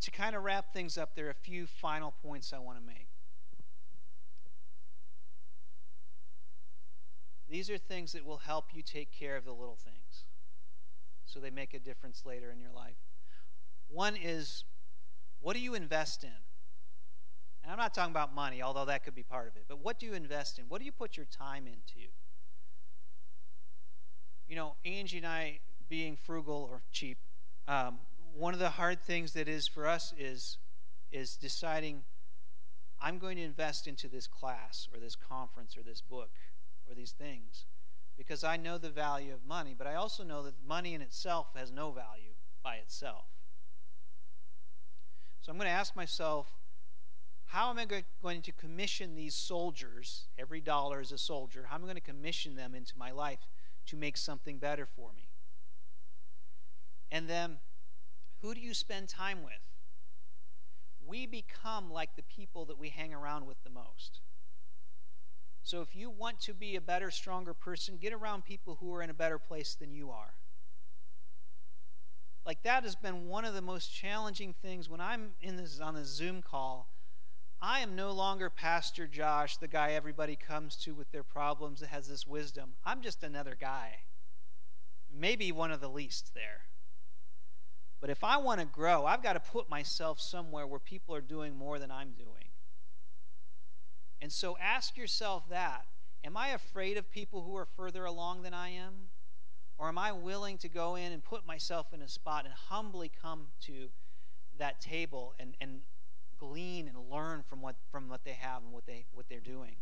to 0.00 0.10
kind 0.10 0.36
of 0.36 0.42
wrap 0.42 0.72
things 0.72 0.98
up, 0.98 1.14
there 1.14 1.26
are 1.26 1.30
a 1.30 1.34
few 1.34 1.66
final 1.66 2.12
points 2.22 2.52
I 2.52 2.58
want 2.58 2.78
to 2.78 2.84
make. 2.84 3.08
These 7.52 7.68
are 7.68 7.76
things 7.76 8.12
that 8.12 8.24
will 8.24 8.38
help 8.38 8.68
you 8.72 8.80
take 8.80 9.12
care 9.12 9.36
of 9.36 9.44
the 9.44 9.52
little 9.52 9.76
things 9.76 10.24
so 11.26 11.38
they 11.38 11.50
make 11.50 11.74
a 11.74 11.78
difference 11.78 12.22
later 12.24 12.50
in 12.50 12.58
your 12.58 12.70
life. 12.74 12.96
One 13.88 14.16
is 14.16 14.64
what 15.42 15.54
do 15.54 15.60
you 15.60 15.74
invest 15.74 16.24
in? 16.24 16.30
And 17.62 17.70
I'm 17.70 17.76
not 17.76 17.92
talking 17.92 18.10
about 18.10 18.34
money, 18.34 18.62
although 18.62 18.86
that 18.86 19.04
could 19.04 19.14
be 19.14 19.22
part 19.22 19.48
of 19.48 19.56
it, 19.56 19.64
but 19.68 19.84
what 19.84 19.98
do 19.98 20.06
you 20.06 20.14
invest 20.14 20.58
in? 20.58 20.64
What 20.68 20.78
do 20.78 20.86
you 20.86 20.92
put 20.92 21.18
your 21.18 21.26
time 21.26 21.66
into? 21.66 22.08
You 24.48 24.56
know, 24.56 24.76
Angie 24.86 25.18
and 25.18 25.26
I, 25.26 25.60
being 25.90 26.16
frugal 26.16 26.66
or 26.70 26.80
cheap, 26.90 27.18
um, 27.68 27.98
one 28.34 28.54
of 28.54 28.60
the 28.60 28.70
hard 28.70 29.02
things 29.02 29.34
that 29.34 29.46
is 29.46 29.68
for 29.68 29.86
us 29.86 30.14
is 30.16 30.56
is 31.12 31.36
deciding 31.36 32.04
I'm 32.98 33.18
going 33.18 33.36
to 33.36 33.42
invest 33.42 33.86
into 33.86 34.08
this 34.08 34.26
class 34.26 34.88
or 34.90 34.98
this 34.98 35.16
conference 35.16 35.76
or 35.76 35.82
this 35.82 36.00
book 36.00 36.30
or 36.92 36.94
these 36.94 37.12
things 37.12 37.64
because 38.16 38.44
I 38.44 38.56
know 38.56 38.78
the 38.78 38.90
value 38.90 39.32
of 39.32 39.44
money, 39.44 39.74
but 39.76 39.86
I 39.86 39.94
also 39.94 40.22
know 40.22 40.42
that 40.44 40.54
money 40.66 40.94
in 40.94 41.00
itself 41.00 41.48
has 41.56 41.72
no 41.72 41.90
value 41.90 42.34
by 42.62 42.76
itself. 42.76 43.24
So 45.40 45.50
I'm 45.50 45.58
going 45.58 45.66
to 45.66 45.72
ask 45.72 45.96
myself, 45.96 46.52
how 47.46 47.70
am 47.70 47.78
I 47.78 47.86
going 48.22 48.42
to 48.42 48.52
commission 48.52 49.14
these 49.14 49.34
soldiers? 49.34 50.28
Every 50.38 50.60
dollar 50.60 51.00
is 51.00 51.10
a 51.10 51.18
soldier. 51.18 51.66
How 51.68 51.76
am 51.76 51.82
I 51.82 51.86
going 51.86 51.96
to 51.96 52.00
commission 52.00 52.54
them 52.54 52.74
into 52.74 52.96
my 52.96 53.10
life 53.10 53.40
to 53.86 53.96
make 53.96 54.16
something 54.16 54.58
better 54.58 54.86
for 54.86 55.12
me? 55.12 55.30
And 57.10 57.28
then, 57.28 57.58
who 58.40 58.54
do 58.54 58.60
you 58.60 58.72
spend 58.72 59.08
time 59.08 59.42
with? 59.42 59.52
We 61.04 61.26
become 61.26 61.90
like 61.90 62.14
the 62.16 62.22
people 62.22 62.64
that 62.66 62.78
we 62.78 62.90
hang 62.90 63.12
around 63.12 63.46
with 63.46 63.62
the 63.64 63.70
most. 63.70 64.20
So 65.62 65.80
if 65.80 65.94
you 65.94 66.10
want 66.10 66.40
to 66.40 66.54
be 66.54 66.76
a 66.76 66.80
better, 66.80 67.10
stronger 67.10 67.54
person, 67.54 67.98
get 68.00 68.12
around 68.12 68.44
people 68.44 68.78
who 68.80 68.92
are 68.94 69.02
in 69.02 69.10
a 69.10 69.14
better 69.14 69.38
place 69.38 69.74
than 69.74 69.92
you 69.92 70.10
are. 70.10 70.34
Like 72.44 72.62
that 72.64 72.82
has 72.82 72.96
been 72.96 73.28
one 73.28 73.44
of 73.44 73.54
the 73.54 73.62
most 73.62 73.94
challenging 73.94 74.54
things 74.60 74.88
when 74.88 75.00
I'm 75.00 75.32
in 75.40 75.56
this 75.56 75.78
on 75.78 75.94
the 75.94 76.04
Zoom 76.04 76.42
call. 76.42 76.88
I 77.60 77.78
am 77.78 77.94
no 77.94 78.10
longer 78.10 78.50
Pastor 78.50 79.06
Josh, 79.06 79.56
the 79.56 79.68
guy 79.68 79.92
everybody 79.92 80.34
comes 80.34 80.74
to 80.78 80.94
with 80.94 81.12
their 81.12 81.22
problems 81.22 81.78
that 81.78 81.90
has 81.90 82.08
this 82.08 82.26
wisdom. 82.26 82.72
I'm 82.84 83.00
just 83.00 83.22
another 83.22 83.56
guy. 83.58 84.00
Maybe 85.16 85.52
one 85.52 85.70
of 85.70 85.80
the 85.80 85.88
least 85.88 86.32
there. 86.34 86.62
But 88.00 88.10
if 88.10 88.24
I 88.24 88.36
want 88.38 88.58
to 88.58 88.66
grow, 88.66 89.06
I've 89.06 89.22
got 89.22 89.34
to 89.34 89.40
put 89.40 89.70
myself 89.70 90.20
somewhere 90.20 90.66
where 90.66 90.80
people 90.80 91.14
are 91.14 91.20
doing 91.20 91.54
more 91.54 91.78
than 91.78 91.92
I'm 91.92 92.14
doing. 92.18 92.41
And 94.22 94.32
so 94.32 94.56
ask 94.58 94.96
yourself 94.96 95.48
that 95.50 95.84
Am 96.24 96.36
I 96.36 96.50
afraid 96.50 96.96
of 96.96 97.10
people 97.10 97.42
who 97.42 97.56
are 97.56 97.66
further 97.66 98.04
along 98.04 98.42
than 98.42 98.54
I 98.54 98.68
am? 98.68 99.08
Or 99.76 99.88
am 99.88 99.98
I 99.98 100.12
willing 100.12 100.56
to 100.58 100.68
go 100.68 100.94
in 100.94 101.10
and 101.10 101.24
put 101.24 101.44
myself 101.44 101.92
in 101.92 102.00
a 102.00 102.06
spot 102.06 102.44
and 102.44 102.54
humbly 102.54 103.10
come 103.20 103.48
to 103.62 103.88
that 104.56 104.80
table 104.80 105.34
and, 105.40 105.56
and 105.60 105.80
glean 106.38 106.86
and 106.86 107.10
learn 107.10 107.42
from 107.42 107.60
what, 107.60 107.74
from 107.90 108.08
what 108.08 108.24
they 108.24 108.34
have 108.34 108.62
and 108.62 108.72
what, 108.72 108.86
they, 108.86 109.06
what 109.12 109.28
they're 109.28 109.40
doing? 109.40 109.74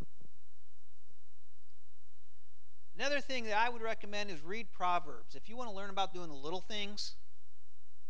Another 2.96 3.20
thing 3.20 3.44
that 3.44 3.58
I 3.58 3.68
would 3.68 3.82
recommend 3.82 4.30
is 4.30 4.42
read 4.42 4.72
Proverbs. 4.72 5.34
If 5.34 5.48
you 5.48 5.56
want 5.56 5.68
to 5.68 5.76
learn 5.76 5.90
about 5.90 6.14
doing 6.14 6.28
the 6.28 6.34
little 6.34 6.60
things, 6.62 7.16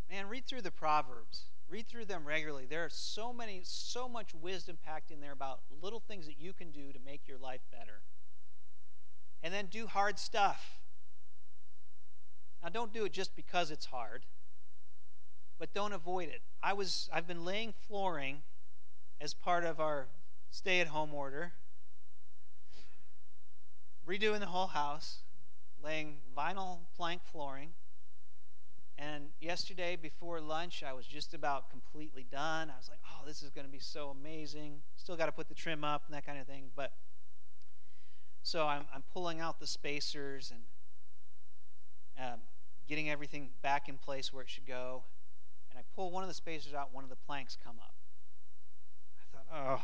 man, 0.08 0.28
read 0.28 0.46
through 0.46 0.62
the 0.62 0.70
Proverbs. 0.70 1.46
Read 1.70 1.86
through 1.86 2.06
them 2.06 2.26
regularly. 2.26 2.66
There 2.66 2.84
are 2.84 2.90
so 2.90 3.32
many, 3.32 3.60
so 3.62 4.08
much 4.08 4.34
wisdom 4.34 4.76
packed 4.84 5.12
in 5.12 5.20
there 5.20 5.32
about 5.32 5.60
little 5.80 6.00
things 6.00 6.26
that 6.26 6.40
you 6.40 6.52
can 6.52 6.72
do 6.72 6.92
to 6.92 6.98
make 6.98 7.28
your 7.28 7.38
life 7.38 7.60
better. 7.70 8.02
And 9.40 9.54
then 9.54 9.66
do 9.66 9.86
hard 9.86 10.18
stuff. 10.18 10.80
Now 12.60 12.70
don't 12.70 12.92
do 12.92 13.04
it 13.04 13.12
just 13.12 13.36
because 13.36 13.70
it's 13.70 13.86
hard, 13.86 14.26
but 15.58 15.72
don't 15.72 15.92
avoid 15.92 16.28
it. 16.28 16.42
I 16.60 16.72
was 16.72 17.08
I've 17.12 17.26
been 17.26 17.44
laying 17.44 17.72
flooring 17.72 18.42
as 19.20 19.32
part 19.32 19.64
of 19.64 19.78
our 19.78 20.08
stay-at-home 20.50 21.14
order. 21.14 21.52
Redoing 24.06 24.40
the 24.40 24.46
whole 24.46 24.68
house, 24.68 25.20
laying 25.82 26.16
vinyl 26.36 26.78
plank 26.96 27.22
flooring. 27.22 27.70
And 29.00 29.28
yesterday 29.40 29.96
before 29.96 30.42
lunch, 30.42 30.82
I 30.86 30.92
was 30.92 31.06
just 31.06 31.32
about 31.32 31.70
completely 31.70 32.26
done. 32.30 32.68
I 32.68 32.76
was 32.76 32.90
like, 32.90 32.98
oh, 33.06 33.26
this 33.26 33.42
is 33.42 33.48
going 33.48 33.66
to 33.66 33.72
be 33.72 33.78
so 33.78 34.10
amazing. 34.10 34.82
Still 34.96 35.16
got 35.16 35.26
to 35.26 35.32
put 35.32 35.48
the 35.48 35.54
trim 35.54 35.84
up 35.84 36.02
and 36.06 36.14
that 36.14 36.26
kind 36.26 36.38
of 36.38 36.46
thing. 36.46 36.64
But 36.76 36.92
so 38.42 38.66
I'm, 38.66 38.84
I'm 38.94 39.02
pulling 39.10 39.40
out 39.40 39.58
the 39.58 39.66
spacers 39.66 40.52
and 40.52 40.60
um, 42.32 42.40
getting 42.86 43.08
everything 43.08 43.50
back 43.62 43.88
in 43.88 43.96
place 43.96 44.34
where 44.34 44.42
it 44.42 44.50
should 44.50 44.66
go. 44.66 45.04
And 45.70 45.78
I 45.78 45.82
pull 45.94 46.10
one 46.10 46.22
of 46.22 46.28
the 46.28 46.34
spacers 46.34 46.74
out, 46.74 46.92
one 46.92 47.02
of 47.02 47.08
the 47.08 47.16
planks 47.16 47.56
come 47.64 47.76
up. 47.80 47.94
I 49.16 49.34
thought, 49.34 49.46
oh. 49.50 49.82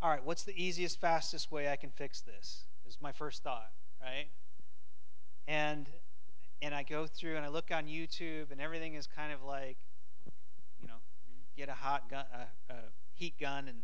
All 0.00 0.08
right, 0.08 0.24
what's 0.24 0.44
the 0.44 0.54
easiest, 0.56 0.98
fastest 0.98 1.52
way 1.52 1.68
I 1.68 1.76
can 1.76 1.90
fix 1.90 2.22
this? 2.22 2.64
Is 2.88 2.96
my 3.02 3.12
first 3.12 3.42
thought, 3.42 3.72
right? 4.00 4.28
And 5.46 5.86
and 6.62 6.74
I 6.74 6.82
go 6.82 7.06
through 7.06 7.36
and 7.36 7.44
I 7.44 7.48
look 7.48 7.70
on 7.72 7.86
YouTube, 7.86 8.50
and 8.50 8.60
everything 8.60 8.94
is 8.94 9.06
kind 9.06 9.32
of 9.32 9.42
like, 9.42 9.78
you 10.80 10.86
know, 10.86 11.00
get 11.56 11.68
a 11.68 11.74
hot 11.74 12.10
gun, 12.10 12.24
a, 12.32 12.72
a 12.72 12.76
heat 13.14 13.34
gun, 13.40 13.68
and 13.68 13.78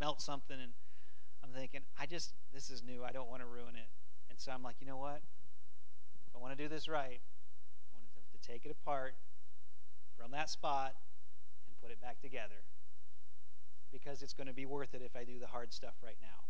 melt 0.00 0.20
something. 0.20 0.58
And 0.60 0.72
I'm 1.42 1.50
thinking, 1.50 1.82
I 1.98 2.06
just, 2.06 2.34
this 2.52 2.70
is 2.70 2.82
new. 2.82 3.04
I 3.04 3.12
don't 3.12 3.28
want 3.28 3.42
to 3.42 3.46
ruin 3.46 3.76
it. 3.76 3.88
And 4.30 4.38
so 4.38 4.52
I'm 4.52 4.62
like, 4.62 4.76
you 4.80 4.86
know 4.86 4.96
what? 4.96 5.22
If 6.26 6.36
I 6.36 6.38
want 6.38 6.56
to 6.56 6.62
do 6.62 6.68
this 6.68 6.88
right, 6.88 7.20
I 7.20 7.96
want 7.96 8.42
to 8.42 8.48
take 8.48 8.64
it 8.64 8.70
apart 8.70 9.14
from 10.16 10.32
that 10.32 10.50
spot 10.50 10.94
and 11.66 11.80
put 11.80 11.90
it 11.90 12.00
back 12.00 12.20
together 12.20 12.66
because 13.92 14.22
it's 14.22 14.34
going 14.34 14.48
to 14.48 14.52
be 14.52 14.66
worth 14.66 14.94
it 14.94 15.02
if 15.02 15.16
I 15.16 15.24
do 15.24 15.38
the 15.38 15.46
hard 15.46 15.72
stuff 15.72 15.94
right 16.02 16.18
now. 16.20 16.44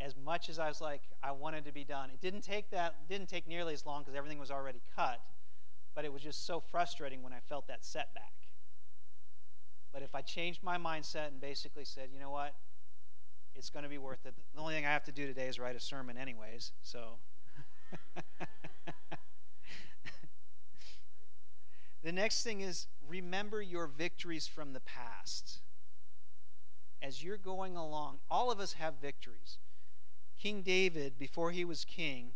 As 0.00 0.14
much 0.16 0.48
as 0.48 0.58
I 0.58 0.68
was 0.68 0.80
like, 0.80 1.02
I 1.22 1.32
wanted 1.32 1.64
to 1.64 1.72
be 1.72 1.84
done, 1.84 2.10
it 2.10 2.20
didn't 2.20 2.42
take 2.42 2.70
that, 2.70 3.08
didn't 3.08 3.28
take 3.28 3.48
nearly 3.48 3.72
as 3.72 3.86
long 3.86 4.02
because 4.02 4.14
everything 4.14 4.38
was 4.38 4.50
already 4.50 4.82
cut, 4.94 5.20
but 5.94 6.04
it 6.04 6.12
was 6.12 6.22
just 6.22 6.46
so 6.46 6.60
frustrating 6.60 7.22
when 7.22 7.32
I 7.32 7.40
felt 7.48 7.66
that 7.68 7.84
setback. 7.84 8.32
But 9.92 10.02
if 10.02 10.14
I 10.14 10.20
changed 10.20 10.62
my 10.62 10.76
mindset 10.76 11.28
and 11.28 11.40
basically 11.40 11.84
said, 11.86 12.10
you 12.12 12.20
know 12.20 12.30
what, 12.30 12.54
it's 13.54 13.70
going 13.70 13.84
to 13.84 13.88
be 13.88 13.96
worth 13.96 14.26
it. 14.26 14.34
The 14.54 14.60
only 14.60 14.74
thing 14.74 14.84
I 14.84 14.90
have 14.90 15.04
to 15.04 15.12
do 15.12 15.26
today 15.26 15.48
is 15.48 15.58
write 15.58 15.76
a 15.76 15.80
sermon, 15.80 16.18
anyways, 16.18 16.72
so. 16.82 17.18
the 22.02 22.12
next 22.12 22.42
thing 22.42 22.60
is 22.60 22.86
remember 23.08 23.62
your 23.62 23.86
victories 23.86 24.46
from 24.46 24.74
the 24.74 24.80
past 24.80 25.60
as 27.02 27.22
you're 27.22 27.36
going 27.36 27.76
along, 27.76 28.18
all 28.30 28.50
of 28.50 28.58
us 28.60 28.74
have 28.74 28.94
victories. 29.00 29.58
King 30.46 30.62
David, 30.62 31.18
before 31.18 31.50
he 31.50 31.64
was 31.64 31.84
king, 31.84 32.30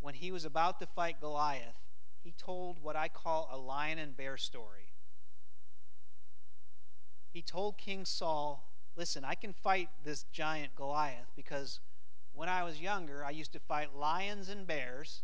when 0.00 0.14
he 0.14 0.32
was 0.32 0.46
about 0.46 0.80
to 0.80 0.86
fight 0.86 1.20
Goliath, 1.20 1.76
he 2.22 2.32
told 2.32 2.82
what 2.82 2.96
I 2.96 3.08
call 3.08 3.46
a 3.52 3.58
lion 3.58 3.98
and 3.98 4.16
bear 4.16 4.38
story. 4.38 4.94
He 7.30 7.42
told 7.42 7.76
King 7.76 8.06
Saul, 8.06 8.72
Listen, 8.96 9.22
I 9.22 9.34
can 9.34 9.52
fight 9.52 9.90
this 10.02 10.22
giant 10.32 10.74
Goliath 10.74 11.30
because 11.36 11.80
when 12.32 12.48
I 12.48 12.64
was 12.64 12.80
younger, 12.80 13.22
I 13.22 13.32
used 13.32 13.52
to 13.52 13.60
fight 13.60 13.94
lions 13.94 14.48
and 14.48 14.66
bears, 14.66 15.20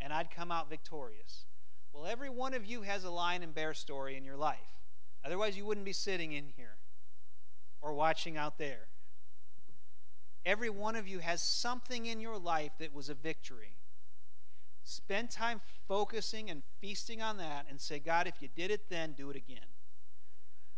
and 0.00 0.12
I'd 0.12 0.30
come 0.30 0.52
out 0.52 0.70
victorious. 0.70 1.44
Well, 1.92 2.06
every 2.06 2.30
one 2.30 2.54
of 2.54 2.64
you 2.64 2.82
has 2.82 3.02
a 3.02 3.10
lion 3.10 3.42
and 3.42 3.52
bear 3.52 3.74
story 3.74 4.16
in 4.16 4.24
your 4.24 4.36
life. 4.36 4.78
Otherwise, 5.24 5.56
you 5.56 5.66
wouldn't 5.66 5.86
be 5.86 5.92
sitting 5.92 6.30
in 6.30 6.50
here 6.56 6.76
or 7.82 7.94
watching 7.94 8.36
out 8.36 8.58
there. 8.58 8.86
Every 10.46 10.70
one 10.70 10.94
of 10.94 11.08
you 11.08 11.18
has 11.18 11.42
something 11.42 12.06
in 12.06 12.20
your 12.20 12.38
life 12.38 12.70
that 12.78 12.94
was 12.94 13.08
a 13.08 13.14
victory. 13.14 13.74
Spend 14.84 15.28
time 15.28 15.60
focusing 15.88 16.48
and 16.48 16.62
feasting 16.80 17.20
on 17.20 17.36
that 17.38 17.66
and 17.68 17.80
say, 17.80 17.98
God, 17.98 18.28
if 18.28 18.40
you 18.40 18.48
did 18.54 18.70
it 18.70 18.88
then, 18.88 19.14
do 19.14 19.28
it 19.28 19.36
again. 19.36 19.66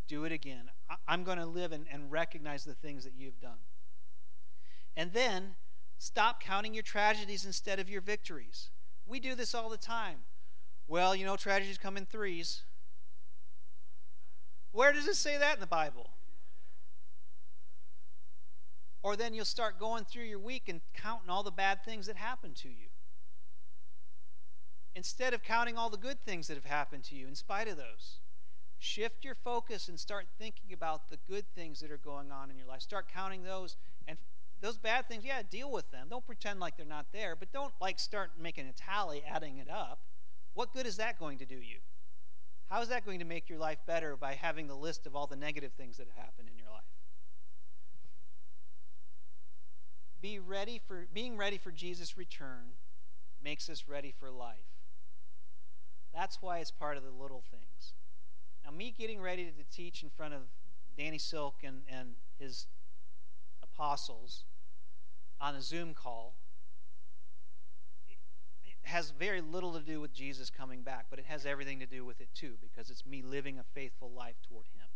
Do 0.07 0.25
it 0.25 0.33
again. 0.33 0.71
I'm 1.07 1.23
going 1.23 1.37
to 1.37 1.45
live 1.45 1.73
and, 1.73 1.85
and 1.93 2.11
recognize 2.11 2.65
the 2.65 2.73
things 2.73 3.05
that 3.05 3.13
you've 3.15 3.39
done. 3.41 3.59
And 4.97 5.13
then 5.13 5.57
stop 5.99 6.41
counting 6.41 6.73
your 6.73 6.83
tragedies 6.83 7.45
instead 7.45 7.79
of 7.79 7.91
your 7.91 8.01
victories. 8.01 8.71
We 9.07 9.21
do 9.21 9.35
this 9.35 9.55
all 9.55 9.69
the 9.69 9.77
time. 9.77 10.21
Well, 10.87 11.15
you 11.15 11.27
know, 11.27 11.37
tragedies 11.37 11.77
come 11.77 11.99
in 11.99 12.07
threes. 12.07 12.63
Where 14.73 14.95
does 14.95 15.07
it 15.07 15.17
say 15.17 15.37
that 15.37 15.57
in 15.57 15.61
the 15.61 15.67
Bible? 15.67 16.09
Or 19.03 19.17
then 19.17 19.35
you'll 19.35 19.45
start 19.45 19.79
going 19.79 20.05
through 20.05 20.25
your 20.25 20.39
week 20.39 20.69
and 20.69 20.81
counting 20.95 21.31
all 21.31 21.43
the 21.43 21.51
bad 21.51 21.85
things 21.85 22.07
that 22.07 22.17
happened 22.17 22.57
to 22.57 22.69
you. 22.69 22.89
Instead 24.95 25.33
of 25.33 25.43
counting 25.43 25.79
all 25.79 25.91
the 25.91 25.97
good 25.97 26.21
things 26.21 26.49
that 26.49 26.57
have 26.57 26.65
happened 26.65 27.05
to 27.05 27.15
you, 27.15 27.29
in 27.29 27.35
spite 27.35 27.69
of 27.69 27.77
those, 27.77 28.19
shift 28.79 29.25
your 29.25 29.35
focus 29.35 29.89
and 29.89 29.99
start 29.99 30.27
thinking 30.39 30.73
about 30.73 31.09
the 31.09 31.19
good 31.29 31.45
things 31.55 31.81
that 31.81 31.91
are 31.91 31.99
going 31.99 32.33
on 32.33 32.51
in 32.51 32.57
your 32.57 32.67
life. 32.67 32.83
Start 32.83 33.07
counting 33.13 33.45
those 33.45 33.77
and 34.07 34.19
those 34.61 34.77
bad 34.77 35.07
things, 35.07 35.25
yeah, 35.25 35.43
deal 35.49 35.71
with 35.71 35.91
them. 35.93 36.09
Don't 36.11 36.27
pretend 36.27 36.59
like 36.59 36.77
they're 36.77 36.87
not 36.87 37.07
there, 37.13 37.37
but 37.37 37.53
don't 37.53 37.73
like 37.81 38.01
start 38.01 38.33
making 38.41 38.67
a 38.67 38.73
tally, 38.73 39.23
adding 39.29 39.59
it 39.59 39.71
up. 39.71 40.01
What 40.55 40.73
good 40.73 40.87
is 40.87 40.97
that 40.97 41.19
going 41.19 41.39
to 41.39 41.47
do 41.47 41.55
you? 41.55 41.79
How 42.67 42.83
is 42.83 42.89
that 42.89 43.07
going 43.07 43.21
to 43.21 43.25
make 43.25 43.49
your 43.49 43.59
life 43.59 43.79
better 43.87 44.17
by 44.17 44.35
having 44.35 44.67
the 44.67 44.75
list 44.75 45.07
of 45.07 45.15
all 45.15 45.27
the 45.27 45.37
negative 45.37 45.73
things 45.73 45.97
that 45.97 46.07
have 46.09 46.25
happened 46.25 46.49
in 46.53 46.59
your 46.59 46.67
life? 46.67 46.68
Be 50.21 50.39
ready 50.39 50.81
for 50.87 51.07
being 51.13 51.37
ready 51.37 51.59
for 51.59 51.71
Jesus' 51.71 52.17
return 52.17 52.75
makes 53.43 53.69
us 53.71 53.85
ready 53.89 54.13
for 54.19 54.31
life. 54.31 54.57
That's 56.13 56.39
why 56.41 56.59
it's 56.59 56.71
part 56.71 56.97
of 56.97 57.05
the 57.05 57.11
little 57.11 57.43
things. 57.51 57.93
Now, 58.65 58.71
me 58.71 58.95
getting 58.97 59.21
ready 59.21 59.45
to 59.45 59.77
teach 59.77 60.03
in 60.03 60.11
front 60.11 60.35
of 60.35 60.43
Danny 60.97 61.19
Silk 61.19 61.57
and, 61.63 61.83
and 61.89 62.15
his 62.39 62.67
apostles 63.63 64.45
on 65.41 65.55
a 65.55 65.63
Zoom 65.63 65.95
call 65.95 66.35
has 68.89 69.11
very 69.11 69.41
little 69.41 69.75
to 69.75 69.81
do 69.81 70.01
with 70.01 70.15
Jesus 70.15 70.51
coming 70.51 70.83
back, 70.83 71.07
but 71.11 71.19
it 71.19 71.27
has 71.27 71.45
everything 71.45 71.79
to 71.79 71.87
do 71.87 72.05
with 72.05 72.21
it 72.21 72.29
too, 72.35 72.55
because 72.61 72.91
it's 72.91 73.05
me 73.05 73.23
living 73.23 73.59
a 73.59 73.65
faithful 73.75 74.11
life 74.11 74.37
toward 74.49 74.67
Him. 74.75 74.87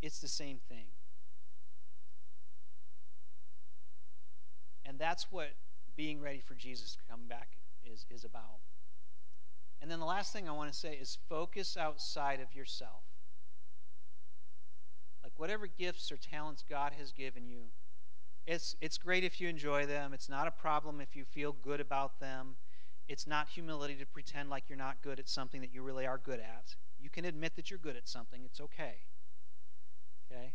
It's 0.00 0.18
the 0.18 0.28
same 0.28 0.58
thing. 0.68 0.86
And 4.86 4.98
that's 4.98 5.30
what 5.30 5.54
being 5.96 6.20
ready 6.20 6.40
for 6.40 6.54
Jesus 6.54 6.92
to 6.92 7.02
come 7.10 7.26
back 7.28 7.56
is, 7.84 8.06
is 8.10 8.24
about. 8.24 8.60
And 9.80 9.90
then 9.90 10.00
the 10.00 10.06
last 10.06 10.32
thing 10.32 10.48
I 10.48 10.52
want 10.52 10.72
to 10.72 10.78
say 10.78 10.94
is 10.94 11.18
focus 11.28 11.76
outside 11.76 12.40
of 12.40 12.54
yourself. 12.54 13.02
Like 15.22 15.32
whatever 15.36 15.66
gifts 15.66 16.10
or 16.12 16.16
talents 16.16 16.64
God 16.68 16.92
has 16.98 17.12
given 17.12 17.46
you, 17.48 17.64
it's, 18.46 18.76
it's 18.80 18.96
great 18.96 19.24
if 19.24 19.40
you 19.40 19.48
enjoy 19.48 19.86
them. 19.86 20.12
It's 20.14 20.28
not 20.28 20.46
a 20.46 20.52
problem 20.52 21.00
if 21.00 21.16
you 21.16 21.24
feel 21.24 21.52
good 21.52 21.80
about 21.80 22.20
them. 22.20 22.56
It's 23.08 23.26
not 23.26 23.48
humility 23.48 23.96
to 23.96 24.06
pretend 24.06 24.50
like 24.50 24.64
you're 24.68 24.78
not 24.78 25.02
good 25.02 25.18
at 25.18 25.28
something 25.28 25.60
that 25.60 25.74
you 25.74 25.82
really 25.82 26.06
are 26.06 26.18
good 26.18 26.40
at. 26.40 26.76
You 26.98 27.10
can 27.10 27.24
admit 27.24 27.56
that 27.56 27.70
you're 27.70 27.78
good 27.78 27.96
at 27.96 28.08
something, 28.08 28.42
it's 28.44 28.60
okay. 28.60 28.94
Okay? 30.30 30.54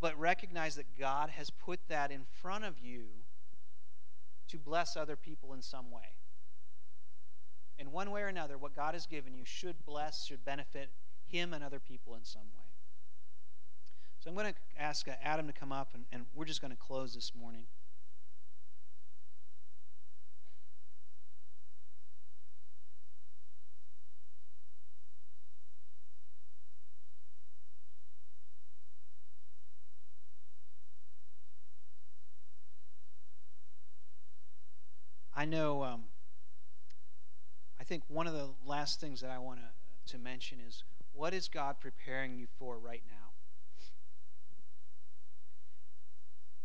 But 0.00 0.18
recognize 0.18 0.76
that 0.76 0.98
God 0.98 1.30
has 1.30 1.50
put 1.50 1.80
that 1.88 2.10
in 2.10 2.22
front 2.40 2.64
of 2.64 2.78
you 2.78 3.06
to 4.48 4.58
bless 4.58 4.96
other 4.96 5.16
people 5.16 5.52
in 5.52 5.62
some 5.62 5.90
way. 5.90 6.14
In 7.78 7.92
one 7.92 8.10
way 8.10 8.22
or 8.22 8.26
another, 8.26 8.58
what 8.58 8.74
God 8.74 8.94
has 8.94 9.06
given 9.06 9.34
you 9.34 9.44
should 9.44 9.84
bless, 9.84 10.26
should 10.26 10.44
benefit 10.44 10.90
Him 11.26 11.52
and 11.52 11.62
other 11.62 11.78
people 11.78 12.14
in 12.16 12.24
some 12.24 12.48
way. 12.56 12.66
So 14.18 14.30
I'm 14.30 14.36
going 14.36 14.52
to 14.52 14.82
ask 14.82 15.06
uh, 15.06 15.12
Adam 15.22 15.46
to 15.46 15.52
come 15.52 15.70
up, 15.70 15.90
and, 15.94 16.04
and 16.10 16.26
we're 16.34 16.44
just 16.44 16.60
going 16.60 16.72
to 16.72 16.76
close 16.76 17.14
this 17.14 17.32
morning. 17.38 17.64
I 35.38 35.44
know, 35.44 35.84
um, 35.84 36.02
I 37.78 37.84
think 37.84 38.02
one 38.08 38.26
of 38.26 38.32
the 38.32 38.48
last 38.66 39.00
things 39.00 39.20
that 39.20 39.30
I 39.30 39.38
want 39.38 39.60
to, 39.60 40.18
mention 40.18 40.58
is 40.66 40.82
what 41.12 41.32
is 41.32 41.46
God 41.48 41.76
preparing 41.80 42.34
you 42.34 42.46
for 42.58 42.76
right 42.76 43.02
now? 43.06 43.28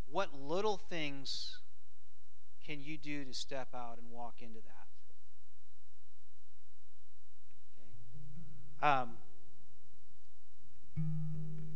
What 0.10 0.30
little 0.34 0.78
things 0.78 1.60
can 2.66 2.82
you 2.82 2.98
do 2.98 3.26
to 3.26 3.34
step 3.34 3.68
out 3.76 4.00
and 4.00 4.10
walk 4.10 4.36
into 4.42 4.60
that? 4.62 4.88
Okay. 8.82 9.04
Um, 9.04 9.18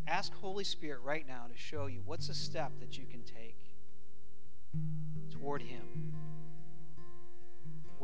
ask 0.08 0.34
Holy 0.34 0.64
Spirit 0.64 1.02
right 1.04 1.28
now 1.28 1.45
to 1.52 1.58
show 1.60 1.86
you 1.86 2.02
what's 2.06 2.30
a 2.30 2.34
step 2.34 2.72
that 2.80 2.98
you 2.98 3.06
can 3.06 3.22
take 3.22 3.58
toward 5.30 5.62
Him. 5.62 5.97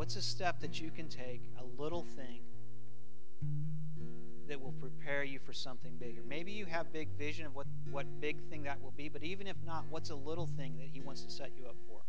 What's 0.04 0.18
a 0.18 0.22
step 0.22 0.60
that 0.60 0.82
you 0.82 0.91
can 0.91 1.08
take, 1.08 1.43
a 1.58 1.82
little 1.82 2.04
thing 2.04 2.41
that 4.49 4.60
will 4.60 4.74
prepare 4.74 5.24
you 5.24 5.39
for 5.39 5.54
something 5.54 5.95
bigger? 5.95 6.20
Maybe 6.28 6.51
you 6.51 6.66
have 6.66 6.91
big 6.91 7.08
vision 7.18 7.45
of 7.45 7.56
what, 7.56 7.68
what 7.89 8.20
big 8.20 8.36
thing 8.49 8.64
that 8.64 8.82
will 8.82 8.91
be, 8.91 9.08
but 9.08 9.24
even 9.24 9.47
if 9.47 9.56
not, 9.66 9.86
what's 9.89 10.10
a 10.10 10.16
little 10.16 10.45
thing 10.45 10.78
that 10.80 10.89
He 10.91 10.99
wants 10.99 11.22
to 11.22 11.32
set 11.32 11.51
you 11.58 11.68
up 11.68 11.78
for? 11.88 12.01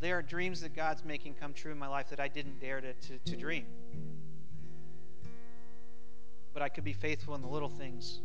There 0.00 0.16
are 0.16 0.22
dreams 0.22 0.62
that 0.62 0.74
God's 0.74 1.04
making 1.04 1.34
come 1.34 1.52
true 1.52 1.70
in 1.70 1.76
my 1.76 1.88
life 1.88 2.08
that 2.08 2.18
I 2.18 2.28
didn't 2.28 2.62
dare 2.62 2.80
to, 2.80 2.94
to, 2.94 3.18
to 3.18 3.36
dream. 3.36 3.66
But 6.54 6.62
I 6.62 6.70
could 6.70 6.84
be 6.84 6.94
faithful 6.94 7.34
in 7.34 7.42
the 7.42 7.48
little 7.48 7.68
things 7.68 8.22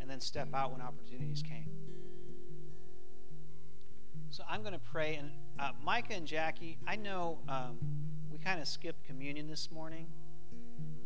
and 0.00 0.08
then 0.08 0.20
step 0.20 0.54
out 0.54 0.70
when 0.70 0.80
opportunities 0.80 1.42
came. 1.42 1.70
So 4.30 4.44
I'm 4.48 4.62
going 4.62 4.74
to 4.74 4.78
pray. 4.78 5.16
And 5.16 5.32
uh, 5.58 5.70
Micah 5.82 6.14
and 6.14 6.26
Jackie, 6.26 6.78
I 6.86 6.96
know 6.96 7.38
um, 7.48 7.78
we 8.30 8.38
kind 8.38 8.60
of 8.60 8.68
skipped 8.68 9.04
communion 9.04 9.46
this 9.48 9.70
morning, 9.70 10.06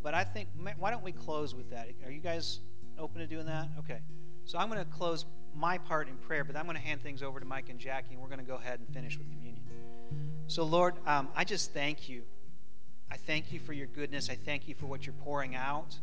but 0.03 0.15
I 0.15 0.25
think, 0.25 0.49
why 0.79 0.91
don't 0.91 1.05
we 1.05 1.13
close 1.13 1.55
with 1.55 1.71
that? 1.71 1.89
Are 2.05 2.11
you 2.11 2.21
guys 2.21 2.61
open 2.99 3.21
to 3.21 3.27
doing 3.27 3.47
that? 3.47 3.69
Okay. 3.79 4.01
So 4.45 4.59
I'm 4.59 4.71
going 4.71 4.83
to 4.83 4.91
close 4.91 5.27
my 5.55 5.77
part 5.77 6.09
in 6.09 6.17
prayer, 6.17 6.45
but 6.45 6.57
I'm 6.57 6.65
going 6.65 6.77
to 6.77 6.83
hand 6.83 7.03
things 7.03 7.23
over 7.23 7.41
to 7.41 7.47
Mike 7.47 7.69
and 7.69 7.79
Jackie, 7.79 8.15
and 8.15 8.23
we're 8.23 8.29
going 8.29 8.39
to 8.39 8.45
go 8.45 8.55
ahead 8.55 8.81
and 8.81 8.89
finish 8.95 9.19
with 9.19 9.31
communion. 9.31 9.63
So, 10.47 10.65
Lord, 10.65 10.95
um, 11.07 11.29
I 11.37 11.45
just 11.45 11.75
thank 11.75 12.09
you. 12.09 12.23
I 13.11 13.17
thank 13.17 13.53
you 13.53 13.61
for 13.61 13.73
your 13.73 13.87
goodness. 13.87 14.31
I 14.31 14.37
thank 14.37 14.69
you 14.69 14.75
for 14.75 14.87
what 14.87 15.05
you're 15.05 15.15
pouring 15.25 15.55
out. 15.55 15.99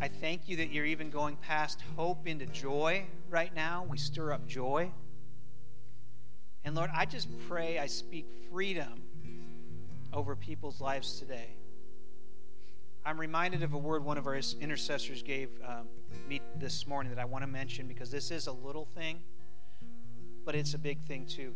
I 0.00 0.08
thank 0.08 0.48
you 0.48 0.56
that 0.56 0.72
you're 0.72 0.86
even 0.86 1.10
going 1.10 1.36
past 1.36 1.82
hope 1.96 2.26
into 2.26 2.46
joy 2.46 3.04
right 3.28 3.54
now. 3.54 3.86
We 3.88 3.98
stir 3.98 4.32
up 4.32 4.46
joy. 4.46 4.90
And 6.64 6.74
Lord, 6.74 6.90
I 6.94 7.06
just 7.06 7.28
pray, 7.48 7.78
I 7.78 7.86
speak 7.86 8.26
freedom 8.50 9.02
over 10.12 10.36
people's 10.36 10.80
lives 10.80 11.18
today. 11.18 11.56
I'm 13.04 13.18
reminded 13.18 13.64
of 13.64 13.72
a 13.72 13.78
word 13.78 14.04
one 14.04 14.16
of 14.16 14.28
our 14.28 14.36
intercessors 14.60 15.22
gave 15.22 15.48
um, 15.66 15.88
me 16.28 16.40
this 16.56 16.86
morning 16.86 17.12
that 17.12 17.20
I 17.20 17.24
want 17.24 17.42
to 17.42 17.48
mention 17.48 17.88
because 17.88 18.12
this 18.12 18.30
is 18.30 18.46
a 18.46 18.52
little 18.52 18.84
thing, 18.84 19.20
but 20.44 20.54
it's 20.54 20.74
a 20.74 20.78
big 20.78 21.00
thing 21.02 21.26
too. 21.26 21.52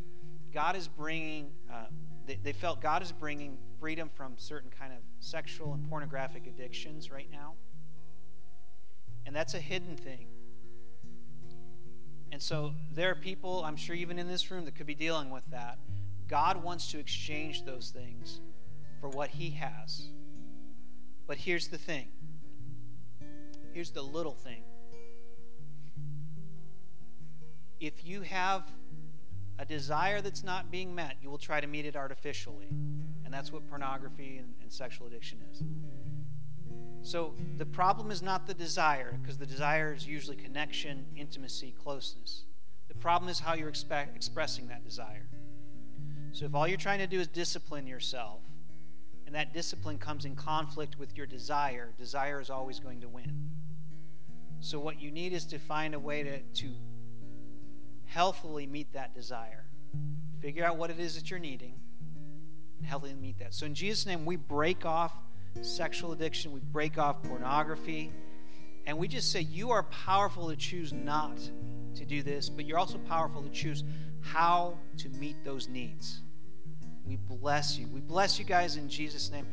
God 0.53 0.75
is 0.75 0.89
bringing, 0.89 1.53
uh, 1.73 1.85
they, 2.27 2.39
they 2.43 2.53
felt 2.53 2.81
God 2.81 3.01
is 3.01 3.13
bringing 3.13 3.59
freedom 3.79 4.11
from 4.13 4.33
certain 4.37 4.71
kind 4.77 4.93
of 4.93 4.99
sexual 5.21 5.73
and 5.73 5.89
pornographic 5.89 6.49
addictions 6.49 7.13
right 7.13 7.29
now. 7.31 7.55
And 9.25 9.37
that's 9.37 9.55
a 9.55 9.61
hidden 9.61 9.97
thing. 9.97 10.27
And 12.33 12.43
so 12.43 12.75
there 12.93 13.11
are 13.11 13.15
people, 13.15 13.65
I'm 13.65 13.77
sure 13.77 13.95
even 13.95 14.19
in 14.19 14.29
this 14.29 14.51
room, 14.51 14.65
that 14.65 14.75
could 14.75 14.87
be 14.87 14.95
dealing 14.95 15.31
with 15.31 15.45
that. 15.51 15.79
God 16.29 16.63
wants 16.63 16.91
to 16.91 16.99
exchange 16.99 17.65
those 17.65 17.91
things 17.91 18.41
for 19.01 19.09
what 19.09 19.31
He 19.31 19.51
has. 19.51 20.09
But 21.27 21.39
here's 21.39 21.69
the 21.69 21.79
thing 21.79 22.09
here's 23.73 23.91
the 23.91 24.03
little 24.03 24.35
thing. 24.35 24.63
If 27.79 28.07
you 28.07 28.23
have 28.23 28.63
a 29.59 29.67
desire 29.67 30.23
that's 30.23 30.43
not 30.43 30.71
being 30.71 30.95
met, 30.95 31.17
you 31.21 31.29
will 31.29 31.39
try 31.39 31.61
to 31.61 31.67
meet 31.67 31.85
it 31.85 31.95
artificially. 31.95 32.69
And 32.69 33.33
that's 33.35 33.53
what 33.53 33.69
pornography 33.69 34.39
and, 34.39 34.55
and 34.63 34.73
sexual 34.73 35.07
addiction 35.09 35.39
is. 35.53 35.63
So 37.07 37.35
the 37.57 37.65
problem 37.65 38.11
is 38.11 38.21
not 38.21 38.49
the 38.49 38.53
desire, 38.53 39.17
because 39.23 39.39
the 39.39 39.47
desire 39.47 39.95
is 39.95 40.09
usually 40.09 40.35
connection, 40.35 41.07
intimacy, 41.17 41.73
closeness. 41.81 42.43
The 42.89 42.97
problem 42.97 43.31
is 43.31 43.39
how 43.39 43.55
you're 43.55 43.69
expressing 43.69 44.67
that 44.67 44.83
desire. 44.83 45.29
So 46.33 46.47
if 46.47 46.55
all 46.57 46.67
you're 46.67 46.77
trying 46.77 46.99
to 46.99 47.07
do 47.07 47.21
is 47.21 47.29
discipline 47.29 47.87
yourself, 47.87 48.41
and 49.25 49.37
that 49.37 49.55
discipline 49.55 49.99
comes 49.99 50.25
in 50.25 50.35
conflict 50.35 50.99
with 50.99 51.17
your 51.17 51.27
desire, 51.27 51.93
desire 51.97 52.41
is 52.41 52.51
always 52.51 52.81
going 52.81 53.01
to 53.03 53.09
win. 53.09 53.51
So, 54.59 54.81
what 54.81 55.01
you 55.01 55.13
need 55.13 55.33
is 55.33 55.45
to 55.47 55.61
find 55.61 55.95
a 55.95 56.01
way 56.01 56.25
to, 56.25 56.41
to 56.41 56.75
healthily 58.07 58.67
meet 58.67 58.95
that 58.95 59.15
desire. 59.15 59.67
Figure 60.41 60.65
out 60.65 60.77
what 60.77 60.91
it 60.91 60.99
is 60.99 61.15
that 61.15 61.31
you're 61.31 61.39
needing 61.39 61.75
and 62.79 62.87
healthily 62.87 63.15
meet 63.15 63.39
that. 63.39 63.55
So, 63.55 63.65
in 63.67 63.75
Jesus' 63.75 64.07
name, 64.07 64.25
we 64.25 64.35
break 64.35 64.85
off 64.85 65.13
sexual 65.63 66.13
addiction, 66.13 66.53
we 66.53 66.61
break 66.61 66.99
off 66.99 67.23
pornography, 67.23 68.13
and 68.87 68.97
we 68.97 69.09
just 69.09 69.31
say, 69.31 69.41
You 69.41 69.71
are 69.71 69.83
powerful 69.85 70.49
to 70.49 70.57
choose 70.57 70.93
not 70.93 71.39
to 71.97 72.05
do 72.05 72.23
this, 72.23 72.49
but 72.49 72.65
you're 72.65 72.79
also 72.79 72.99
powerful 72.99 73.43
to 73.43 73.51
choose 73.51 73.85
how 74.21 74.79
to 74.99 75.09
meet 75.11 75.37
those 75.45 75.69
needs. 75.69 76.21
We 77.05 77.17
bless 77.17 77.79
you. 77.79 77.87
We 77.89 78.01
bless 78.01 78.39
you 78.39 78.45
guys 78.45 78.77
in 78.77 78.89
Jesus' 78.89 79.31
name. 79.31 79.45